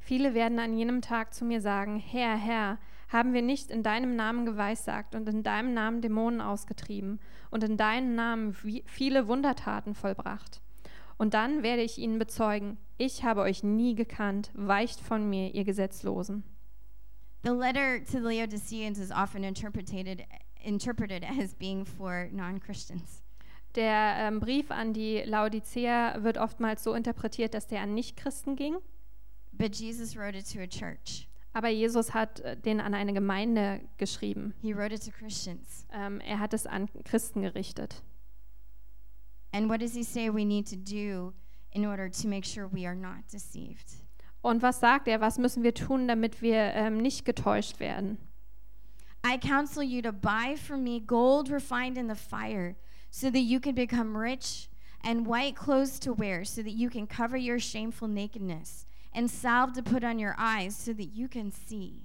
Viele 0.00 0.34
werden 0.34 0.58
an 0.58 0.76
jenem 0.76 1.00
Tag 1.00 1.32
zu 1.32 1.44
mir 1.44 1.60
sagen, 1.60 1.98
Herr, 1.98 2.36
Herr, 2.36 2.78
haben 3.08 3.32
wir 3.32 3.40
nicht 3.42 3.70
in 3.70 3.82
deinem 3.82 4.16
Namen 4.16 4.44
geweissagt 4.44 5.14
und 5.14 5.28
in 5.28 5.42
deinem 5.42 5.72
Namen 5.72 6.02
Dämonen 6.02 6.40
ausgetrieben 6.40 7.20
und 7.50 7.64
in 7.64 7.76
deinem 7.76 8.14
Namen 8.14 8.52
viele 8.52 9.28
Wundertaten 9.28 9.94
vollbracht? 9.94 10.60
Und 11.16 11.32
dann 11.32 11.62
werde 11.62 11.82
ich 11.82 11.98
ihnen 11.98 12.18
bezeugen, 12.18 12.76
ich 12.98 13.24
habe 13.24 13.40
euch 13.40 13.62
nie 13.62 13.94
gekannt, 13.94 14.50
weicht 14.54 15.00
von 15.00 15.30
mir, 15.30 15.54
ihr 15.54 15.64
Gesetzlosen. 15.64 16.42
The 17.44 17.50
letter 17.50 18.04
to 18.04 18.18
the 18.18 18.36
Laodiceans 18.36 18.98
is 18.98 19.10
often 19.10 19.44
interpreted, 19.44 20.26
interpreted 20.62 21.24
as 21.24 21.54
being 21.54 21.84
for 21.84 22.28
non 22.32 22.58
Christians. 22.60 23.23
Der 23.74 24.14
ähm, 24.18 24.40
Brief 24.40 24.70
an 24.70 24.92
die 24.92 25.22
Laodicea 25.24 26.22
wird 26.22 26.38
oftmals 26.38 26.84
so 26.84 26.94
interpretiert, 26.94 27.54
dass 27.54 27.66
der 27.66 27.80
an 27.80 27.94
Nichtchristen 27.94 28.54
ging, 28.56 28.76
But 29.56 29.76
Jesus 29.76 30.16
wrote 30.16 30.36
it 30.36 30.50
to 30.52 30.60
a 30.60 30.66
church, 30.66 31.28
aber 31.52 31.68
Jesus 31.68 32.12
hat 32.12 32.40
äh, 32.40 32.56
den 32.56 32.80
an 32.80 32.92
eine 32.94 33.12
Gemeinde 33.12 33.80
geschrieben. 33.98 34.52
He 34.60 34.74
wrote 34.74 34.92
it 34.92 35.04
to 35.04 35.12
Christians. 35.12 35.86
Ähm, 35.92 36.20
er 36.20 36.40
hat 36.40 36.52
es 36.54 36.66
an 36.66 36.88
Christen 37.04 37.42
gerichtet. 37.42 38.02
And 39.52 39.68
what 39.68 39.80
does 39.80 39.94
He 39.94 40.02
say 40.02 40.28
we 40.28 40.44
need 40.44 40.68
to 40.68 40.76
do 40.76 41.32
in 41.70 41.86
order 41.86 42.10
to 42.10 42.28
make 42.28 42.44
sure 42.44 42.68
we 42.72 42.84
are 42.84 42.96
not 42.96 43.32
deceived? 43.32 43.92
Und 44.42 44.62
was 44.62 44.80
sagt 44.80 45.06
er? 45.06 45.20
Was 45.20 45.38
müssen 45.38 45.62
wir 45.62 45.72
tun, 45.72 46.08
damit 46.08 46.42
wir 46.42 46.74
ähm, 46.74 46.98
nicht 46.98 47.24
getäuscht 47.24 47.78
werden? 47.78 48.18
I 49.24 49.38
counsel 49.38 49.82
you 49.82 50.02
to 50.02 50.12
buy 50.12 50.56
from 50.56 50.82
me 50.82 51.00
gold 51.00 51.50
refined 51.50 51.96
in 51.96 52.08
the 52.08 52.16
fire, 52.16 52.74
so 53.16 53.30
that 53.30 53.42
you 53.42 53.60
can 53.60 53.76
become 53.76 54.16
rich, 54.16 54.68
and 55.04 55.24
white 55.24 55.54
clothes 55.54 56.00
to 56.00 56.12
wear, 56.12 56.44
so 56.44 56.62
that 56.62 56.72
you 56.72 56.90
can 56.90 57.06
cover 57.06 57.36
your 57.36 57.60
shameful 57.60 58.08
nakedness, 58.08 58.86
and 59.12 59.30
salve 59.30 59.72
to 59.72 59.84
put 59.84 60.02
on 60.02 60.18
your 60.18 60.34
eyes, 60.36 60.74
so 60.74 60.92
that 60.92 61.14
you 61.14 61.28
can 61.28 61.52
see. 61.52 62.02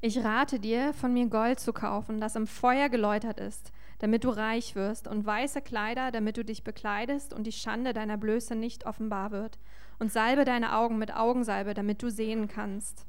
Ich 0.00 0.16
rate 0.16 0.60
dir, 0.60 0.92
von 0.92 1.12
mir 1.12 1.26
Gold 1.26 1.58
zu 1.58 1.72
kaufen, 1.72 2.20
das 2.20 2.36
im 2.36 2.46
Feuer 2.46 2.88
geläutert 2.88 3.40
ist, 3.40 3.72
damit 3.98 4.22
du 4.22 4.28
reich 4.28 4.76
wirst, 4.76 5.08
und 5.08 5.26
weiße 5.26 5.60
Kleider, 5.60 6.12
damit 6.12 6.36
du 6.36 6.44
dich 6.44 6.62
bekleidest 6.62 7.34
und 7.34 7.44
die 7.44 7.50
Schande 7.50 7.92
deiner 7.92 8.16
Blöße 8.16 8.54
nicht 8.54 8.86
offenbar 8.86 9.32
wird, 9.32 9.58
und 9.98 10.12
salbe 10.12 10.44
deine 10.44 10.76
Augen 10.76 10.98
mit 10.98 11.12
Augensalbe, 11.16 11.74
damit 11.74 12.00
du 12.00 12.10
sehen 12.10 12.46
kannst. 12.46 13.06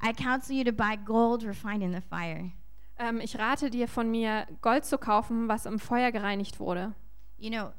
I 0.00 0.12
counsel 0.12 0.54
you 0.54 0.62
to 0.62 0.72
buy 0.72 0.96
gold 1.04 1.42
refined 1.44 1.82
in 1.82 1.92
the 1.92 2.00
fire. 2.00 2.52
Ähm, 2.98 3.20
ich 3.20 3.38
rate 3.38 3.70
dir, 3.70 3.88
von 3.88 4.10
mir 4.10 4.46
Gold 4.62 4.84
zu 4.84 4.98
kaufen, 4.98 5.48
was 5.48 5.66
im 5.66 5.78
Feuer 5.78 6.12
gereinigt 6.12 6.60
wurde. 6.60 6.94
You 7.38 7.50
know, 7.50 7.70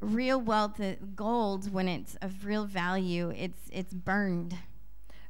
real 0.00 0.44
wealth, 0.46 0.78
uh, 0.78 0.94
gold, 1.16 1.72
when 1.74 1.88
it's 1.88 2.16
of 2.22 2.44
real 2.46 2.66
value, 2.66 3.30
it's 3.32 3.68
it's 3.70 3.94
burned. 3.94 4.54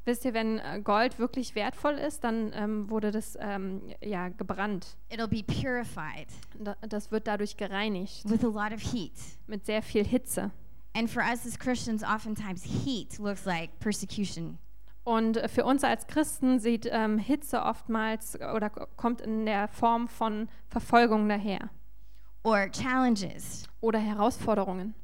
Wisst 0.05 0.25
ihr, 0.25 0.35
wenn 0.35 0.59
äh, 0.59 0.81
Gold 0.83 1.19
wirklich 1.21 1.55
wertvoll 1.55 1.93
ist, 1.95 2.25
dann 2.25 2.53
ähm, 2.57 2.91
wurde 2.91 3.13
das 3.13 3.39
ähm, 3.41 3.83
ja, 4.03 4.29
gebrannt. 4.31 4.97
It'll 5.11 5.29
be 5.29 5.45
purified 5.45 6.27
Da- 6.59 6.77
Das 6.89 7.11
wird 7.13 7.27
dadurch 7.29 7.57
gereinigt 7.57 8.29
with 8.29 8.43
a 8.45 8.49
lot 8.49 8.73
of 8.73 8.81
heat. 8.93 9.13
mit 9.47 9.65
sehr 9.65 9.81
viel 9.81 10.05
Hitze. 10.05 10.51
And 10.95 11.09
for 11.09 11.23
us 11.23 11.47
as 11.47 11.59
Christians, 11.59 12.03
oftentimes 12.03 12.65
heat 12.65 13.19
looks 13.19 13.47
like 13.47 13.79
persecution. 13.79 14.59
Und 15.05 15.41
für 15.51 15.65
uns 15.65 15.83
als 15.83 16.07
Christen 16.07 16.61
sieht 16.61 16.89
ähm, 16.91 17.19
Hitze 17.19 17.63
oftmals 17.63 18.37
oder 18.37 18.71
kommt 18.71 19.21
in 19.21 19.47
der 19.47 19.69
Form 19.69 20.07
von 20.07 20.49
Verfolgung 20.69 21.29
daher 21.29 21.71
or 22.45 22.71
challenges 22.71 23.69
oder 23.81 23.99
Herausforderungen 23.99 24.95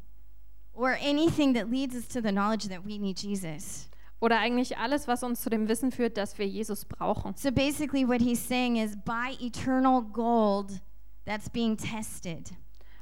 or 0.72 0.96
anything 1.05 1.53
that 1.55 1.68
leads 1.68 1.94
us 1.96 2.07
to 2.07 2.20
the 2.20 2.30
knowledge 2.30 2.68
that 2.68 2.84
we 2.84 2.99
need 2.99 3.18
Jesus. 3.20 3.88
oder 4.20 4.38
eigentlich 4.38 4.76
alles, 4.78 5.07
was 5.07 5.22
uns 5.22 5.40
zu 5.40 5.51
dem 5.51 5.68
Wissen 5.68 5.92
führt, 5.92 6.16
dass 6.16 6.38
wir 6.38 6.46
Jesus 6.46 6.84
brauchen. 6.84 7.34
So 7.36 7.53
basically, 7.53 8.07
what 8.07 8.20
he's 8.20 8.46
saying 8.46 8.76
is 8.76 8.96
buy 8.96 9.36
eternal 9.40 10.03
gold 10.03 10.80
that's 11.24 11.49
being 11.49 11.76
tested. 11.76 12.51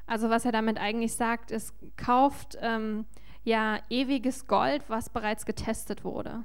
Also 0.06 0.30
was 0.30 0.44
er 0.44 0.52
damit 0.52 0.78
eigentlich 0.78 1.14
sagt, 1.14 1.50
ist, 1.50 1.74
kauft 1.96 2.56
ähm, 2.60 3.06
ja 3.44 3.78
ewiges 3.88 4.46
Gold, 4.46 4.82
was 4.88 5.08
bereits 5.08 5.46
getestet 5.46 6.04
wurde. 6.04 6.44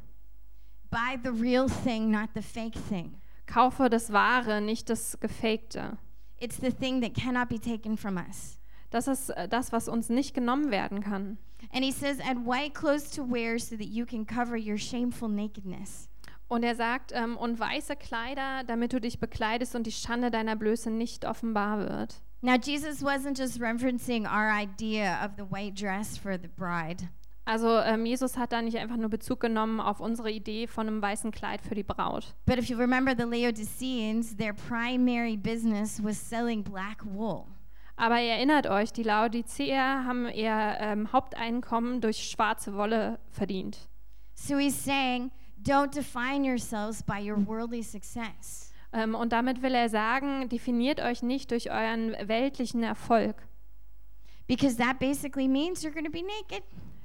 Buy 0.92 1.18
the 1.24 1.32
real 1.32 1.70
thing, 1.70 2.12
not 2.12 2.32
the 2.36 2.42
fake 2.42 2.76
thing. 2.76 3.22
Kaufe 3.48 3.90
das 3.90 4.12
Wahre, 4.12 4.62
nicht 4.62 4.90
das 4.90 5.18
Gefakte. 5.20 5.98
It's 6.38 6.58
the 6.58 6.72
thing 6.72 7.02
that 7.02 7.14
cannot 7.14 7.48
be 7.48 7.60
taken 7.60 7.96
from 7.96 8.18
us. 8.18 8.60
Das 8.90 9.08
ist 9.08 9.30
äh, 9.30 9.48
das, 9.48 9.72
was 9.72 9.88
uns 9.88 10.10
nicht 10.10 10.34
genommen 10.34 10.70
werden 10.70 11.02
kann. 11.02 11.38
And 11.72 11.86
he 11.86 11.92
says, 11.92 12.20
add 12.20 12.46
white 12.46 12.74
clothes 12.74 13.10
to 13.12 13.24
wear 13.24 13.58
so 13.58 13.78
that 13.78 13.88
you 13.88 14.06
can 14.06 14.26
cover 14.26 14.58
your 14.58 14.78
shameful 14.78 15.30
nakedness. 15.30 16.10
Und 16.50 16.64
er 16.64 16.76
sagt, 16.76 17.14
ähm, 17.16 17.38
und 17.38 17.58
weiße 17.58 17.96
Kleider, 17.96 18.66
damit 18.66 18.92
du 18.92 19.00
dich 19.00 19.20
bekleidest 19.20 19.74
und 19.76 19.88
die 19.88 19.94
Schande 19.94 20.30
deiner 20.30 20.58
Blöße 20.58 20.92
nicht 20.92 21.24
offenbar 21.24 21.80
wird. 21.80 22.22
Now, 22.42 22.58
Jesus 22.62 23.02
wasn't 23.02 23.38
just 23.38 23.62
referencing 23.62 24.26
our 24.26 24.52
idea 24.52 25.24
of 25.24 25.32
the 25.38 25.46
white 25.50 25.76
dress 25.76 26.18
for 26.18 26.38
the 26.38 26.50
bride. 26.50 27.08
Also 27.44 27.80
ähm, 27.80 28.06
Jesus 28.06 28.38
hat 28.38 28.52
da 28.52 28.62
nicht 28.62 28.78
einfach 28.78 28.98
nur 28.98 29.10
Bezug 29.10 29.40
genommen 29.40 29.80
auf 29.80 30.00
unsere 30.00 30.32
Idee 30.32 30.68
von 30.68 30.88
einem 30.88 31.02
weißen 31.02 31.32
Kleid 31.32 31.62
für 31.62 31.74
die 31.74 31.84
Braut. 31.84 32.36
But 32.46 32.60
if 32.60 32.70
you 32.70 32.78
remember 32.78 33.16
the 33.18 33.24
Laodiceans, 33.24 34.38
their 34.38 34.54
primary 34.54 35.38
business 35.38 36.02
was 36.04 36.18
selling 36.18 36.64
black 36.64 37.04
wool. 37.04 37.46
Aber 37.96 38.20
ihr 38.20 38.32
erinnert 38.32 38.68
euch, 38.68 38.94
die 38.94 39.04
Laodiceer 39.04 40.06
haben 40.06 40.28
ihr 40.30 40.76
ähm, 40.80 41.12
Haupteinkommen 41.12 42.02
durch 42.02 42.30
schwarze 42.30 42.76
Wolle 42.76 43.20
verdient. 43.30 43.90
So 44.34 44.58
he's 44.58 44.84
saying, 44.84 45.32
don't 45.62 45.94
define 45.94 46.44
yourselves 46.44 47.04
by 47.04 47.20
your 47.20 47.46
worldly 47.46 47.84
success. 47.84 48.72
Ähm, 48.94 49.16
und 49.16 49.34
damit 49.34 49.62
will 49.62 49.74
er 49.74 49.90
sagen, 49.90 50.50
definiert 50.50 51.00
euch 51.00 51.24
nicht 51.24 51.52
durch 51.52 51.72
euren 51.72 52.16
weltlichen 52.28 52.84
Erfolg. 52.84 53.36
Because 54.48 54.78
that 54.78 55.00
basically 55.00 55.48
means 55.48 55.84
you're 55.84 55.94
going 55.94 56.06
to 56.06 56.12
be 56.12 56.24
naked. 56.24 56.64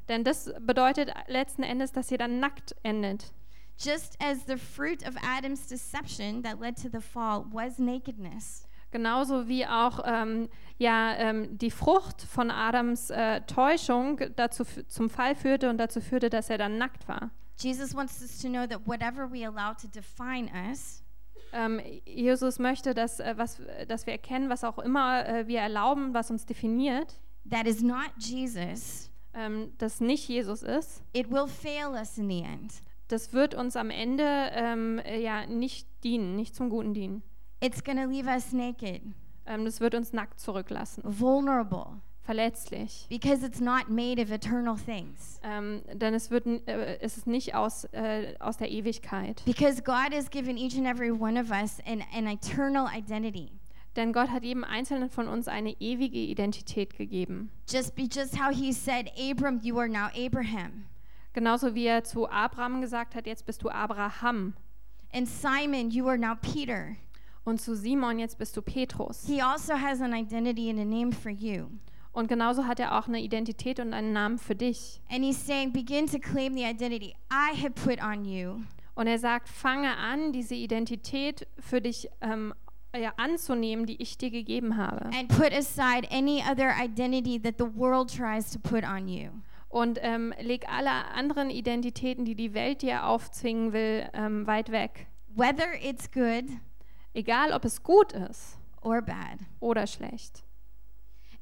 Denn 0.08 0.24
das 0.24 0.52
bedeutet 0.60 1.12
letzten 1.26 1.62
Endes, 1.62 1.92
dass 1.92 2.10
ihr 2.10 2.18
dann 2.18 2.38
nackt 2.40 2.74
endet. 2.82 3.32
Just 3.78 4.16
as 4.22 4.46
the 4.46 4.56
fruit 4.56 5.06
of 5.06 5.14
Adam's 5.22 5.66
deception 5.66 6.42
that 6.42 6.60
led 6.60 6.76
to 6.80 6.88
the 6.90 7.00
fall 7.00 7.44
was 7.50 7.78
nakedness. 7.78 8.66
Genauso 8.90 9.48
wie 9.48 9.66
auch 9.66 10.00
ähm, 10.06 10.48
ja, 10.78 11.14
ähm, 11.16 11.58
die 11.58 11.70
Frucht 11.70 12.22
von 12.22 12.50
Adams 12.50 13.10
äh, 13.10 13.42
Täuschung 13.42 14.20
dazu, 14.36 14.64
zum 14.86 15.10
Fall 15.10 15.34
führte 15.34 15.68
und 15.68 15.78
dazu 15.78 16.00
führte, 16.00 16.30
dass 16.30 16.48
er 16.48 16.56
dann 16.56 16.78
nackt 16.78 17.06
war. 17.08 17.30
Jesus 17.58 17.94
wants 17.94 18.22
us 18.22 18.40
to 18.40 18.48
know 18.48 18.66
that 18.66 18.86
whatever 18.86 19.30
we 19.30 19.46
allow 19.46 19.74
to 19.74 19.88
define 19.88 20.48
us, 20.70 21.02
Ähm, 21.52 21.80
Jesus 22.04 22.58
möchte, 22.58 22.92
dass, 22.92 23.20
äh, 23.20 23.34
was, 23.36 23.60
dass 23.88 24.06
wir 24.06 24.12
erkennen, 24.12 24.50
was 24.50 24.64
auch 24.64 24.78
immer 24.78 25.26
äh, 25.26 25.46
wir 25.46 25.60
erlauben, 25.60 26.12
was 26.12 26.30
uns 26.30 26.44
definiert, 26.44 27.18
that 27.48 27.66
is 27.66 27.82
not 27.82 28.10
Jesus, 28.18 29.05
ähm, 29.36 29.72
das 29.78 30.00
nicht 30.00 30.28
Jesus 30.28 30.62
ist. 30.62 31.02
it 31.12 31.30
will 31.30 31.46
fail 31.46 31.90
us 31.92 32.18
in 32.18 32.28
the 32.28 32.40
end. 32.42 32.72
Das 33.08 33.32
wird 33.32 33.54
uns 33.54 33.76
am 33.76 33.90
Ende 33.90 34.24
ähm, 34.52 34.98
äh, 35.04 35.20
ja 35.22 35.46
nicht 35.46 35.86
dienen, 36.02 36.34
nicht 36.34 36.54
zum 36.56 36.70
Guten 36.70 36.92
dienen. 36.94 37.22
It's 37.62 37.82
to 37.84 37.92
leave 37.92 38.28
us 38.28 38.52
naked, 38.52 39.02
Ähm, 39.46 39.64
das 39.64 39.80
wird 39.80 39.94
uns 39.94 40.12
nackt 40.12 40.40
zurücklassen, 40.40 41.02
vulnerable, 41.06 42.00
verletzlich. 42.22 43.06
because 43.08 43.46
it's 43.46 43.60
not 43.60 43.88
made 43.88 44.20
of 44.20 44.30
eternal 44.32 44.76
things. 44.76 45.40
Ähm, 45.44 45.82
denn 45.94 46.14
es, 46.14 46.30
wird, 46.32 46.46
n- 46.46 46.66
äh, 46.66 46.98
es 47.00 47.16
ist 47.16 47.26
nicht 47.28 47.54
aus, 47.54 47.84
äh, 47.92 48.34
aus 48.40 48.56
der 48.56 48.70
Ewigkeit. 48.70 49.42
Because 49.44 49.82
God 49.82 50.12
has 50.12 50.28
given 50.30 50.56
each 50.56 50.76
and 50.76 50.86
every 50.86 51.10
one 51.12 51.40
of 51.40 51.50
us 51.50 51.78
an, 51.86 52.02
an 52.12 52.26
eternal 52.26 52.86
identity. 52.92 53.52
Denn 53.96 54.12
Gott 54.12 54.30
hat 54.30 54.44
jedem 54.44 54.62
Einzelnen 54.62 55.08
von 55.08 55.26
uns 55.26 55.48
eine 55.48 55.72
ewige 55.80 56.18
Identität 56.18 56.96
gegeben. 56.96 57.50
Just 57.68 57.94
be 57.94 58.02
just 58.02 58.38
how 58.38 58.54
he 58.54 58.72
said, 58.72 59.10
Abram, 59.18 59.58
you 59.62 59.78
are 59.78 59.88
now 59.88 60.08
Abraham. 60.14 60.84
Genauso 61.32 61.74
wie 61.74 61.86
er 61.86 62.04
zu 62.04 62.28
Abraham 62.28 62.80
gesagt 62.80 63.14
hat, 63.14 63.26
jetzt 63.26 63.46
bist 63.46 63.62
du 63.62 63.70
Abraham. 63.70 64.54
And 65.12 65.26
Simon, 65.26 65.90
you 65.90 66.06
are 66.08 66.18
now 66.18 66.34
Peter. 66.34 66.96
Und 67.44 67.60
zu 67.60 67.74
Simon, 67.74 68.18
jetzt 68.18 68.38
bist 68.38 68.56
du 68.56 68.62
Petrus. 68.62 69.26
He 69.26 69.40
also 69.40 69.74
has 69.74 70.00
an 70.00 70.12
identity 70.12 70.68
and 70.68 70.80
a 70.80 70.84
name 70.84 71.12
for 71.12 71.30
you. 71.30 71.68
Und 72.12 72.28
genauso 72.28 72.66
hat 72.66 72.80
er 72.80 72.98
auch 72.98 73.08
eine 73.08 73.20
Identität 73.20 73.78
und 73.78 73.92
einen 73.92 74.12
Namen 74.12 74.38
für 74.38 74.54
dich. 74.54 75.00
And 75.10 75.24
he's 75.24 75.46
saying, 75.46 75.72
begin 75.72 76.06
to 76.06 76.18
claim 76.18 76.54
the 76.54 76.64
identity 76.64 77.14
I 77.30 77.54
have 77.54 77.72
put 77.72 78.02
on 78.02 78.24
you. 78.24 78.60
Und 78.94 79.06
er 79.06 79.18
sagt, 79.18 79.48
fange 79.48 79.94
an, 79.96 80.32
diese 80.32 80.54
Identität 80.54 81.46
für 81.60 81.82
dich 81.82 82.08
ähm, 82.22 82.54
ja, 82.94 83.12
anzunehmen, 83.16 83.86
die 83.86 84.00
ich 84.00 84.18
dir 84.18 84.30
gegeben 84.30 84.76
habe. 84.76 85.06
And 85.06 85.28
put 85.28 85.52
aside 85.52 86.08
any 86.10 86.42
other 86.42 86.74
identity 86.78 87.40
that 87.40 87.54
the 87.58 87.78
world 87.78 88.14
tries 88.14 88.50
to 88.50 88.58
put 88.58 88.84
on 88.84 89.08
you. 89.08 89.30
Und 89.68 89.98
ähm, 90.02 90.32
leg 90.40 90.66
alle 90.68 90.90
anderen 91.14 91.50
Identitäten, 91.50 92.24
die 92.24 92.34
die 92.34 92.54
Welt 92.54 92.82
dir 92.82 93.06
aufzwingen 93.06 93.72
will, 93.72 94.08
ähm, 94.14 94.46
weit 94.46 94.70
weg. 94.70 95.06
Whether 95.34 95.74
it's 95.82 96.10
good 96.10 96.44
Egal, 97.16 97.52
ob 97.52 97.64
es 97.64 97.82
gut 97.82 98.12
ist 98.12 98.58
or 98.82 99.00
bad. 99.00 99.38
oder 99.60 99.86
schlecht. 99.86 100.44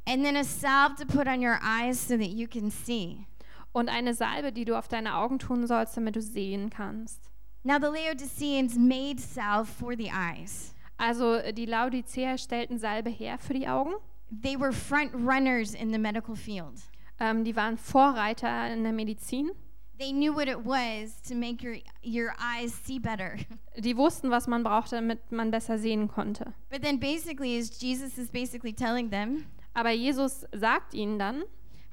And 0.06 0.22
then 0.22 0.36
a 0.36 0.44
salve 0.44 0.94
to 0.96 1.04
put 1.04 1.26
on 1.26 1.40
your 1.40 1.58
eyes 1.62 1.98
so 1.98 2.16
that 2.16 2.28
you 2.28 2.46
can 2.46 2.70
see. 2.70 3.26
Und 3.72 3.88
eine 3.88 4.14
Salbe, 4.14 4.52
die 4.52 4.64
du 4.64 4.78
auf 4.78 4.86
deine 4.86 5.16
Augen 5.16 5.40
tun 5.40 5.66
sollst, 5.66 5.96
damit 5.96 6.14
du 6.14 6.22
sehen 6.22 6.70
kannst. 6.70 7.30
Now, 7.64 7.78
the 7.80 7.88
Laodiceans 7.88 8.76
made 8.76 9.18
salve 9.18 9.66
for 9.66 9.96
the 9.96 10.10
eyes. 10.12 10.73
Also 11.04 11.34
äh, 11.34 11.52
die 11.52 11.66
Laodiceer 11.66 12.38
stellten 12.38 12.78
Salbe 12.78 13.10
her 13.10 13.38
für 13.38 13.52
die 13.52 13.68
Augen. 13.68 13.92
They 14.30 14.58
were 14.58 14.72
front 14.72 15.12
runners 15.14 15.74
in 15.74 15.92
the 15.92 15.98
medical 15.98 16.34
field. 16.34 16.80
Ähm, 17.20 17.44
die 17.44 17.54
waren 17.54 17.76
Vorreiter 17.76 18.72
in 18.72 18.84
der 18.84 18.92
Medizin. 18.92 19.50
They 19.98 20.12
knew 20.12 20.34
what 20.34 20.48
it 20.48 20.64
was 20.64 21.20
to 21.28 21.34
make 21.34 21.62
your, 21.62 21.76
your 22.02 22.34
eyes 22.40 22.72
see 22.72 22.98
better. 22.98 23.36
Die 23.76 23.96
wussten, 23.96 24.28
was 24.28 24.48
man 24.48 24.64
brauchte, 24.64 24.96
damit 24.96 25.30
man 25.30 25.52
besser 25.52 25.78
sehen 25.78 26.08
konnte. 26.08 26.52
But 26.68 26.82
then 26.82 26.98
basically, 26.98 27.56
is 27.56 27.70
Jesus 27.80 28.18
is 28.18 28.28
basically 28.30 28.72
telling 28.72 29.10
them, 29.10 29.46
Aber 29.72 29.90
Jesus 29.90 30.44
sagt 30.52 30.94
ihnen 30.94 31.18
dann, 31.18 31.44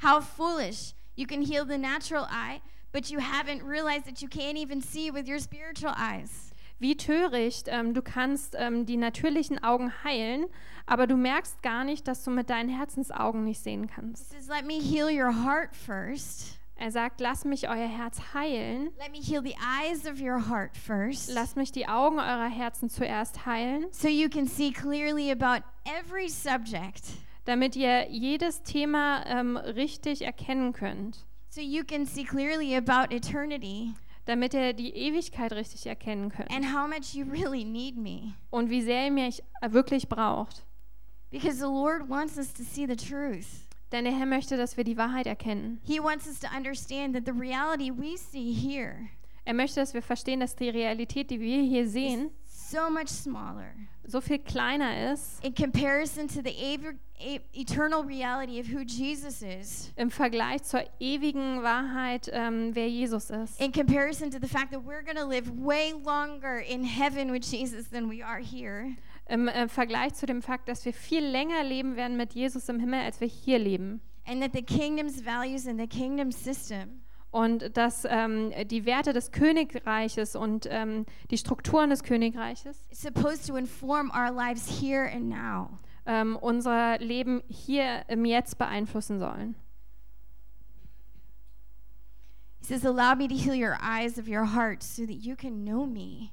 how 0.02 0.20
foolish. 0.20 0.96
You 1.16 1.28
can 1.28 1.44
heal 1.44 1.64
the 1.64 1.78
natural 1.78 2.26
eye, 2.32 2.62
but 2.92 3.12
you 3.12 3.20
haven't 3.20 3.62
realized 3.62 4.06
that 4.06 4.22
you 4.22 4.28
can't 4.28 4.58
even 4.58 4.82
see 4.82 5.12
with 5.12 5.28
your 5.28 5.40
spiritual 5.40 5.94
eyes. 5.96 6.51
Wie 6.82 6.98
töricht, 6.98 7.68
ähm, 7.70 7.94
du 7.94 8.02
kannst 8.02 8.56
ähm, 8.58 8.86
die 8.86 8.98
natürlichen 8.98 9.64
Augen 9.64 9.92
heilen, 10.04 10.46
aber 10.86 11.08
du 11.08 11.16
merkst 11.16 11.62
gar 11.64 11.84
nicht, 11.84 12.08
dass 12.08 12.24
du 12.24 12.32
mit 12.32 12.50
deinen 12.50 12.70
Herzensaugen 12.70 13.44
nicht 13.44 13.62
sehen 13.62 13.84
He 13.84 13.90
kannst. 13.96 14.32
says, 14.32 14.48
let 14.50 14.66
me 14.66 14.80
heal 14.82 15.08
your 15.10 15.32
heart 15.46 15.76
first. 15.76 16.58
Er 16.76 16.90
sagt, 16.90 17.22
lass 17.22 17.46
mich 17.46 17.70
euer 17.70 17.88
Herz 17.88 18.20
heilen, 18.34 18.90
Let 18.98 19.12
me 19.12 19.20
heal 19.22 19.44
the 19.44 19.54
eyes 19.80 20.08
of 20.08 20.20
your 20.20 20.50
heart 20.50 20.76
first. 20.76 21.32
lasst 21.32 21.56
mich 21.56 21.72
die 21.72 21.88
Augen 21.88 22.18
eurer 22.18 22.50
Herzen 22.50 22.90
zuerst 22.90 23.46
heilen, 23.46 23.86
So 23.92 24.08
you 24.08 24.28
can 24.30 24.48
see 24.48 24.72
clearly 24.72 25.30
about 25.32 25.64
every 25.86 26.28
subject. 26.28 27.04
damit 27.46 27.76
ihr 27.76 28.10
jedes 28.10 28.64
Thema 28.64 29.24
ähm, 29.28 29.58
richtig 29.58 30.24
erkennen 30.24 30.74
könnt, 30.74 31.28
So 31.50 31.62
you 31.62 31.84
can 31.84 32.08
see 32.08 32.24
clearly 32.24 32.76
about 32.76 33.14
eternity 33.14 33.94
damit 34.26 34.54
ihr 34.54 34.74
die 34.74 34.96
Ewigkeit 34.96 35.54
richtig 35.54 35.86
erkennen 35.86 36.30
könnt 36.30 36.52
and 36.52 36.66
how 36.74 36.88
much 36.88 37.14
you 37.14 37.26
really 37.26 37.64
need 37.64 37.98
me. 37.98 38.34
und 38.50 38.70
wie 38.70 38.82
sehr 38.82 39.06
ihr 39.06 39.12
mich 39.12 39.44
wirklich 39.70 40.08
braucht. 40.08 40.64
Because 41.32 41.58
the 41.58 41.64
Lord 41.64 42.10
wants 42.10 42.38
us 42.38 42.54
to 42.54 42.64
see 42.64 42.86
the 42.86 42.96
truth. 42.96 43.68
Denn 43.92 44.06
der 44.06 44.18
Herr 44.18 44.26
möchte, 44.26 44.58
dass 44.58 44.78
wir 44.78 44.84
die 44.84 44.98
Wahrheit 44.98 45.28
erkennen. 45.28 45.80
He 45.84 46.00
wants 46.00 46.28
us 46.28 46.40
to 46.40 46.48
understand 46.56 47.14
that 47.14 47.26
the 47.26 47.32
reality 47.32 47.92
we 47.92 48.18
see 48.18 48.54
here 48.54 49.10
Er 49.44 49.54
möchte, 49.54 49.80
dass 49.80 49.94
wir 49.94 50.02
verstehen, 50.02 50.40
dass 50.40 50.56
die 50.56 50.70
Realität, 50.70 51.32
die 51.32 51.40
wir 51.40 51.62
hier 51.64 51.88
sehen, 51.88 52.30
so 52.72 52.90
much 52.90 53.10
smaller 53.10 53.76
so 54.08 54.20
viel 54.22 54.40
kleiner 54.40 55.14
ist 55.14 55.44
in 55.44 55.54
comparison 55.54 56.28
to 56.28 56.42
the 56.42 56.50
e- 57.22 57.40
eternal 57.54 58.04
reality 58.04 58.60
of 58.60 58.68
who 58.68 58.84
Jesus 58.84 59.42
is. 59.42 59.92
im 59.96 60.10
Vergleich 60.10 60.64
zur 60.64 60.84
ewigen 61.00 61.62
Wahrheit, 61.64 62.30
ähm, 62.34 62.72
wer 62.74 62.90
Jesus 62.90 63.30
ist. 63.30 63.62
In 63.62 63.72
comparison 63.72 64.30
to 64.32 64.40
the 64.40 64.48
fact 64.48 64.72
that 64.72 64.82
we're 64.84 65.04
going 65.04 65.18
to 65.18 65.26
live 65.26 65.50
way 65.50 65.94
longer 65.94 66.60
in 66.60 66.84
heaven 66.84 67.32
with 67.32 67.44
Jesus 67.44 67.90
than 67.90 68.10
we 68.10 68.24
are 68.24 68.40
here. 68.40 68.96
Im 69.28 69.48
äh, 69.48 69.68
Vergleich 69.68 70.14
zu 70.16 70.26
dem 70.26 70.42
Fakt, 70.42 70.68
dass 70.68 70.84
wir 70.84 70.94
viel 70.94 71.24
länger 71.24 71.64
leben 71.64 71.96
werden 71.96 72.18
mit 72.18 72.34
Jesus 72.34 72.68
im 72.70 72.80
Himmel, 72.80 73.02
als 73.02 73.22
wir 73.22 73.28
hier 73.28 73.60
leben. 73.60 74.02
And 74.26 74.42
that 74.42 74.52
the 74.54 74.62
kingdom's 74.62 75.24
values 75.24 75.68
and 75.68 75.80
the 75.80 75.88
kingdom 75.88 76.32
system 76.32 77.02
Und 77.32 77.78
dass 77.78 78.06
ähm, 78.08 78.52
die 78.66 78.86
Werte 78.86 79.14
des 79.14 79.32
Königreiches 79.32 80.36
und 80.36 80.68
ähm, 80.70 81.06
die 81.32 81.38
Strukturen 81.38 81.90
des 81.90 82.04
Königreiches 82.04 82.88
is 82.92 83.02
supposed 83.02 83.48
to 83.48 83.56
inform 83.56 84.12
our 84.12 84.32
lives 84.32 84.82
here 84.82 85.10
and 85.10 85.30
now. 85.30 85.70
ähm, 86.06 86.36
unser 86.36 86.98
Leben 87.00 87.44
hier 87.48 88.04
im 88.08 88.26
Jetzt 88.26 88.58
beeinflussen 88.58 89.20
sollen. 89.20 89.56
He 92.60 92.66
says, 92.66 92.86
Allow 92.86 93.16
me 93.16 93.28
to 93.28 93.36
heal 93.36 93.56
your 93.56 93.78
eyes 93.82 94.20
of 94.20 94.28
your 94.28 94.54
heart 94.54 94.84
so 94.84 95.06
that 95.06 95.16
you 95.16 95.36
can 95.36 95.66
know 95.66 95.86
me. 95.86 96.32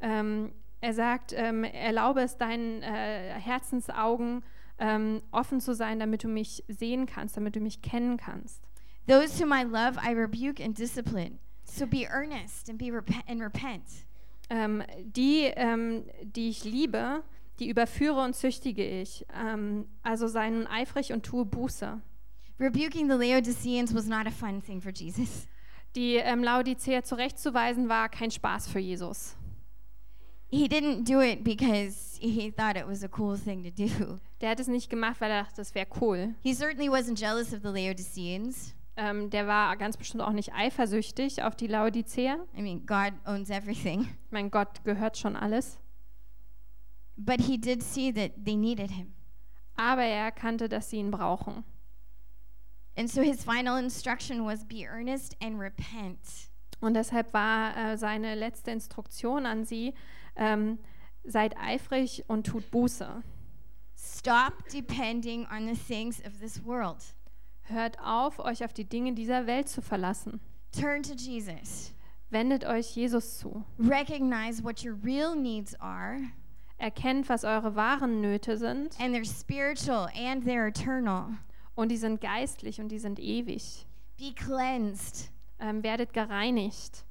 Ähm, 0.00 0.52
er 0.80 0.94
sagt, 0.94 1.32
ähm, 1.36 1.64
erlaube 1.64 2.20
es 2.20 2.36
deinen 2.36 2.82
äh, 2.82 3.34
Herzensaugen 3.34 4.44
ähm, 4.78 5.20
offen 5.32 5.60
zu 5.60 5.74
sein, 5.74 5.98
damit 5.98 6.22
du 6.22 6.28
mich 6.28 6.64
sehen 6.68 7.06
kannst, 7.06 7.36
damit 7.36 7.56
du 7.56 7.60
mich 7.60 7.82
kennen 7.82 8.16
kannst. 8.16 8.67
Those 9.08 9.38
whom 9.38 9.52
I 9.52 9.64
love, 9.64 9.98
I 9.98 10.12
rebuke 10.12 10.60
and 10.60 10.74
discipline. 10.76 11.38
So 11.64 11.86
be 11.86 12.06
earnest 12.06 12.68
and 12.68 12.78
be 12.78 12.90
repe- 12.90 13.24
and 13.26 13.40
repent. 13.40 14.04
Ähm, 14.50 14.82
die, 15.02 15.50
ähm, 15.56 16.04
die 16.22 16.50
ich 16.50 16.64
liebe, 16.64 17.22
die 17.58 17.68
überführe 17.68 18.22
und 18.22 18.36
züchtige 18.36 18.86
ich. 18.86 19.24
Ähm, 19.34 19.86
also 20.02 20.28
sei 20.28 20.50
nun 20.50 20.66
eifrig 20.66 21.12
und 21.12 21.24
tue 21.24 21.44
Buße. 21.44 22.00
Rebuking 22.60 23.08
the 23.08 23.16
Laodiceans 23.16 23.94
was 23.94 24.06
not 24.06 24.26
a 24.26 24.30
fun 24.30 24.60
thing 24.60 24.80
for 24.80 24.92
Jesus. 24.92 25.46
Die 25.96 26.16
ähm, 26.16 26.42
Laodicea 26.42 27.02
zurechtzuweisen 27.02 27.88
war 27.88 28.08
kein 28.08 28.30
Spaß 28.30 28.68
für 28.68 28.78
Jesus. 28.78 29.36
He 30.50 30.66
didn't 30.66 31.04
do 31.04 31.20
it 31.20 31.44
because 31.44 32.18
he 32.20 32.50
thought 32.50 32.76
it 32.76 32.86
was 32.86 33.02
a 33.02 33.08
cool 33.08 33.36
thing 33.38 33.62
to 33.64 33.70
do. 33.70 34.18
Der 34.40 34.50
hat 34.50 34.60
es 34.60 34.66
nicht 34.68 34.88
gemacht, 34.90 35.20
weil 35.20 35.30
er 35.30 35.44
dachte, 35.44 35.56
das 35.56 35.74
wäre 35.74 35.86
cool. 36.00 36.34
He 36.42 36.52
certainly 36.54 36.88
wasn't 36.90 37.18
jealous 37.18 37.52
of 37.52 37.60
the 37.62 37.68
Laodiceans. 37.68 38.74
Ähm, 39.00 39.30
der 39.30 39.46
war 39.46 39.76
ganz 39.76 39.96
bestimmt 39.96 40.24
auch 40.24 40.32
nicht 40.32 40.52
eifersüchtig 40.52 41.44
auf 41.44 41.54
die 41.54 41.68
Laodicea. 41.68 42.36
I 42.56 42.62
mean, 42.62 42.84
God 42.84 43.12
owns 43.24 43.48
everything. 43.48 44.08
Mein 44.30 44.50
Gott 44.50 44.82
gehört 44.82 45.16
schon 45.16 45.36
alles. 45.36 45.78
But 47.16 47.40
he 47.40 47.58
did 47.58 47.80
see 47.80 48.12
that 48.12 48.32
they 48.44 48.56
needed 48.56 48.90
him. 48.90 49.14
Aber 49.76 50.02
er 50.02 50.24
erkannte, 50.24 50.68
dass 50.68 50.90
sie 50.90 50.96
ihn 50.96 51.12
brauchen. 51.12 51.62
And 52.96 53.08
so 53.08 53.22
his 53.22 53.44
final 53.44 53.78
instruction 53.78 54.44
was 54.44 54.64
be 54.64 54.84
earnest 54.84 55.36
and 55.40 55.60
repent. 55.60 56.50
Und 56.80 56.94
deshalb 56.94 57.32
war 57.32 57.76
äh, 57.76 57.96
seine 57.96 58.34
letzte 58.34 58.72
Instruktion 58.72 59.46
an 59.46 59.64
sie, 59.64 59.94
ähm, 60.34 60.80
seid 61.22 61.56
eifrig 61.56 62.24
und 62.26 62.48
tut 62.48 62.68
Buße. 62.72 63.22
Stop 63.96 64.68
depending 64.72 65.46
on 65.46 65.72
the 65.72 65.76
things 65.76 66.20
of 66.24 66.40
this 66.40 66.64
world. 66.64 67.14
Hört 67.68 67.98
auf, 68.00 68.38
euch 68.38 68.64
auf 68.64 68.72
die 68.72 68.88
Dinge 68.88 69.12
dieser 69.14 69.46
Welt 69.46 69.68
zu 69.68 69.82
verlassen. 69.82 70.40
Turn 70.72 71.02
to 71.02 71.14
Jesus. 71.14 71.92
Wendet 72.30 72.64
euch 72.64 72.94
Jesus 72.94 73.38
zu. 73.38 73.64
Recognize 73.78 74.62
what 74.62 74.84
your 74.84 74.96
real 75.02 75.34
needs 75.34 75.74
are, 75.80 76.18
Erkennt, 76.78 77.28
was 77.28 77.42
eure 77.44 77.74
wahren 77.74 78.20
Nöte 78.20 78.56
sind. 78.56 78.98
and 79.00 79.14
they're 79.14 79.24
spiritual 79.24 80.08
and 80.14 80.44
they're 80.44 80.68
eternal. 80.68 81.30
Und 81.74 81.90
die 81.90 81.96
sind 81.96 82.20
geistlich 82.20 82.80
und 82.80 82.88
die 82.88 82.98
sind 82.98 83.18
ewig. 83.18 83.86
Be 84.16 84.32
cleansed. 84.34 85.30
Ähm, 85.60 85.82
werdet 85.82 86.12
gereinigt. 86.12 87.04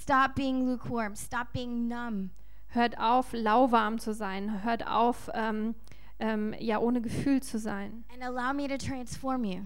Stop 0.00 0.34
being 0.34 0.66
lukewarm. 0.66 1.14
Stop 1.16 1.52
being 1.52 1.88
numb. 1.88 2.30
Hört 2.68 2.98
auf, 2.98 3.32
lauwarm 3.32 3.98
zu 3.98 4.12
sein. 4.12 4.64
Hört 4.64 4.86
auf, 4.86 5.30
ähm, 5.32 5.74
ähm, 6.18 6.54
ja, 6.58 6.78
ohne 6.78 7.00
Gefühl 7.00 7.42
zu 7.42 7.58
sein. 7.58 8.04
And 8.12 8.22
allow 8.22 8.52
me 8.54 8.68
to 8.68 8.76
transform 8.76 9.44
you. 9.44 9.60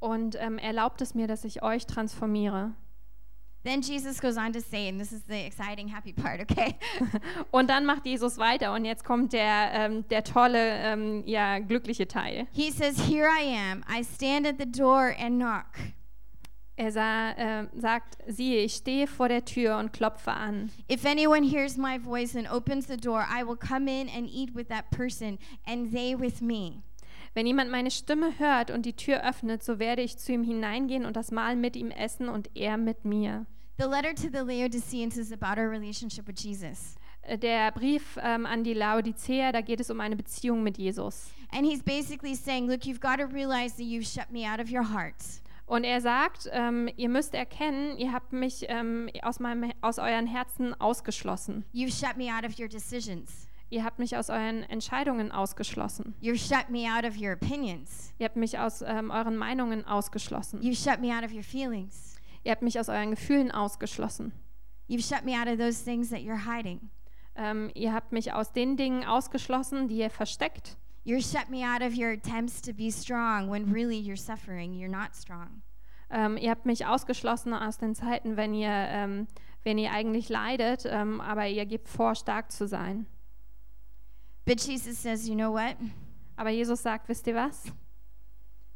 Und 0.00 0.36
ähm, 0.40 0.58
erlaubt 0.58 1.00
es 1.00 1.14
mir, 1.14 1.26
dass 1.26 1.44
ich 1.44 1.62
euch 1.62 1.86
transformiere. 1.86 2.72
Then 3.64 3.80
Jesus 3.80 4.20
goes 4.20 4.36
on 4.36 4.52
to 4.52 4.60
say, 4.60 4.88
and 4.88 4.98
this 4.98 5.12
is 5.12 5.22
the 5.28 5.36
exciting, 5.36 5.86
happy 5.86 6.12
part, 6.12 6.40
okay? 6.40 6.74
Und 7.52 7.70
dann 7.70 7.86
macht 7.86 8.04
Jesus 8.04 8.36
weiter 8.38 8.74
und 8.74 8.84
jetzt 8.84 9.04
kommt 9.04 9.32
der, 9.32 9.70
ähm, 9.72 10.08
der 10.08 10.24
tolle, 10.24 10.78
ähm, 10.78 11.22
ja, 11.26 11.60
glückliche 11.60 12.08
Teil. 12.08 12.48
he 12.50 12.72
says, 12.72 13.08
Here 13.08 13.28
I 13.28 13.54
am. 13.56 13.84
I 13.88 14.02
stand 14.02 14.48
at 14.48 14.56
the 14.58 14.66
door 14.66 15.14
and 15.16 15.40
knock. 15.40 15.66
Er 16.76 16.90
sah, 16.90 17.32
äh, 17.32 17.66
sagt, 17.74 18.16
siehe, 18.26 18.64
ich 18.64 18.74
stehe 18.74 19.06
vor 19.06 19.28
der 19.28 19.44
Tür 19.44 19.76
und 19.76 19.92
klopfe 19.92 20.32
an. 20.32 20.70
If 20.90 21.04
anyone 21.04 21.46
hears 21.46 21.76
my 21.76 21.98
voice 21.98 22.34
and 22.34 22.50
opens 22.50 22.86
the 22.86 22.96
door, 22.96 23.26
I 23.28 23.46
will 23.46 23.56
come 23.56 23.88
in 23.88 24.08
and 24.08 24.26
eat 24.28 24.54
with 24.54 24.68
that 24.68 24.90
person, 24.90 25.38
and 25.66 25.92
they 25.92 26.18
with 26.18 26.40
me. 26.40 26.82
Wenn 27.34 27.46
jemand 27.46 27.70
meine 27.70 27.90
Stimme 27.90 28.38
hört 28.38 28.70
und 28.70 28.84
die 28.86 28.94
Tür 28.94 29.22
öffnet, 29.22 29.62
so 29.62 29.78
werde 29.78 30.02
ich 30.02 30.18
zu 30.18 30.32
ihm 30.32 30.44
hineingehen 30.44 31.04
und 31.04 31.16
das 31.16 31.30
Mahl 31.30 31.56
mit 31.56 31.76
ihm 31.76 31.90
essen 31.90 32.28
und 32.28 32.50
er 32.54 32.76
mit 32.76 33.04
mir. 33.04 33.46
The 33.78 33.86
letter 33.88 34.14
to 34.14 34.28
the 34.30 34.44
Laodiceans 34.44 35.16
is 35.16 35.32
about 35.32 35.58
our 35.60 35.70
relationship 35.70 36.26
with 36.26 36.42
Jesus. 36.42 36.94
Äh, 37.22 37.38
Der 37.38 37.70
Brief 37.72 38.18
ähm, 38.22 38.46
an 38.46 38.64
die 38.64 38.74
Laodicea, 38.74 39.52
da 39.52 39.60
geht 39.60 39.80
es 39.80 39.90
um 39.90 40.00
eine 40.00 40.16
Beziehung 40.16 40.62
mit 40.62 40.78
Jesus. 40.78 41.30
And 41.50 41.66
he's 41.66 41.82
basically 41.82 42.34
saying, 42.34 42.66
Look, 42.66 42.86
you've 42.86 43.00
got 43.00 43.18
to 43.18 43.26
realize 43.26 43.76
that 43.76 43.84
you've 43.84 44.06
shut 44.06 44.30
me 44.30 44.46
out 44.46 44.60
of 44.60 44.70
your 44.70 44.84
heart. 44.84 45.16
Und 45.72 45.84
er 45.84 46.02
sagt, 46.02 46.50
ähm, 46.52 46.90
ihr 46.98 47.08
müsst 47.08 47.32
erkennen, 47.32 47.96
ihr 47.96 48.12
habt 48.12 48.34
mich 48.34 48.66
ähm, 48.68 49.08
aus, 49.22 49.40
meinem, 49.40 49.72
aus 49.80 49.98
euren 49.98 50.26
Herzen 50.26 50.78
ausgeschlossen. 50.78 51.64
You've 51.72 51.98
shut 51.98 52.18
me 52.18 52.26
out 52.30 52.44
of 52.44 52.58
your 52.58 52.68
decisions. 52.68 53.48
Ihr 53.70 53.82
habt 53.82 53.98
mich 53.98 54.14
aus 54.14 54.28
euren 54.28 54.64
Entscheidungen 54.64 55.32
ausgeschlossen. 55.32 56.14
You've 56.20 56.36
shut 56.36 56.68
me 56.68 56.94
out 56.94 57.06
of 57.06 57.18
your 57.18 57.32
opinions. 57.32 58.12
Ihr 58.18 58.26
habt 58.26 58.36
mich 58.36 58.58
aus 58.58 58.82
ähm, 58.82 59.10
euren 59.10 59.38
Meinungen 59.38 59.86
ausgeschlossen. 59.86 60.60
You've 60.60 60.76
shut 60.76 61.00
me 61.00 61.16
out 61.16 61.24
of 61.24 61.32
your 61.32 61.42
feelings. 61.42 62.16
Ihr 62.44 62.52
habt 62.52 62.60
mich 62.60 62.78
aus 62.78 62.90
euren 62.90 63.12
Gefühlen 63.12 63.50
ausgeschlossen. 63.50 64.32
You've 64.90 65.08
shut 65.08 65.24
me 65.24 65.40
out 65.40 65.48
of 65.48 65.56
those 65.56 65.82
things 65.82 66.10
that 66.10 66.20
you're 66.20 66.54
hiding. 66.54 66.90
Ähm, 67.34 67.70
ihr 67.72 67.94
habt 67.94 68.12
mich 68.12 68.34
aus 68.34 68.52
den 68.52 68.76
Dingen 68.76 69.06
ausgeschlossen, 69.06 69.88
die 69.88 69.96
ihr 69.96 70.10
versteckt. 70.10 70.76
You're 71.04 71.20
shut 71.20 71.50
me 71.50 71.64
out 71.64 71.82
of 71.82 71.94
your 71.94 72.12
attempts 72.12 72.60
to 72.62 72.72
be 72.72 72.90
strong 72.90 73.48
when 73.48 73.72
really 73.72 73.96
you're 73.96 74.16
suffering. 74.16 74.74
You're 74.74 74.88
not 74.88 75.16
strong. 75.16 75.62
Ähm, 76.10 76.36
ihr 76.36 76.50
habt 76.50 76.66
mich 76.66 76.86
ausgeschlossen 76.86 77.54
aus 77.54 77.78
den 77.78 77.94
Zeiten, 77.94 78.36
wenn 78.36 78.54
ihr, 78.54 78.70
ähm, 78.70 79.26
wenn 79.64 79.78
ihr 79.78 79.90
eigentlich 79.90 80.28
leidet, 80.28 80.84
ähm, 80.86 81.20
aber 81.20 81.48
ihr 81.48 81.66
gebt 81.66 81.88
vor, 81.88 82.14
stark 82.14 82.52
zu 82.52 82.68
sein. 82.68 83.06
But 84.44 84.60
Jesus 84.60 84.98
says, 84.98 85.26
You 85.26 85.34
know 85.34 85.52
what? 85.52 85.76
Aber 86.36 86.50
Jesus 86.50 86.82
sagt, 86.82 87.08
wisst 87.08 87.26
ihr 87.26 87.34
was? 87.34 87.64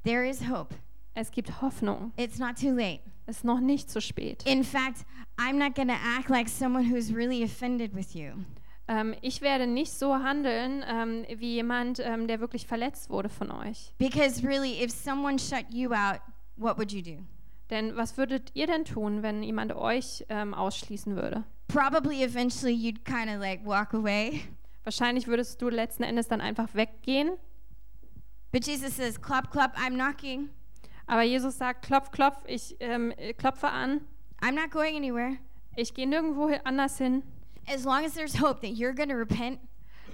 There 0.05 0.25
is 0.25 0.49
hope. 0.49 0.75
Es 1.15 1.31
gibt 1.31 1.61
Hoffnung. 1.61 2.13
It's 2.17 2.39
not 2.39 2.57
too 2.57 2.73
late. 2.73 3.01
Es 3.27 3.39
ist 3.39 3.45
noch 3.45 3.61
nicht 3.61 3.91
zu 3.91 4.01
spät. 4.01 4.45
In 4.47 4.63
fact, 4.63 5.05
I'm 5.37 5.59
not 5.59 5.75
going 5.75 5.89
to 5.89 5.95
act 5.95 6.29
like 6.29 6.49
someone 6.49 6.85
who's 6.85 7.13
really 7.13 7.43
offended 7.43 7.95
with 7.95 8.15
you. 8.15 8.45
Ähm, 8.89 9.15
ich 9.21 9.41
werde 9.41 9.67
nicht 9.67 9.93
so 9.93 10.15
handeln 10.15 10.85
ähm, 10.89 11.25
wie 11.29 11.55
jemand, 11.55 11.99
ähm, 12.01 12.29
der 12.29 12.41
wirklich 12.41 12.67
verletzt 12.67 13.11
wurde 13.11 13.29
von 13.29 13.51
euch. 13.51 13.93
Because 13.99 14.47
really, 14.47 14.83
if 14.83 14.93
someone 14.93 15.39
shut 15.39 15.65
you 15.73 15.93
out, 15.93 16.21
what 16.57 16.79
would 16.79 16.93
you 16.93 17.03
do? 17.03 17.23
Denn 17.71 17.97
was 17.97 18.17
würdet 18.17 18.53
ihr 18.55 18.67
denn 18.67 18.85
tun, 18.85 19.23
wenn 19.23 19.43
jemand 19.43 19.75
euch 19.75 20.25
ähm, 20.29 20.55
ausschließen 20.55 21.17
würde? 21.17 21.45
Probably 21.67 22.23
eventually 22.23 22.73
you'd 22.73 23.05
kind 23.05 23.29
of 23.29 23.41
like 23.41 23.67
walk 23.67 23.93
away. 23.93 24.43
Wahrscheinlich 24.85 25.27
würdest 25.27 25.61
du 25.61 25.69
letzten 25.69 26.05
Endes 26.05 26.29
dann 26.29 26.41
einfach 26.41 26.73
weggehen. 26.75 27.33
But 28.53 28.67
Jesus 28.67 28.97
says, 28.97 29.21
Clap, 29.21 29.51
clap, 29.51 29.77
I'm 29.77 29.95
knocking. 29.95 30.51
Aber 31.07 31.23
Jesus 31.23 31.59
sagt, 31.59 31.85
klopf, 31.85 32.11
klopf, 32.11 32.39
ich 32.47 32.77
ähm, 32.81 33.13
äh, 33.17 33.33
klopfe 33.33 33.69
an. 33.69 34.01
I'm 34.41 34.53
not 34.53 34.71
going 34.71 34.97
anywhere. 34.97 35.37
Ich 35.77 35.95
gehe 35.95 36.07
nirgendwo 36.07 36.51
anders 36.65 36.99
hin. 36.99 37.23
As 37.69 37.85
long 37.85 38.05
as 38.05 38.15
there's 38.15 38.37
hope 38.37 38.61
that 38.61 38.77
you're 38.77 38.95
going 38.95 39.09
to 39.09 39.17
repent, 39.17 39.61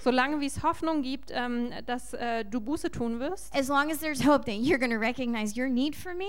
Solange 0.03 0.40
wie 0.40 0.46
es 0.46 0.64
Hoffnung 0.64 1.03
gibt, 1.03 1.30
ähm, 1.32 1.70
dass 1.86 2.12
äh, 2.14 2.44
du 2.44 2.61
Buße 2.61 2.90
tun 2.90 3.20
wirst, 3.20 3.55
as 3.55 3.68
long 3.68 3.90
as 3.90 3.98
there's 3.98 4.26
hope 4.26 4.44
that 4.46 4.57
you're 4.57 4.78
going 4.78 4.90
to 4.90 4.98
recognize 4.98 5.57
your 5.57 5.68
need 5.68 5.94
for 5.94 6.12
me, 6.12 6.26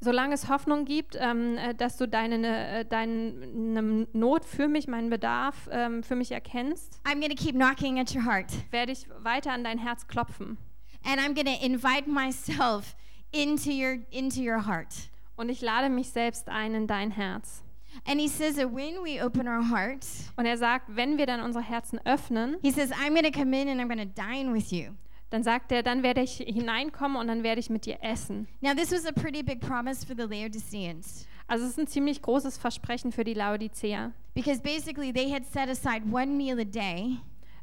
solange 0.00 0.32
es 0.32 0.48
Hoffnung 0.48 0.86
gibt, 0.86 1.16
ähm, 1.20 1.58
äh, 1.58 1.74
dass 1.74 1.98
du 1.98 2.08
deine, 2.08 2.46
äh, 2.46 2.84
deine 2.86 3.32
ne 3.32 4.06
Not 4.14 4.44
für 4.46 4.66
mich, 4.66 4.88
meinen 4.88 5.10
Bedarf 5.10 5.68
ähm, 5.70 6.02
für 6.02 6.16
mich 6.16 6.32
erkennst, 6.32 7.00
I'm 7.04 7.20
going 7.20 7.28
to 7.28 7.36
keep 7.36 7.54
knocking 7.54 8.00
at 8.00 8.14
your 8.14 8.24
heart. 8.24 8.50
werde 8.70 8.92
ich 8.92 9.06
weiter 9.18 9.52
an 9.52 9.62
dein 9.62 9.78
Herz 9.78 10.06
klopfen. 10.06 10.56
And 11.04 11.20
I'm 11.20 11.34
going 11.34 11.46
to 11.46 11.64
invite 11.64 12.08
myself 12.08 12.96
into 13.30 13.70
your 13.70 13.98
into 14.10 14.40
your 14.40 14.66
heart. 14.66 15.10
Und 15.36 15.50
ich 15.50 15.60
lade 15.60 15.90
mich 15.90 16.10
selbst 16.10 16.48
ein 16.48 16.74
in 16.74 16.86
dein 16.86 17.10
Herz. 17.10 17.62
And 18.06 18.18
he 18.20 18.28
says 18.28 18.56
that 18.56 18.72
when 18.72 19.02
we 19.04 19.22
open 19.22 19.46
our 19.46 19.62
heart, 19.70 20.04
Und 20.36 20.46
er 20.46 20.56
sagt, 20.56 20.86
wenn 20.96 21.18
wir 21.18 21.26
dann 21.26 21.40
unsere 21.40 21.62
Herzen 21.64 21.98
öffnen, 22.04 22.56
he 22.62 22.70
says, 22.70 22.90
I'm 22.92 23.10
going 23.10 23.30
to 23.30 23.30
come 23.30 23.52
in 23.54 23.68
and 23.68 23.80
I'm 23.80 23.88
going 23.88 23.98
to 23.98 24.12
dine 24.22 24.52
with 24.52 24.70
you. 24.72 24.92
dann 25.30 25.42
sagt 25.42 25.72
er, 25.72 25.82
dann 25.82 26.02
werde 26.02 26.20
ich 26.22 26.36
hineinkommen 26.46 27.16
und 27.16 27.26
dann 27.28 27.42
werde 27.42 27.60
ich 27.60 27.70
mit 27.70 27.86
dir 27.86 27.98
essen. 28.02 28.48
Now, 28.60 28.74
this 28.74 28.92
was 28.92 29.06
a 29.06 29.12
pretty 29.12 29.42
big 29.42 29.60
promise 29.60 30.04
for 30.06 30.14
the 30.16 30.24
Laodiceans 30.24 31.26
Also 31.48 31.64
es 31.64 31.72
ist 31.72 31.78
ein 31.78 31.86
ziemlich 31.86 32.22
großes 32.22 32.56
Versprechen 32.58 33.12
für 33.12 33.24
die 33.24 33.34
Laodicea. 33.34 34.12
because 34.34 34.60
basically 34.62 35.12
they 35.12 35.30
had 35.30 35.44
set 35.46 35.68
aside 35.68 36.02
one 36.10 36.36
meal 36.36 36.58
a 36.58 36.64
day 36.64 37.18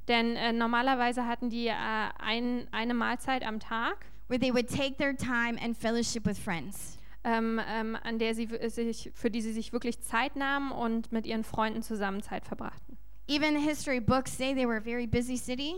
Denn 0.07 0.35
äh, 0.35 0.51
normalerweise 0.53 1.25
hatten 1.27 1.49
die 1.49 1.67
äh, 1.67 1.73
ein, 2.19 2.67
eine 2.71 2.93
Mahlzeit 2.95 3.43
am 3.45 3.59
Tag, 3.59 4.05
where 4.27 4.39
they 4.39 4.51
would 4.53 4.67
take 4.67 4.97
their 4.97 5.15
time 5.15 5.57
and 5.63 5.75
fellowship 5.77 6.25
with 6.25 6.37
friends. 6.39 6.97
Ähm, 7.23 7.59
ähm, 7.67 7.97
an 8.01 8.17
der 8.19 8.33
sie 8.35 8.49
w- 8.49 8.67
sich, 8.69 9.11
für 9.13 9.29
die 9.29 9.41
sie 9.41 9.51
sich 9.51 9.73
wirklich 9.73 9.99
Zeit 10.01 10.35
nahmen 10.35 10.71
und 10.71 11.11
mit 11.11 11.25
ihren 11.27 11.43
Freunden 11.43 11.81
zusammen 11.81 12.21
Zeit 12.21 12.45
verbrachten. 12.45 12.97
Even 13.27 13.55
history 13.57 13.99
books 13.99 14.35
say 14.37 14.53
they 14.55 14.67
were 14.67 14.77
a 14.77 14.81
very 14.81 15.05
busy 15.07 15.37
city. 15.37 15.73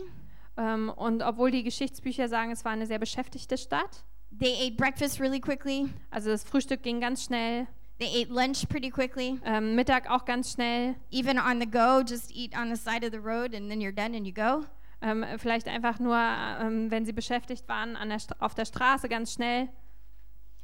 Ähm, 0.56 0.90
und 0.94 1.22
obwohl 1.22 1.50
die 1.50 1.62
Geschichtsbücher 1.62 2.28
sagen, 2.28 2.50
es 2.50 2.64
war 2.64 2.72
eine 2.72 2.86
sehr 2.86 2.98
beschäftigte 2.98 3.56
Stadt, 3.58 4.04
They 4.38 4.54
ate 4.66 4.76
breakfast 4.76 5.20
really 5.20 5.40
quickly. 5.40 5.88
also 6.10 6.30
das 6.30 6.44
Frühstück 6.44 6.82
ging 6.82 7.00
ganz 7.00 7.24
schnell, 7.24 7.66
They 7.98 8.22
ate 8.22 8.32
lunch 8.32 8.66
pretty 8.68 8.90
quickly. 8.90 9.38
ähm, 9.44 9.74
Mittag 9.74 10.10
auch 10.10 10.24
ganz 10.24 10.52
schnell, 10.52 10.94
Even 11.10 11.38
on 11.38 11.60
the 11.60 11.66
go, 11.70 12.00
just 12.06 12.30
eat 12.34 12.56
on 12.56 12.74
the 12.74 12.76
side 12.76 13.04
of 13.04 13.12
the 13.12 13.18
road 13.18 13.54
and 13.54 13.68
then 13.70 13.80
you're 13.80 13.94
done 13.94 14.16
and 14.16 14.26
you 14.26 14.32
go. 14.32 14.64
ähm, 15.02 15.24
vielleicht 15.38 15.66
einfach 15.68 15.98
nur, 15.98 16.14
wenn 16.14 17.04
sie 17.04 17.12
beschäftigt 17.12 17.68
waren, 17.68 17.96
an 17.96 18.08
der 18.10 18.18
auf 18.38 18.54
der 18.54 18.64
Straße 18.64 19.08
ganz 19.08 19.32
schnell. 19.32 19.68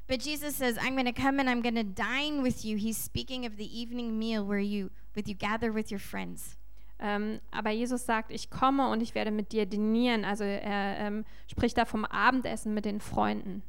But 0.08 0.20
Jesus 0.20 0.56
says, 0.56 0.78
I'm 0.80 0.94
going 0.94 1.04
to 1.04 1.12
come 1.12 1.38
and 1.38 1.50
I'm 1.50 1.60
going 1.60 1.74
to 1.74 1.84
dine 1.84 2.42
with 2.42 2.64
you. 2.64 2.78
He's 2.78 2.96
speaking 2.96 3.44
of 3.44 3.58
the 3.58 3.78
evening 3.78 4.18
meal 4.18 4.42
where 4.42 4.58
you, 4.58 4.90
with 5.14 5.28
you 5.28 5.34
gather 5.34 5.70
with 5.70 5.90
your 5.90 6.00
friends. 6.00 6.56
Ähm, 7.00 7.40
aber 7.52 7.70
Jesus 7.70 8.04
sagt, 8.06 8.32
ich 8.32 8.50
komme 8.50 8.88
und 8.88 9.02
ich 9.02 9.14
werde 9.14 9.30
mit 9.30 9.52
dir 9.52 9.66
dinieren. 9.66 10.24
Also 10.24 10.44
er 10.44 10.98
ähm, 10.98 11.24
spricht 11.46 11.76
da 11.76 11.84
vom 11.84 12.04
Abendessen 12.06 12.74
mit 12.74 12.86
den 12.86 13.00
Freunden. 13.00 13.62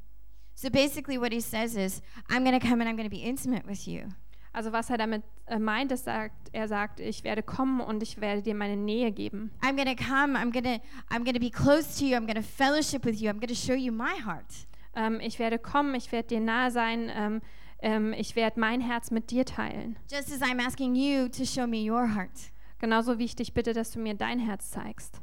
So 0.56 0.70
basically, 0.70 1.20
what 1.20 1.32
he 1.32 1.42
says 1.42 1.76
is, 1.76 2.02
I'm 2.30 2.44
going 2.44 2.60
to 2.60 2.66
come 2.66 2.82
and 2.82 2.90
I'm 2.90 2.96
going 2.96 3.10
to 3.10 3.16
be 3.16 3.24
intimate 3.24 3.68
with 3.68 3.86
you. 3.86 4.10
Also 4.52 4.72
was 4.72 4.90
er 4.90 4.98
damit 4.98 5.24
äh, 5.46 5.60
meint, 5.60 5.92
ist, 5.92 6.06
sagt, 6.06 6.50
er 6.54 6.68
sagt, 6.68 7.00
ich 7.00 7.24
werde 7.24 7.44
kommen 7.44 7.82
und 7.82 8.02
ich 8.02 8.20
werde 8.20 8.42
dir 8.42 8.56
meine 8.56 8.76
Nähe 8.76 9.12
geben. 9.12 9.52
I'm 9.62 9.76
to 9.78 9.96
come. 9.96 10.38
I'm 10.38 10.52
to 10.52 10.82
I'm 11.10 11.24
going 11.24 11.36
to 11.36 11.40
be 11.40 11.52
close 11.52 12.00
to 12.00 12.06
you. 12.06 12.16
I'm 12.16 12.26
going 12.26 12.36
to 12.36 12.42
fellowship 12.42 13.06
with 13.06 13.22
you. 13.22 13.30
I'm 13.30 13.40
going 13.40 13.50
to 13.50 13.56
show 13.56 13.76
you 13.76 13.92
my 13.92 14.16
heart. 14.16 14.69
Ähm, 15.00 15.22
ich 15.22 15.40
werde 15.40 15.58
kommen, 15.58 15.96
ich 15.96 16.12
werde 16.12 16.28
dir 16.28 16.42
nahe 16.42 16.72
sein, 16.72 17.10
ähm, 17.16 17.42
ähm, 17.82 18.12
ich 18.12 18.36
werde 18.36 18.60
mein 18.60 18.82
Herz 18.82 19.12
mit 19.12 19.32
dir 19.32 19.46
teilen. 19.46 19.98
Just 20.12 20.30
as 20.34 20.42
I'm 20.42 20.60
asking 20.60 20.94
you 20.94 21.30
to 21.30 21.46
show 21.46 21.66
me 21.66 21.90
your 21.90 22.16
heart. 22.16 22.52
Genauso 22.80 23.18
wie 23.18 23.24
ich 23.26 23.36
dich 23.36 23.54
bitte, 23.54 23.72
dass 23.72 23.92
du 23.92 24.00
mir 24.00 24.14
dein 24.14 24.40
Herz 24.40 24.72
zeigst. 24.72 25.22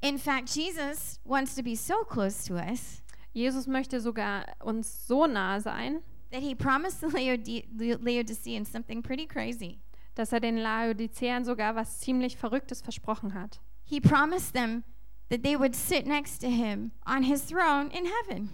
In 0.00 0.18
fact, 0.18 0.48
Jesus 0.48 1.20
wants 1.24 1.54
to 1.56 1.62
be 1.62 1.76
so 1.76 2.04
close 2.08 2.46
to 2.46 2.54
us 2.54 3.02
Jesus 3.32 3.66
möchte 3.66 4.00
sogar 4.00 4.44
uns 4.64 5.06
so 5.06 5.26
nahe 5.26 5.60
sein, 5.60 6.02
that 6.32 6.40
he 6.40 6.54
promised 6.54 7.00
the 7.02 7.06
Laode- 7.06 7.66
the 7.76 7.96
Laodiceans 8.00 8.72
something 8.72 9.02
pretty 9.02 9.26
crazy. 9.26 9.78
dass 10.14 10.32
er 10.32 10.40
den 10.40 10.56
Laodiceern 10.56 11.44
sogar 11.44 11.76
was 11.76 12.00
ziemlich 12.00 12.36
Verrücktes 12.36 12.80
versprochen 12.82 13.34
hat. 13.34 13.60
He 13.84 14.00
promised 14.00 14.54
them 14.54 14.84
that 15.28 15.42
they 15.42 15.56
would 15.56 15.76
sit 15.76 16.06
next 16.06 16.40
to 16.40 16.48
him 16.48 16.92
on 17.06 17.22
his 17.22 17.44
throne 17.44 17.90
in 17.90 18.06
heaven. 18.06 18.50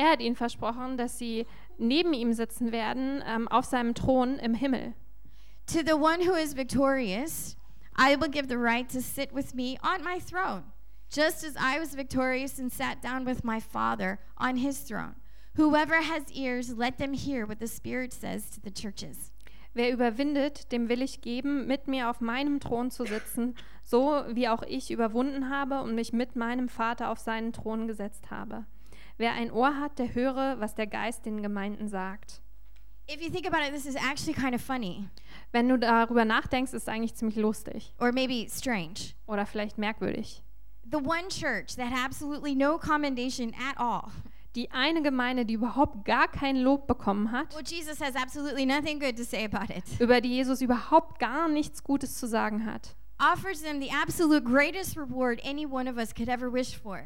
Er 0.00 0.12
hat 0.12 0.22
ihnen 0.22 0.34
versprochen, 0.34 0.96
dass 0.96 1.18
sie 1.18 1.44
neben 1.76 2.14
ihm 2.14 2.32
sitzen 2.32 2.72
werden, 2.72 3.22
ähm, 3.26 3.48
auf 3.48 3.66
seinem 3.66 3.92
Thron 3.92 4.38
im 4.38 4.54
Himmel. 4.54 4.94
To 5.66 5.80
the 5.84 5.92
one 5.92 6.26
who 6.26 6.32
is 6.32 6.56
victorious, 6.56 7.54
I 7.98 8.16
will 8.18 8.30
give 8.30 8.48
the 8.48 8.56
right 8.56 8.88
to 8.88 9.02
sit 9.02 9.34
with 9.34 9.54
me 9.54 9.76
on 9.82 10.02
my 10.02 10.18
throne, 10.18 10.62
just 11.10 11.44
as 11.44 11.54
I 11.54 11.78
was 11.78 11.94
victorious 11.94 12.58
and 12.58 12.72
sat 12.72 13.02
down 13.02 13.26
with 13.26 13.44
my 13.44 13.60
Father 13.60 14.18
on 14.38 14.56
his 14.56 14.80
throne. 14.80 15.16
Whoever 15.58 15.96
has 15.96 16.32
ears, 16.32 16.72
let 16.74 16.96
them 16.96 17.12
hear 17.12 17.46
what 17.46 17.60
the 17.60 17.68
Spirit 17.68 18.14
says 18.14 18.48
to 18.52 18.60
the 18.62 18.70
churches. 18.70 19.32
Wer 19.74 19.92
überwindet, 19.92 20.72
dem 20.72 20.88
will 20.88 21.02
ich 21.02 21.20
geben, 21.20 21.66
mit 21.66 21.88
mir 21.88 22.08
auf 22.08 22.22
meinem 22.22 22.58
Thron 22.58 22.90
zu 22.90 23.04
sitzen, 23.04 23.54
so 23.84 24.24
wie 24.30 24.48
auch 24.48 24.62
ich 24.62 24.90
überwunden 24.90 25.50
habe 25.50 25.82
und 25.82 25.94
mich 25.94 26.14
mit 26.14 26.36
meinem 26.36 26.70
Vater 26.70 27.10
auf 27.10 27.18
seinen 27.18 27.52
Thron 27.52 27.86
gesetzt 27.86 28.30
habe. 28.30 28.64
Wer 29.20 29.34
ein 29.34 29.50
Ohr 29.50 29.76
hat, 29.76 29.98
der 29.98 30.14
höre, 30.14 30.58
was 30.60 30.74
der 30.74 30.86
Geist 30.86 31.26
den 31.26 31.42
Gemeinden 31.42 31.88
sagt. 31.88 32.40
If 33.06 33.20
you 33.20 33.28
think 33.28 33.46
about 33.46 33.62
it, 33.62 33.74
this 33.74 33.84
is 33.84 33.94
actually 33.94 34.32
kind 34.32 34.54
of 34.54 34.62
funny, 34.62 35.10
Wenn 35.52 35.68
du 35.68 35.76
darüber 35.78 36.24
nachdenkst, 36.24 36.72
ist 36.72 36.84
es 36.84 36.88
eigentlich 36.88 37.14
ziemlich 37.14 37.36
lustig 37.36 37.94
or 38.00 38.12
maybe 38.12 38.48
strange. 38.48 39.12
oder 39.26 39.44
vielleicht 39.44 39.76
merkwürdig. 39.76 40.42
The 40.90 40.96
one 40.96 41.28
church 41.28 41.76
that 41.76 41.90
had 41.90 42.02
absolutely 42.02 42.54
no 42.54 42.78
commendation 42.78 43.52
at 43.52 43.78
all, 43.78 44.10
Die 44.56 44.70
eine 44.70 45.02
Gemeinde, 45.02 45.44
die 45.44 45.52
überhaupt 45.54 46.06
gar 46.06 46.26
kein 46.28 46.56
Lob 46.56 46.86
bekommen 46.86 47.30
hat, 47.30 47.54
well, 47.54 47.62
Jesus 47.62 48.00
has 48.00 48.16
absolutely 48.16 48.64
nothing 48.64 48.98
good 48.98 49.18
to 49.18 49.24
say 49.24 49.44
about 49.44 49.70
it, 49.70 49.84
über 50.00 50.22
die 50.22 50.30
Jesus 50.30 50.62
überhaupt 50.62 51.18
gar 51.18 51.46
nichts 51.46 51.84
Gutes 51.84 52.16
zu 52.18 52.26
sagen 52.26 52.64
hat, 52.64 52.96
offers 53.18 53.60
them 53.60 53.82
the 53.82 53.90
absolute 53.90 54.44
greatest 54.44 54.96
reward 54.96 55.42
any 55.44 55.66
one 55.66 55.86
of 55.90 55.98
us 55.98 56.14
could 56.14 56.30
ever 56.30 56.50
wish 56.50 56.74
for. 56.74 57.02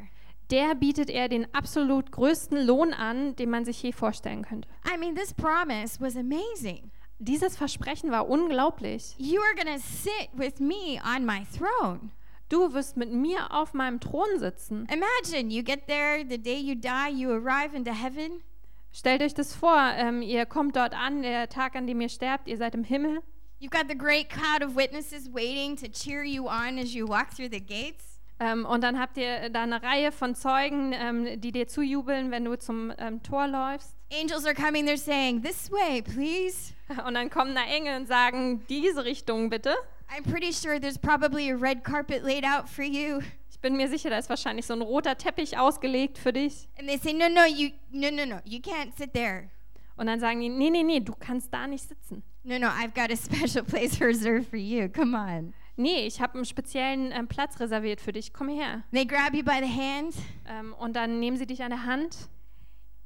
Der 0.51 0.75
bietet 0.75 1.09
er 1.09 1.27
den 1.27 1.53
absolut 1.53 2.11
größten 2.11 2.65
Lohn 2.65 2.93
an, 2.93 3.35
den 3.35 3.49
man 3.49 3.65
sich 3.65 3.81
je 3.81 3.91
vorstellen 3.91 4.43
könnte. 4.43 4.67
I 4.85 4.97
mean, 4.97 5.15
this 5.15 5.33
promise 5.33 5.99
was 5.99 6.15
amazing. 6.15 6.91
Dieses 7.19 7.55
Versprechen 7.55 8.11
war 8.11 8.27
unglaublich. 8.29 9.15
You 9.17 9.41
are 9.41 9.55
to 9.55 9.81
sit 9.81 10.29
with 10.33 10.59
me 10.59 10.99
on 11.03 11.25
my 11.25 11.45
throne. 11.57 12.11
Du 12.49 12.73
wirst 12.73 12.97
mit 12.97 13.11
mir 13.11 13.51
auf 13.51 13.73
meinem 13.73 13.99
Thron 13.99 14.37
sitzen. 14.37 14.87
Imagine 14.91 15.51
you 15.51 15.63
get 15.63 15.87
there 15.87 16.23
the 16.27 16.37
day 16.37 16.59
you 16.59 16.75
die, 16.75 17.09
you 17.09 17.31
arrive 17.31 17.75
into 17.75 17.91
heaven. 17.91 18.43
Stellt 18.91 19.21
euch 19.21 19.33
das 19.33 19.53
vor, 19.53 19.77
ähm, 19.97 20.21
ihr 20.21 20.45
kommt 20.45 20.75
dort 20.75 20.93
an, 20.93 21.21
der 21.21 21.49
Tag, 21.49 21.75
an 21.75 21.87
dem 21.87 21.99
ihr 22.01 22.09
sterbt, 22.09 22.47
ihr 22.47 22.57
seid 22.57 22.75
im 22.75 22.83
Himmel. 22.83 23.21
You've 23.59 23.71
got 23.71 23.89
the 23.89 23.97
great 23.97 24.29
cloud 24.29 24.63
of 24.63 24.75
witnesses 24.75 25.33
waiting 25.33 25.75
to 25.77 25.87
cheer 25.87 26.23
you 26.23 26.47
on 26.47 26.77
as 26.77 26.93
you 26.93 27.07
walk 27.07 27.33
through 27.35 27.49
the 27.49 27.59
gates. 27.59 28.14
Ähm, 28.39 28.65
und 28.65 28.83
dann 28.83 28.99
habt 28.99 29.17
ihr 29.17 29.49
da 29.49 29.63
eine 29.63 29.81
Reihe 29.81 30.11
von 30.11 30.35
Zeugen, 30.35 30.93
ähm, 30.93 31.39
die 31.39 31.51
dir 31.51 31.67
zujubeln, 31.67 32.31
wenn 32.31 32.43
du 32.43 32.57
zum 32.57 32.91
ähm, 32.97 33.23
Tor 33.23 33.47
läufst. 33.47 33.95
Angels 34.11 34.45
are 34.45 34.53
coming, 34.53 34.85
they're 34.85 34.97
saying, 34.97 35.41
This 35.41 35.71
way, 35.71 36.01
please. 36.01 36.73
Und 37.07 37.13
dann 37.15 37.29
kommen 37.29 37.55
da 37.55 37.63
Engel 37.63 37.97
und 37.97 38.07
sagen, 38.07 38.65
diese 38.67 39.05
Richtung 39.05 39.49
bitte. 39.49 39.73
I'm 40.09 40.29
pretty 40.29 40.51
sure 40.51 40.79
there's 40.79 40.97
probably 40.97 41.49
a 41.49 41.55
red 41.55 41.83
carpet 41.83 42.23
laid 42.23 42.43
out 42.43 42.69
for 42.69 42.83
you. 42.83 43.21
Ich 43.49 43.59
bin 43.59 43.77
mir 43.77 43.87
sicher, 43.87 44.09
da 44.09 44.17
ist 44.17 44.29
wahrscheinlich 44.29 44.65
so 44.65 44.73
ein 44.73 44.81
roter 44.81 45.17
Teppich 45.17 45.57
ausgelegt 45.57 46.17
für 46.17 46.33
dich. 46.33 46.67
And 46.77 46.87
they 46.87 46.97
say, 46.97 47.13
No, 47.13 47.29
no, 47.29 47.45
you, 47.45 47.69
no, 47.91 48.11
no, 48.11 48.25
no, 48.25 48.41
you 48.45 48.59
can't 48.59 48.95
sit 48.95 49.13
there. 49.13 49.49
Und 49.97 50.07
dann 50.07 50.19
sagen 50.19 50.41
die, 50.41 50.49
nee, 50.49 50.69
nee, 50.69 50.83
nee, 50.83 50.99
du 50.99 51.13
kannst 51.17 51.53
da 51.53 51.67
nicht 51.67 51.87
sitzen. 51.87 52.21
No, 52.43 52.59
no, 52.59 52.67
I've 52.67 52.93
got 52.93 53.11
a 53.11 53.15
special 53.17 53.63
place 53.63 53.99
reserved 54.01 54.49
for 54.49 54.57
you. 54.57 54.89
Come 54.89 55.15
on. 55.15 55.53
Nee, 55.77 56.05
ich 56.07 56.21
habe 56.21 56.35
einen 56.35 56.45
speziellen 56.45 57.11
ähm, 57.11 57.27
Platz 57.27 57.59
reserviert 57.59 57.99
für 57.99 58.13
dich. 58.13 58.31
Komm 58.33 58.47
her. 58.49 58.83
They 58.93 59.05
grab 59.05 59.33
you 59.33 59.43
by 59.43 59.59
the 59.61 59.69
hand 59.69 60.15
Ähm, 60.47 60.73
und 60.79 60.95
dann 60.95 61.19
nehmen 61.19 61.37
sie 61.37 61.45
dich 61.45 61.61
an 61.63 61.71
der 61.71 61.85
Hand 61.85 62.29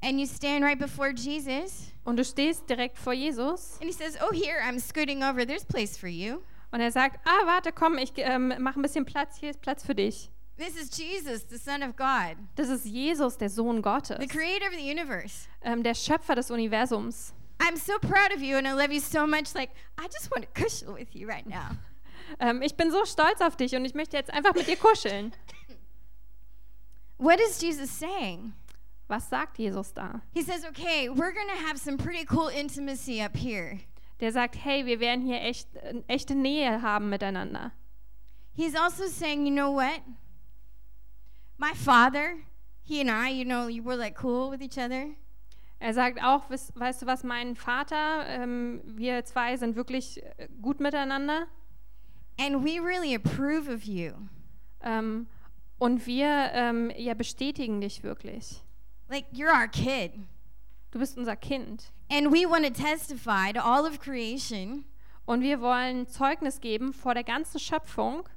and 0.02 0.18
you 0.18 0.26
stand 0.26 0.62
right 0.64 0.78
before 0.78 1.10
Jesus. 1.12 1.90
und 2.04 2.16
du 2.16 2.24
stehst 2.24 2.68
direkt 2.70 2.96
vor 2.98 3.12
Jesus. 3.12 3.78
And 3.80 3.84
he 3.90 3.92
says, 3.92 4.16
Oh, 4.22 4.32
here, 4.32 4.60
I'm 4.62 4.78
scooting 4.78 5.22
over. 5.22 5.44
There's 5.46 5.64
place 5.64 5.96
for 5.98 6.08
you. 6.08 6.38
Und 6.72 6.80
er 6.80 6.92
sagt, 6.92 7.18
ah, 7.26 7.46
warte, 7.46 7.72
komm, 7.72 7.98
ich 7.98 8.12
ähm, 8.16 8.54
mache 8.60 8.78
ein 8.78 8.82
bisschen 8.82 9.04
Platz, 9.04 9.38
hier 9.40 9.50
ist 9.50 9.60
Platz 9.60 9.84
für 9.84 9.94
dich. 9.96 10.30
This 10.56 10.76
is 10.80 10.96
Jesus, 10.96 11.44
the 11.48 11.56
Son 11.56 11.82
of 11.82 11.96
God, 11.96 12.36
Das 12.54 12.68
ist 12.68 12.84
Jesus, 12.84 13.36
der 13.38 13.50
Sohn 13.50 13.82
Gottes, 13.82 14.18
the 14.20 14.28
creator 14.28 14.68
of 14.68 14.74
the 14.78 14.88
universe. 14.90 15.48
ähm, 15.62 15.82
der 15.82 15.94
Schöpfer 15.94 16.36
des 16.36 16.50
Universums. 16.52 17.32
I'm 17.58 17.76
so 17.76 17.94
proud 17.98 18.32
of 18.36 18.40
you 18.40 18.56
and 18.56 18.66
I 18.68 18.70
love 18.72 18.92
you 18.92 19.00
so 19.00 19.26
much. 19.26 19.52
Like, 19.54 19.70
I 19.98 20.04
just 20.06 20.30
want 20.30 20.44
to 20.46 20.62
kuschel 20.62 20.94
with 20.94 21.08
you 21.14 21.26
right 21.28 21.46
now. 21.46 21.70
Ähm, 22.38 22.62
ich 22.62 22.76
bin 22.76 22.90
so 22.90 23.04
stolz 23.04 23.40
auf 23.40 23.56
dich 23.56 23.74
und 23.74 23.84
ich 23.84 23.94
möchte 23.94 24.16
jetzt 24.16 24.32
einfach 24.32 24.54
mit 24.54 24.66
dir 24.66 24.76
kuscheln. 24.76 25.32
What 27.18 27.38
is 27.40 27.60
Jesus 27.60 27.90
saying? 27.90 28.54
Was 29.08 29.28
sagt 29.28 29.58
Jesus 29.58 29.92
da? 29.92 30.22
He 30.32 30.42
says, 30.42 30.64
Okay, 30.64 31.08
we're 31.08 31.32
going 31.32 31.48
to 31.48 31.66
have 31.66 31.78
some 31.78 31.98
pretty 31.98 32.24
cool 32.26 32.48
intimacy 32.48 33.20
up 33.20 33.36
here. 33.36 33.80
Der 34.20 34.32
sagt, 34.32 34.56
hey, 34.56 34.84
wir 34.86 35.00
werden 35.00 35.24
hier 35.24 35.40
echt, 35.40 35.74
äh, 35.76 36.02
echte 36.06 36.34
Nähe 36.34 36.82
haben 36.82 37.08
miteinander. 37.08 37.72
He's 38.54 38.74
also 38.74 39.06
saying, 39.06 39.46
You 39.46 39.52
know 39.52 39.72
what? 39.72 40.00
My 41.58 41.74
father, 41.74 42.36
he 42.82 43.00
and 43.00 43.10
I, 43.10 43.28
you 43.30 43.44
know, 43.44 43.68
you 43.68 43.82
were 43.82 43.96
like 43.96 44.22
cool 44.22 44.50
with 44.50 44.62
each 44.62 44.78
other. 44.78 45.08
Er 45.78 45.94
sagt 45.94 46.22
auch, 46.22 46.48
weißt, 46.50 46.78
weißt 46.78 47.02
du 47.02 47.06
was, 47.06 47.24
mein 47.24 47.56
Vater, 47.56 48.26
ähm, 48.26 48.82
wir 48.84 49.24
zwei 49.24 49.56
sind 49.56 49.76
wirklich 49.76 50.22
äh, 50.22 50.48
gut 50.60 50.80
miteinander 50.80 51.46
And 52.40 52.64
we 52.64 52.80
really 52.80 53.14
approve 53.14 53.68
of 53.68 53.84
you. 53.84 54.12
ähm, 54.82 55.26
und 55.78 56.06
wir 56.06 56.50
ähm, 56.52 56.90
ja, 56.96 57.14
bestätigen 57.14 57.80
dich 57.80 58.02
wirklich. 58.02 58.62
Like, 59.08 59.26
you're 59.32 59.52
our 59.52 59.68
kid. 59.68 60.12
Du 60.90 60.98
bist 60.98 61.16
unser 61.16 61.36
Kind. 61.36 61.92
And 62.10 62.32
we 62.32 62.48
want 62.48 62.64
to 62.64 62.70
testify 62.70 63.52
to 63.52 63.60
all 63.60 63.86
of 63.86 63.98
creation 64.00 64.84
Und 65.26 65.42
wir 65.42 65.60
wollen 65.60 66.08
Zeugnis 66.08 66.60
geben 66.60 66.92
vor 66.92 67.14
der 67.14 67.24
ganzen 67.24 67.60
Schöpfung, 67.60 68.28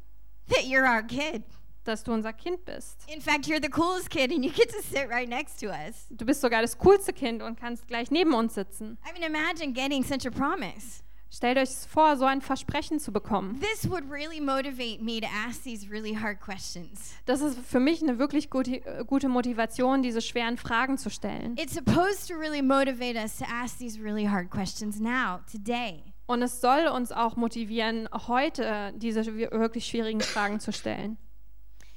that 0.49 0.64
you're 0.66 0.88
our 0.88 1.01
kid. 1.01 1.43
dass 1.86 2.04
du 2.04 2.14
unser 2.14 2.32
Kind 2.32 2.64
bist. 2.66 3.06
In 3.14 3.20
fact, 3.20 3.45
you're 3.47 3.62
the 3.62 3.70
coolest 3.70 4.10
kid 4.10 4.32
and 4.32 4.45
you 4.45 4.51
get 4.51 4.70
to 4.70 4.82
sit 4.82 5.10
right 5.10 5.28
next 5.28 5.60
to 5.60 5.68
us. 5.68 6.08
Du 6.10 6.26
bist 6.26 6.39
sogar 6.41 6.62
das 6.62 6.78
coolste 6.78 7.12
Kind 7.12 7.41
und 7.41 7.60
kannst 7.60 7.88
gleich 7.88 8.10
neben 8.10 8.34
uns 8.34 8.54
sitzen. 8.54 8.97
I 9.06 9.12
mean, 9.20 9.24
imagine 9.30 9.74
getting 9.74 10.04
such 10.04 10.26
a 10.26 10.32
promise. 10.32 11.03
Stellt 11.36 11.58
euch 11.58 11.70
vor, 11.90 12.16
so 12.16 12.26
ein 12.26 12.42
Versprechen 12.42 13.00
zu 13.00 13.12
bekommen. 13.12 13.60
This 13.60 13.90
would 13.90 14.04
really 14.08 14.40
motivate 14.40 15.02
me 15.02 15.20
to 15.20 15.26
ask 15.48 15.64
these 15.64 15.90
really 15.90 16.14
hard 16.14 16.40
questions. 16.40 17.16
Das 17.26 17.42
ist 17.42 17.58
für 17.58 17.80
mich 17.80 18.04
eine 18.04 18.20
wirklich 18.20 18.52
gute, 18.52 18.82
gute 19.08 19.30
Motivation, 19.30 20.04
diese 20.04 20.22
schweren 20.22 20.58
Fragen 20.58 21.00
zu 21.00 21.10
stellen. 21.10 21.56
It's 21.58 21.74
supposed 21.74 22.28
to 22.28 22.36
really 22.36 22.62
motivate 22.62 23.16
us 23.18 23.38
to 23.40 23.46
ask 23.46 23.80
these 23.80 24.00
really 24.00 24.26
hard 24.26 24.52
questions 24.52 25.00
now, 25.00 25.40
today. 25.52 26.04
Und 26.28 26.44
es 26.44 26.62
soll 26.62 26.86
uns 26.88 27.12
auch 27.12 27.36
motivieren, 27.36 28.08
heute 28.28 28.94
diese 28.96 29.26
wi- 29.36 29.50
wirklich 29.52 29.88
schwierigen 29.88 30.22
Fragen 30.22 30.60
zu 30.60 30.72
stellen. 30.72 31.18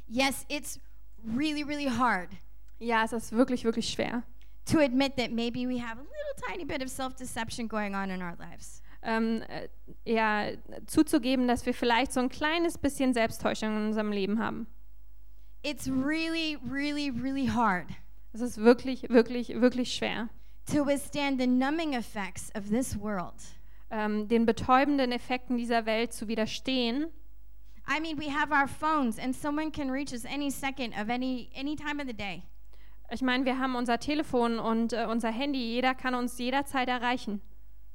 Yes, 0.09 0.47
it's 0.49 0.81
really, 1.37 1.63
really 1.63 1.91
hard 1.91 2.31
Ja, 2.79 3.05
es 3.05 3.13
ist 3.13 3.33
wirklich, 3.33 3.65
wirklich 3.65 3.91
schwer. 3.91 4.23
to 4.65 4.79
admit 4.79 5.15
that 5.17 5.31
maybe 5.31 5.67
we 5.69 5.79
have 5.81 5.99
a 6.01 6.03
little 6.03 6.49
tiny 6.49 6.65
bit 6.65 6.83
of 6.83 6.89
self 6.89 7.15
deception 7.15 7.69
going 7.69 7.95
on 7.95 8.09
in 8.11 8.23
our 8.23 8.35
lives. 8.39 8.81
Ähm, 9.09 9.43
äh, 9.49 9.69
ja, 10.05 10.49
zuzugeben, 10.87 11.47
dass 11.47 11.65
wir 11.65 11.73
vielleicht 11.75 12.13
so 12.13 12.19
ein 12.19 12.29
kleines 12.29 12.77
bisschen 12.77 13.15
Selbsttäuschung 13.15 13.69
in 13.77 13.87
unserem 13.87 14.11
Leben 14.11 14.41
haben. 14.41 14.67
It's 15.63 15.89
really, 15.89 16.59
really, 16.69 17.11
really 17.11 17.47
hard 17.47 17.87
Es 18.33 18.41
ist 18.41 18.59
wirklich, 18.59 19.09
wirklich, 19.09 19.61
wirklich 19.61 19.95
schwer. 19.95 20.29
to 20.73 20.85
withstand 20.85 21.41
the 21.41 21.47
numbing 21.47 21.93
effects 21.95 22.51
of 22.57 22.69
this 22.69 23.01
world. 23.01 23.35
ähm, 23.93 24.27
den 24.27 24.45
betäubenden 24.45 25.13
Effekten 25.13 25.57
dieser 25.57 25.87
Welt 25.87 26.13
zu 26.13 26.27
widerstehen. 26.27 27.07
I 27.89 28.01
mean, 28.01 28.19
we 28.19 28.29
have 28.35 28.53
our 28.53 28.67
phones, 28.67 29.17
and 29.21 29.33
someone 29.37 29.71
can 29.71 29.89
reach 29.91 30.13
us 30.13 30.25
any 30.25 30.51
second 30.51 30.93
of 31.01 31.09
any 31.09 31.49
any 31.57 31.77
time 31.77 32.01
of 32.03 32.09
the 32.09 32.13
day. 32.17 32.43
Ich 33.13 33.23
meine, 33.23 33.45
wir 33.45 33.57
haben 33.61 33.77
unser 33.77 34.01
Telefon 34.01 34.59
und 34.59 34.93
äh, 34.93 35.07
unser 35.09 35.31
Handy. 35.31 35.61
Jeder 35.61 35.95
kann 35.95 36.17
uns 36.17 36.37
jederzeit 36.39 36.89
erreichen. 36.89 37.41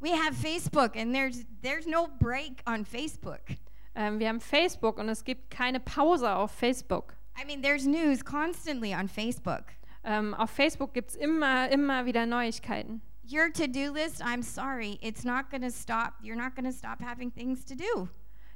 We 0.01 0.11
have 0.11 0.35
Facebook, 0.35 0.95
and 0.95 1.13
there's 1.13 1.45
there's 1.61 1.85
no 1.85 2.07
break 2.19 2.61
on 2.65 2.85
Facebook. 2.85 3.57
Ähm, 3.95 4.19
wir 4.19 4.29
haben 4.29 4.39
Facebook 4.39 4.97
und 4.97 5.09
es 5.09 5.23
gibt 5.23 5.51
keine 5.51 5.79
Pause 5.79 6.35
auf 6.35 6.51
Facebook. 6.51 7.15
I 7.39 7.45
mean, 7.45 7.61
there's 7.61 7.85
news 7.85 8.23
constantly 8.23 8.93
on 8.93 9.07
Facebook. 9.07 9.65
Ähm, 10.03 10.33
auf 10.33 10.49
Facebook 10.49 10.93
gibt 10.93 11.11
es 11.11 11.15
immer, 11.15 11.69
immer 11.69 12.05
wieder 12.05 12.25
Neuigkeiten. 12.25 13.01
Your 13.23 13.51
to-do 13.51 13.91
list, 13.93 14.23
I'm 14.23 14.41
sorry, 14.41 14.97
it's 15.01 15.23
not 15.23 15.49
going 15.51 15.61
to 15.61 15.71
stop. 15.71 16.15
You're 16.23 16.35
not 16.35 16.55
going 16.55 16.65
to 16.65 16.75
stop 16.75 17.01
having 17.01 17.31
things 17.31 17.63
to 17.65 17.75
do. 17.75 18.09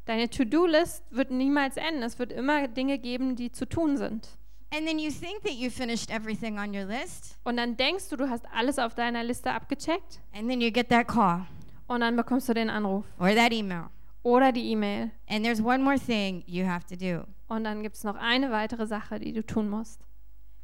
Deine 0.05 0.29
To-Do-List 0.29 1.03
wird 1.09 1.31
niemals 1.31 1.77
enden. 1.77 2.03
Es 2.03 2.19
wird 2.19 2.31
immer 2.31 2.67
Dinge 2.67 2.99
geben, 2.99 3.35
die 3.35 3.51
zu 3.51 3.67
tun 3.67 3.97
sind. 3.97 4.37
And 4.75 4.85
then 4.87 4.99
you 4.99 5.09
think 5.11 5.43
that 5.43 5.53
you 5.53 5.69
finished 5.69 6.09
everything 6.11 6.57
on 6.59 6.73
your 6.73 6.85
list, 6.85 7.37
Und 7.43 7.57
dann 7.57 7.77
denkst 7.77 8.09
du, 8.09 8.17
du 8.17 8.29
hast 8.29 8.45
alles 8.53 8.77
auf 8.79 8.93
deiner 8.95 9.23
Liste 9.23 9.51
abgecheckt 9.51 10.19
and 10.33 10.49
then 10.49 10.59
you 10.59 10.71
get 10.71 10.89
that 10.89 11.07
call 11.07 11.45
und 11.87 12.01
dann 12.01 12.15
bekommst 12.15 12.49
du 12.49 12.53
den 12.53 12.69
Anruf 12.69 13.05
or 13.19 13.33
that 13.33 13.53
email. 13.53 13.85
oder 14.23 14.51
die 14.51 14.71
E-Mail. 14.71 15.11
And 15.29 15.45
there's 15.45 15.61
one 15.61 15.83
more 15.83 15.99
thing 15.99 16.43
you 16.47 16.65
have 16.65 16.85
to 16.87 16.95
do. 16.95 17.25
Und 17.47 17.63
dann 17.63 17.83
gibt 17.83 17.95
es 17.95 18.03
noch 18.03 18.15
eine 18.15 18.51
weitere 18.51 18.87
Sache, 18.87 19.19
die 19.19 19.31
du 19.33 19.45
tun 19.45 19.69
musst. 19.69 20.01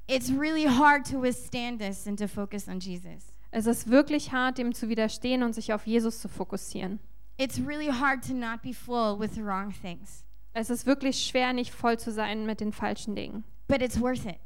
It's 0.08 0.32
really 0.32 0.66
hard 0.66 1.10
to 1.12 1.22
withstand 1.22 1.80
this 1.80 2.08
and 2.08 2.18
to 2.20 2.28
focus 2.28 2.68
on 2.68 2.80
Jesus. 2.80 3.32
Es 3.52 3.68
ist 3.68 3.90
wirklich 3.90 4.32
hart, 4.32 4.58
dem 4.58 4.74
zu 4.74 4.90
widerstehen 4.90 5.44
und 5.44 5.54
sich 5.54 5.74
auf 5.74 5.86
Jesus 5.86 6.20
zu 6.20 6.28
fokussieren. 6.28 7.00
It's 7.38 7.60
really 7.66 7.88
hard 7.92 8.26
to 8.28 8.34
not 8.34 8.62
be 8.64 8.74
full 8.74 9.18
with 9.20 9.36
the 9.36 9.44
wrong 9.44 9.72
things, 9.82 10.26
Es 10.54 10.70
ist 10.70 10.86
wirklich 10.86 11.24
schwer, 11.24 11.54
nicht 11.54 11.72
voll 11.72 11.98
zu 11.98 12.12
sein 12.12 12.46
mit 12.46 12.60
den 12.60 12.74
falschen 12.74 13.16
Dingen. 13.16 13.44
But 13.72 13.82
it's 13.82 13.98
worth 13.98 14.26
it. 14.26 14.40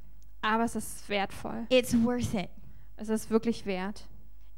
Aber 0.44 0.66
es 0.66 0.76
ist 0.76 1.10
wertvoll. 1.10 1.66
It's 1.70 1.96
worth 1.96 2.36
it. 2.36 2.52
Es 2.98 3.10
ist 3.10 3.32
wirklich 3.32 3.66
wert. 3.66 4.04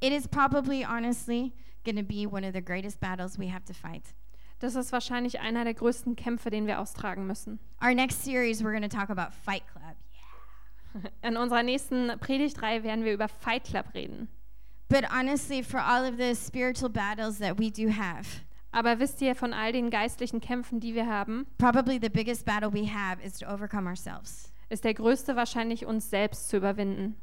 It 0.02 0.12
is 0.12 0.28
probably, 0.28 0.84
honestly, 0.84 1.54
going 1.86 1.96
to 1.96 2.04
be 2.04 2.28
one 2.28 2.44
of 2.44 2.54
the 2.54 2.62
greatest 2.62 3.00
battles 3.00 3.40
we 3.40 3.48
have 3.48 3.64
to 3.66 3.74
fight. 3.74 4.14
Das 4.60 4.76
ist 4.76 4.92
wahrscheinlich 4.92 5.40
einer 5.40 5.64
der 5.64 5.74
größten 5.74 6.16
Kämpfe, 6.18 6.50
den 6.50 6.68
wir 6.68 6.80
austragen 6.80 7.26
müssen. 7.26 7.60
Our 7.82 7.94
next 7.94 8.24
series, 8.24 8.62
we're 8.62 8.72
going 8.72 8.88
to 8.88 8.90
talk 8.90 9.10
about 9.10 9.34
Fight 9.34 9.64
Club. 9.72 9.96
In 11.24 11.38
unserer 11.38 11.64
nächsten 11.64 12.20
Predigtreihe 12.20 12.84
werden 12.84 13.06
wir 13.06 13.14
über 13.14 13.30
Fight 13.30 13.64
Club 13.64 13.94
reden. 13.94 14.28
But 14.90 15.06
honestly, 15.12 15.64
for 15.64 15.80
all 15.80 16.04
of 16.04 16.18
the 16.18 16.36
spiritual 16.36 16.90
battles 16.90 17.40
that 17.40 17.58
we 17.58 17.72
do 17.72 17.90
have, 17.90 18.42
Aber 18.72 19.00
wisst 19.00 19.22
ihr, 19.22 19.34
von 19.34 19.54
all 19.54 19.72
den 19.72 19.90
geistlichen 19.90 20.42
Kämpfen, 20.42 20.82
die 20.82 20.94
wir 20.94 21.08
haben, 21.08 21.48
probably 21.58 21.98
the 22.02 22.10
biggest 22.10 22.46
battle 22.46 22.72
we 22.72 22.86
have 22.86 23.24
is 23.24 23.40
to 23.40 23.46
overcome 23.46 23.88
ourselves 23.88 24.52
ist 24.70 24.84
der 24.84 24.94
größte 24.94 25.36
wahrscheinlich 25.36 25.86
uns 25.86 26.10
selbst 26.10 26.50
zu 26.50 26.58
überwinden 26.58 27.16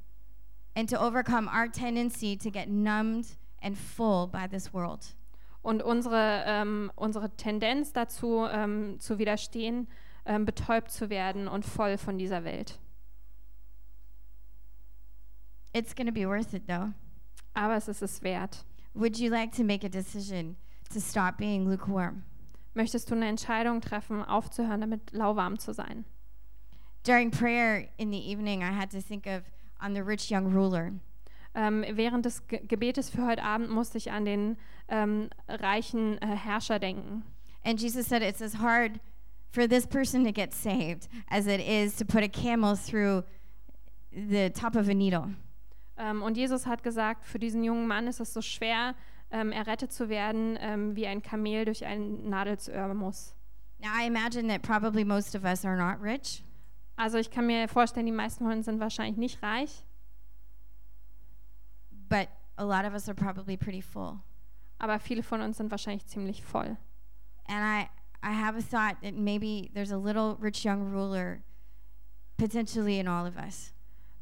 and 0.74 0.90
to 0.90 0.96
overcome 0.96 1.48
our 1.48 1.70
tendency 1.70 2.36
to 2.36 2.50
get 2.50 2.68
numbed 2.68 3.26
and 3.62 3.76
full 3.76 4.26
by 4.26 4.48
this 4.48 4.72
world. 4.72 5.14
und 5.64 5.82
unsere, 5.82 6.44
ähm, 6.46 6.92
unsere 6.94 7.34
Tendenz 7.36 7.92
dazu 7.92 8.44
ähm, 8.44 9.00
zu 9.00 9.18
widerstehen, 9.18 9.88
ähm, 10.26 10.44
betäubt 10.44 10.90
zu 10.90 11.08
werden 11.08 11.48
und 11.48 11.64
voll 11.64 11.96
von 11.96 12.18
dieser 12.18 12.44
Welt. 12.44 12.78
It's 15.72 15.94
to 15.94 16.04
be 16.12 16.28
worth 16.28 16.52
it, 16.52 16.68
though. 16.68 16.92
Aber 17.54 17.76
es 17.76 17.88
ist 17.88 18.02
es 18.02 18.22
wert. 18.22 18.64
Would 18.92 19.18
you 19.18 19.30
like 19.30 19.52
to 19.52 19.64
make 19.64 19.84
a 19.84 19.88
decision 19.88 20.56
to 20.92 21.00
stop 21.00 21.38
being 21.38 21.66
lukewarm? 21.66 22.24
Möchtest 22.74 23.10
du 23.10 23.14
eine 23.14 23.26
Entscheidung 23.26 23.80
treffen, 23.80 24.22
aufzuhören, 24.22 24.82
damit 24.82 25.12
lauwarm 25.12 25.58
zu 25.58 25.72
sein? 25.72 26.04
During 27.04 27.30
prayer 27.30 27.88
in 27.98 28.10
the 28.10 28.18
evening, 28.18 28.62
I 28.62 28.72
had 28.72 28.90
to 28.92 29.00
think 29.00 29.26
of 29.26 29.42
on 29.78 29.92
the 29.92 30.02
rich 30.02 30.30
young 30.30 30.50
ruler. 30.52 30.92
Ähm, 31.54 31.84
während 31.92 32.24
des 32.24 32.40
Ge 32.48 32.60
Gebetes 32.66 33.10
für 33.10 33.26
heute 33.26 33.42
Abend 33.42 33.70
musste 33.70 33.98
ich 33.98 34.10
an 34.10 34.24
den 34.24 34.56
ähm, 34.88 35.28
reichen 35.46 36.18
äh, 36.22 36.34
Herrscher 36.34 36.78
denken. 36.78 37.22
And 37.62 37.78
Jesus 37.78 38.06
said 38.06 38.22
it's 38.22 38.40
as 38.40 38.54
hard 38.54 39.00
for 39.50 39.68
this 39.68 39.86
person 39.86 40.24
to 40.24 40.32
get 40.32 40.52
saved 40.52 41.08
as 41.28 41.46
it 41.46 41.60
is 41.60 41.94
to 41.96 42.04
put 42.04 42.24
a 42.24 42.28
camel 42.28 42.74
through 42.74 43.22
the 44.10 44.50
top 44.50 44.74
of 44.74 44.88
a 44.88 44.94
needle. 44.94 45.34
Ähm, 45.98 46.22
und 46.22 46.36
Jesus 46.36 46.66
hat 46.66 46.82
gesagt, 46.82 47.24
für 47.24 47.38
diesen 47.38 47.62
jungen 47.62 47.86
Mann 47.86 48.08
ist 48.08 48.18
es 48.18 48.32
so 48.32 48.40
schwer, 48.40 48.94
ähm, 49.30 49.52
errettet 49.52 49.92
zu 49.92 50.08
werden, 50.08 50.58
ähm, 50.60 50.96
wie 50.96 51.06
ein 51.06 51.22
Kamel 51.22 51.66
durch 51.66 51.84
ein 51.84 52.28
Nadelöhr 52.28 52.94
muss. 52.94 53.34
Now, 53.78 53.90
I 53.94 54.06
imagine 54.06 54.48
that 54.48 54.62
probably 54.62 55.04
most 55.04 55.34
of 55.36 55.44
us 55.44 55.64
are 55.64 55.76
not 55.76 56.00
rich, 56.00 56.42
Also 56.96 57.18
ich 57.18 57.30
kann 57.30 57.46
mir 57.46 57.68
vorstellen, 57.68 58.06
die 58.06 58.12
meisten 58.12 58.44
von 58.44 58.52
uns 58.52 58.66
sind 58.66 58.80
wahrscheinlich 58.80 59.16
nicht 59.16 59.42
reich, 59.42 59.84
but 61.90 62.28
a 62.56 62.64
lot 62.64 62.84
of 62.84 62.92
us 62.92 63.08
are 63.08 63.14
probably 63.14 63.56
pretty 63.56 63.82
full. 63.82 64.20
aber 64.78 64.98
viele 64.98 65.22
von 65.22 65.40
uns 65.40 65.56
sind 65.56 65.70
wahrscheinlich 65.70 66.06
ziemlich 66.06 66.42
voll. 66.42 66.76
And 67.46 67.62
I, 67.62 67.88
I 68.22 68.32
have 68.32 68.56
a 68.56 68.62
thought 68.62 69.00
that 69.02 69.14
maybe 69.14 69.70
there's 69.74 69.92
a 69.92 69.96
little 69.96 70.36
rich 70.40 70.64
young 70.64 70.92
ruler 70.92 71.42
potentially 72.36 72.98
in 72.98 73.08
all 73.08 73.26
of 73.26 73.36
us. 73.36 73.72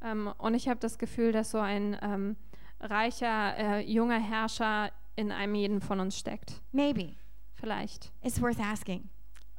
Ähm, 0.03 0.33
und 0.39 0.55
ich 0.55 0.69
habe 0.69 0.81
das 0.81 0.99
Gefühl, 0.99 1.33
dass 1.33 1.51
so 1.51 1.59
ein 1.59 1.97
ähm, 2.03 2.37
reicher, 2.81 3.57
äh, 3.57 3.81
junger 3.81 4.19
Herrscher 4.19 4.91
in 5.17 5.31
einem 5.31 5.55
jeden 5.55 5.81
von 5.81 6.01
uns 6.01 6.19
steckt. 6.19 6.63
Maybe. 6.73 7.15
Vielleicht. 7.55 8.13
It's 8.23 8.41
worth 8.41 8.59
asking. 8.59 9.09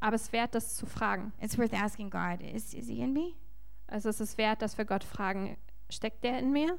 Aber 0.04 0.16
es 0.16 0.24
ist 0.24 0.34
wert, 0.34 0.54
das 0.54 0.76
zu 0.76 0.86
fragen. 0.86 1.32
It's 1.40 1.58
worth 1.58 1.74
asking 1.74 2.10
God, 2.10 2.42
is, 2.42 2.74
is 2.74 2.88
he 2.88 3.00
in 3.00 3.14
me? 3.14 3.36
Also 3.88 4.10
es 4.10 4.20
ist 4.20 4.38
wert, 4.38 4.62
dass 4.62 4.78
wir 4.78 4.84
Gott 4.84 5.04
fragen, 5.04 5.56
steckt 5.90 6.24
der 6.24 6.40
in 6.40 6.52
mir? 6.52 6.78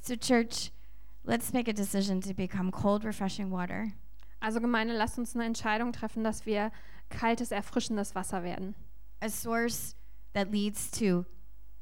So, 0.00 0.16
church, 0.16 0.72
let's 1.24 1.52
make 1.52 1.68
a 1.70 1.74
decision 1.74 2.22
to 2.22 2.32
become 2.32 2.70
cold, 2.70 3.04
refreshing 3.04 3.50
water. 3.50 3.92
Also 4.40 4.60
Gemeinde, 4.60 4.94
lasst 4.94 5.18
uns 5.18 5.34
eine 5.34 5.44
Entscheidung 5.44 5.92
treffen, 5.92 6.24
dass 6.24 6.46
wir 6.46 6.72
kaltes, 7.10 7.50
erfrischendes 7.50 8.14
Wasser 8.14 8.42
werden. 8.42 8.74
a 9.22 9.28
source 9.30 9.94
that 10.32 10.50
leads 10.50 10.90
to 10.90 11.24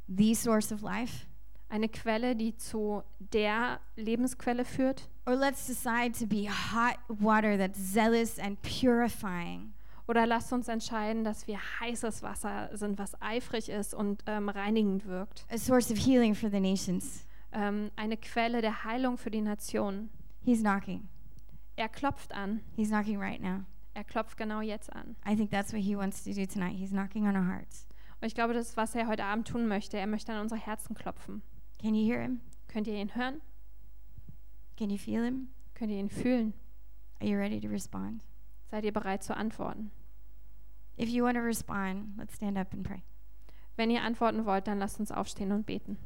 the 0.07 0.35
source 0.35 0.71
of 0.71 0.83
life, 0.83 1.27
Eine 1.71 1.89
Quelle, 1.89 2.37
die 2.37 2.57
zu 2.57 3.03
der 3.33 3.81
Lebensquelle 3.97 4.65
führt. 4.65 5.09
or 5.27 5.37
let's 5.37 5.67
decide 5.67 6.13
to 6.19 6.27
be 6.27 6.49
hot 6.49 6.97
water 7.09 7.57
that's 7.57 7.79
zealous 7.79 8.39
and 8.39 8.61
purifying. 8.63 9.73
Oder 10.09 10.27
lasst 10.27 10.53
uns 10.53 10.67
entscheiden, 10.67 11.23
dass 11.23 11.47
wir 11.47 11.61
heißes 11.79 12.23
Wasser 12.25 12.69
sind, 12.73 12.99
was 12.99 13.13
eifrig 13.23 13.69
ist 13.69 13.95
und 13.95 14.25
ähm, 14.27 14.49
reinigend 14.49 15.07
wirkt. 15.07 15.47
A 15.49 15.57
source 15.57 15.93
of 15.93 15.99
healing 15.99 16.35
for 16.35 16.51
the 16.51 16.59
nations. 16.59 17.25
Ähm, 17.53 17.93
eine 17.95 18.17
Quelle 18.17 18.61
der 18.61 18.83
Heilung 18.83 19.17
für 19.17 19.31
die 19.31 19.41
Nationen. 19.41 20.11
He's 20.45 20.61
knocking. 20.63 21.09
Er 21.77 21.89
klopft 21.89 22.33
an. 22.33 22.61
He's 22.75 22.89
knocking 22.89 23.21
right 23.21 23.41
now. 23.41 23.61
Er 23.95 24.03
klopft 24.03 24.37
genau 24.37 24.61
jetzt 24.61 24.93
an. 24.93 25.15
I 25.25 25.37
think 25.37 25.51
that's 25.53 25.73
what 25.73 25.83
he 25.83 25.97
wants 25.97 26.25
to 26.25 26.33
do 26.33 26.45
tonight. 26.45 26.77
He's 26.77 26.91
knocking 26.91 27.29
on 27.29 27.37
our 27.37 27.47
hearts. 27.47 27.87
Und 28.21 28.27
ich 28.27 28.35
glaube, 28.35 28.53
das 28.53 28.71
ist, 28.71 28.77
was 28.77 28.95
er 28.97 29.07
heute 29.07 29.25
Abend 29.25 29.47
tun 29.47 29.69
möchte. 29.69 29.97
Er 29.97 30.09
möchte 30.09 30.33
an 30.33 30.41
unsere 30.41 30.61
Herzen 30.61 30.95
klopfen. 30.95 31.43
Can 31.81 31.95
you 31.95 32.05
hear 32.05 32.21
him? 32.21 32.43
Könnt 32.69 32.87
ihr 32.89 32.95
ihn 32.95 33.15
hören? 33.15 33.41
Can 34.77 34.91
you 34.91 34.99
feel 34.99 35.25
him? 35.25 35.49
Könnt 35.75 35.91
ihr 35.91 35.99
ihn 35.99 36.11
fühlen? 36.11 36.53
Are 37.21 37.27
you 37.27 37.39
ready 37.39 37.59
to 37.59 37.69
respond? 37.69 38.23
Seid 38.71 38.85
ihr 38.85 38.93
bereit 38.93 39.25
zu 39.25 39.35
antworten? 39.35 39.91
If 40.99 41.09
you 41.09 41.25
want 41.25 41.37
to 41.37 41.41
respond, 41.41 42.19
let's 42.19 42.35
stand 42.35 42.59
up 42.59 42.75
and 42.75 42.85
pray. 42.85 43.03
Wenn 43.77 43.91
ihr 43.91 44.03
antworten 44.03 44.45
wollt, 44.45 44.67
dann 44.67 44.79
lasst 44.79 45.01
uns 45.01 45.11
aufstehen 45.11 45.53
und 45.53 45.65
beten. 45.65 45.97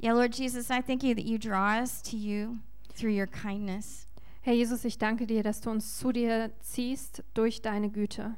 Yeah, 0.00 0.14
Lord 0.14 0.34
Jesus, 0.34 0.68
I 0.70 0.80
thank 0.80 1.04
you 1.04 1.14
that 1.14 1.24
you 1.24 1.38
draw 1.38 1.80
us 1.80 2.02
to 2.02 2.16
you 2.16 2.58
through 2.98 3.12
your 3.12 3.26
kindness. 3.26 4.06
Herr 4.42 4.54
Jesus, 4.54 4.84
ich 4.84 4.98
danke 4.98 5.26
dir, 5.26 5.42
dass 5.42 5.60
du 5.60 5.70
uns 5.70 5.98
zu 5.98 6.12
dir 6.12 6.52
ziehst 6.60 7.22
durch 7.34 7.62
deine 7.62 7.90
Güte. 7.90 8.36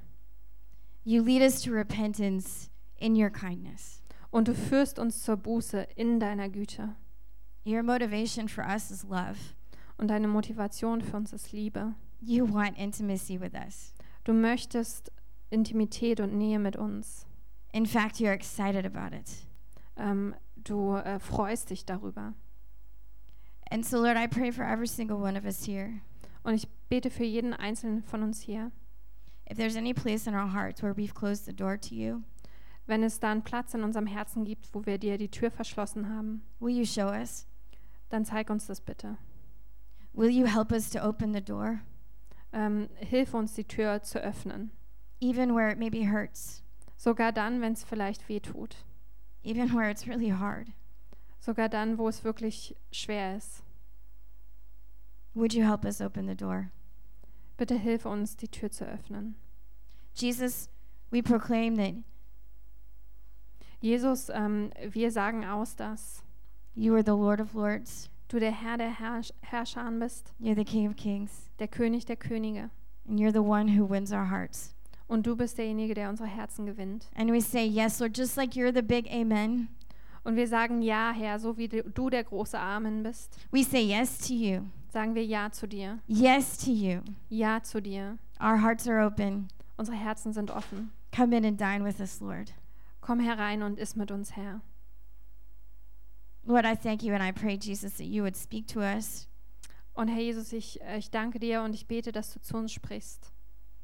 You 1.04 1.22
lead 1.22 1.42
us 1.42 1.62
to 1.62 1.70
repentance 1.72 2.68
in 2.98 3.14
your 3.14 3.30
kindness. 3.30 4.02
Und 4.30 4.48
du 4.48 4.54
führst 4.54 4.98
uns 4.98 5.22
zur 5.22 5.36
Buße 5.36 5.86
in 5.96 6.20
deiner 6.20 6.48
Güte. 6.48 6.94
Your 7.64 7.82
motivation 7.82 8.48
for 8.48 8.64
us 8.64 8.90
is 8.90 9.04
love. 9.04 9.54
Und 9.96 10.08
deine 10.08 10.28
Motivation 10.28 11.00
für 11.00 11.16
uns 11.16 11.32
ist 11.32 11.52
Liebe. 11.52 11.94
You 12.20 12.52
want 12.52 12.78
intimacy 12.78 13.40
with 13.40 13.54
us. 13.54 13.94
Du 14.24 14.32
möchtest 14.32 15.12
Intimität 15.50 16.20
und 16.20 16.36
Nähe 16.36 16.58
mit 16.58 16.76
uns. 16.76 17.26
In 17.72 17.86
fact, 17.86 18.16
you're 18.16 18.32
excited 18.32 18.84
about 18.84 19.14
it. 19.14 19.30
Ähm, 19.96 20.34
du 20.56 20.94
äh, 20.96 21.18
freust 21.18 21.70
dich 21.70 21.84
darüber. 21.84 22.34
And 23.70 23.84
so, 23.84 23.98
Lord, 24.00 24.16
I 24.16 24.26
pray 24.26 24.50
for 24.50 24.64
every 24.64 24.88
single 24.88 25.18
one 25.20 25.36
of 25.36 25.44
us 25.44 25.64
here. 25.64 26.00
Und 26.42 26.54
ich 26.54 26.66
bete 26.88 27.10
für 27.10 27.24
jeden 27.24 27.52
einzelnen 27.54 28.02
von 28.02 28.22
uns 28.22 28.40
hier. 28.40 28.72
If 29.50 29.56
there's 29.58 29.76
any 29.76 29.92
place 29.94 30.26
in 30.26 30.34
our 30.34 30.52
hearts 30.52 30.82
where 30.82 30.94
we've 30.96 31.14
closed 31.14 31.44
the 31.44 31.52
door 31.52 31.76
to 31.78 31.94
you, 31.94 32.22
Wenn 32.86 33.04
es 33.04 33.20
da 33.20 33.30
einen 33.30 33.42
Platz 33.42 33.72
in 33.74 33.84
unserem 33.84 34.06
Herzen 34.06 34.44
gibt, 34.44 34.74
wo 34.74 34.84
wir 34.84 34.98
dir 34.98 35.16
die 35.18 35.28
Tür 35.30 35.50
verschlossen 35.52 36.08
haben, 36.08 36.42
will 36.58 36.74
you 36.76 36.84
show 36.84 37.08
us? 37.08 37.46
dann 38.08 38.24
zeig 38.24 38.50
uns 38.50 38.66
das 38.66 38.80
bitte. 38.80 39.16
Will 40.12 40.30
you 40.30 40.46
help 40.46 40.72
us 40.72 40.90
to 40.90 40.98
open 41.00 41.32
the 41.32 41.40
door, 41.40 41.80
Ähm, 42.52 42.88
hilf 42.96 43.32
uns, 43.34 43.54
die 43.54 43.62
Tür 43.64 44.02
zu 44.02 44.18
öffnen. 44.20 44.72
even 45.20 45.54
where 45.54 45.70
it 45.70 45.78
maybe 45.78 46.10
hurts, 46.10 46.64
Sogar 46.96 47.30
dann, 47.30 47.60
wenn 47.60 47.74
es 47.74 47.84
vielleicht 47.84 48.28
weh 48.28 48.40
tut. 48.40 48.74
even 49.44 49.72
where 49.72 49.88
it's 49.88 50.08
really 50.08 50.30
hard? 50.30 50.66
Sogar 51.40 51.68
dann, 51.68 51.98
wo 51.98 52.08
es 52.08 52.22
wirklich 52.22 52.76
schwer 52.92 53.36
ist. 53.36 53.62
Would 55.34 55.54
you 55.54 55.64
help 55.64 55.84
us 55.84 56.00
open 56.00 56.28
the 56.28 56.34
door? 56.36 56.70
Bitte 57.56 57.76
hilf 57.76 58.04
uns, 58.04 58.36
die 58.36 58.48
Tür 58.48 58.70
zu 58.70 58.86
öffnen. 58.86 59.36
Jesus, 60.14 60.68
we 61.10 61.22
proclaim 61.22 61.76
that 61.76 61.94
Jesus, 63.80 64.28
ähm, 64.28 64.70
wir 64.90 65.10
sagen 65.10 65.44
aus, 65.44 65.74
dass 65.76 66.22
you 66.74 66.94
are 66.94 67.02
the 67.02 67.12
Lord 67.12 67.40
of 67.40 67.54
Lords, 67.54 68.10
du 68.28 68.38
der 68.38 68.52
Herr 68.52 68.76
der 68.76 68.98
Herrsch 68.98 69.32
Herrscher 69.40 69.90
bist, 69.92 70.34
you're 70.38 70.54
the 70.54 70.64
King 70.64 70.88
of 70.88 70.96
Kings, 70.96 71.48
der 71.58 71.68
König 71.68 72.04
der 72.04 72.16
Könige. 72.16 72.70
and 73.08 73.18
you're 73.18 73.32
the 73.32 73.42
one 73.42 73.68
who 73.68 73.84
wins 73.84 74.12
our 74.12 74.26
hearts. 74.26 74.74
Und 75.08 75.26
du 75.26 75.34
bist 75.34 75.58
derjenige, 75.58 75.94
der 75.94 76.08
unsere 76.08 76.28
Herzen 76.28 76.66
gewinnt. 76.66 77.08
And 77.16 77.32
we 77.32 77.40
say, 77.40 77.66
Yes, 77.66 77.98
Lord, 77.98 78.16
just 78.16 78.36
like 78.36 78.54
you're 78.54 78.72
the 78.72 78.82
big 78.82 79.08
amen, 79.10 79.68
Und 80.24 80.36
wir 80.36 80.46
sagen 80.48 80.82
Ja, 80.82 81.12
Herr, 81.12 81.38
so 81.38 81.56
wie 81.56 81.68
du 81.68 82.10
der 82.10 82.24
große 82.24 82.58
Amen 82.58 83.02
bist, 83.02 83.36
we 83.50 83.64
say 83.64 83.80
yes 83.82 84.18
to 84.18 84.34
you. 84.34 84.62
sagen 84.92 85.14
wir 85.14 85.24
Ja 85.24 85.50
zu 85.50 85.66
dir. 85.66 85.98
Yes 86.06 86.58
to 86.58 86.70
you. 86.70 87.00
Ja 87.28 87.62
zu 87.62 87.80
dir. 87.80 88.18
Our 88.40 88.60
hearts 88.62 88.86
are 88.86 89.04
open. 89.06 89.48
Unsere 89.76 89.96
Herzen 89.96 90.32
sind 90.32 90.50
offen. 90.50 90.92
Come 91.14 91.36
in 91.36 91.44
and 91.44 91.58
dine 91.60 91.84
with 91.84 92.00
us, 92.00 92.20
Lord. 92.20 92.52
Komm 93.00 93.20
herein 93.20 93.62
und 93.62 93.78
iss 93.78 93.96
mit 93.96 94.10
uns, 94.10 94.36
Herr. 94.36 94.60
Lord, 96.44 96.64
I 96.66 96.74
thank 96.74 97.02
you 97.02 97.14
and 97.14 97.22
I 97.22 97.32
pray, 97.32 97.56
Jesus, 97.56 97.94
that 97.98 98.06
you 98.06 98.22
would 98.22 98.36
speak 98.36 98.66
to 98.68 98.80
us, 98.80 99.26
Und 99.94 100.08
Herr 100.08 100.20
Jesus, 100.22 100.52
ich, 100.52 100.80
ich 100.96 101.10
danke 101.10 101.38
dir 101.38 101.62
und 101.62 101.74
ich 101.74 101.86
bete, 101.86 102.12
dass 102.12 102.32
du 102.32 102.40
zu 102.40 102.56
uns 102.56 102.72
sprichst, 102.72 103.32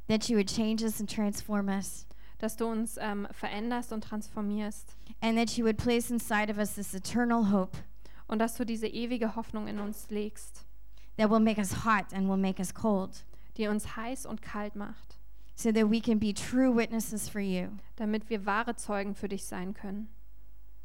that 0.09 0.29
you 0.29 0.37
would 0.37 0.49
change 0.49 0.83
us 0.85 1.01
and 1.01 1.11
transform 1.13 1.69
us, 1.69 2.06
dass 2.39 2.57
du 2.57 2.67
uns 2.67 2.97
ähm, 3.01 3.27
veränderst 3.31 3.93
und 3.93 4.03
transformierst. 4.03 4.97
And 5.21 5.37
that 5.39 5.57
you 5.57 5.65
would 5.65 5.77
place 5.77 6.11
inside 6.11 6.51
of 6.51 6.59
us 6.59 6.75
this 6.75 6.95
eternal 6.95 7.51
hope 7.51 7.79
und 8.29 8.39
dass 8.39 8.57
du 8.57 8.65
diese 8.65 8.87
ewige 8.87 9.37
Hoffnung 9.37 9.69
in 9.69 9.79
uns 9.79 10.11
legst, 10.11 10.65
that 11.17 11.31
will 11.31 11.41
make 11.41 11.59
us 11.59 11.85
hot 11.85 12.13
and 12.13 12.29
will 12.29 12.37
make 12.37 12.59
us 12.59 12.75
cold, 12.75 13.25
die 13.57 13.69
uns 13.69 13.97
heiß 13.97 14.27
und 14.27 14.43
kalt 14.43 14.77
macht, 14.77 15.19
so 15.55 15.73
that 15.73 15.91
we 15.91 16.01
can 16.01 16.19
be 16.19 16.35
true 16.35 16.75
witnesses 16.75 17.29
for 17.29 17.41
you, 17.41 17.69
damit 17.97 18.29
wir 18.29 18.45
wahre 18.45 18.77
Zeugen 18.77 19.15
für 19.15 19.29
dich 19.29 19.45
sein 19.45 19.73
können. 19.75 20.09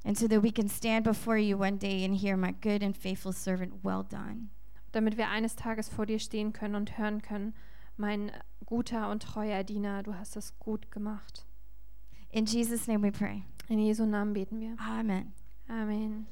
And 0.03 0.17
so 0.17 0.27
that 0.27 0.41
we 0.41 0.51
can 0.51 0.67
stand 0.67 1.03
before 1.03 1.37
you 1.37 1.59
one 1.59 1.77
day 1.77 2.03
and 2.03 2.15
hear, 2.15 2.35
My 2.35 2.53
good 2.53 2.81
and 2.81 2.97
faithful 2.97 3.33
servant, 3.33 3.83
well 3.83 4.03
done. 4.03 4.49
damit 4.93 5.15
wir 5.17 5.29
eines 5.29 5.55
Tages 5.55 5.89
vor 5.89 6.05
dir 6.05 6.19
stehen 6.19 6.53
können 6.53 6.75
und 6.75 6.97
hören 6.97 7.21
können, 7.21 7.53
mein 8.01 8.31
guter 8.65 9.09
und 9.09 9.23
treuer 9.23 9.63
Diener, 9.63 10.03
du 10.03 10.15
hast 10.15 10.35
es 10.35 10.57
gut 10.59 10.91
gemacht. 10.91 11.45
In 12.31 12.45
Jesus' 12.45 12.87
name 12.87 13.03
we 13.03 13.11
pray. 13.11 13.43
In 13.69 13.79
Jesu 13.79 14.05
Namen 14.05 14.33
beten 14.33 14.59
wir. 14.59 14.75
Amen. 14.79 15.33
Amen. 15.69 16.27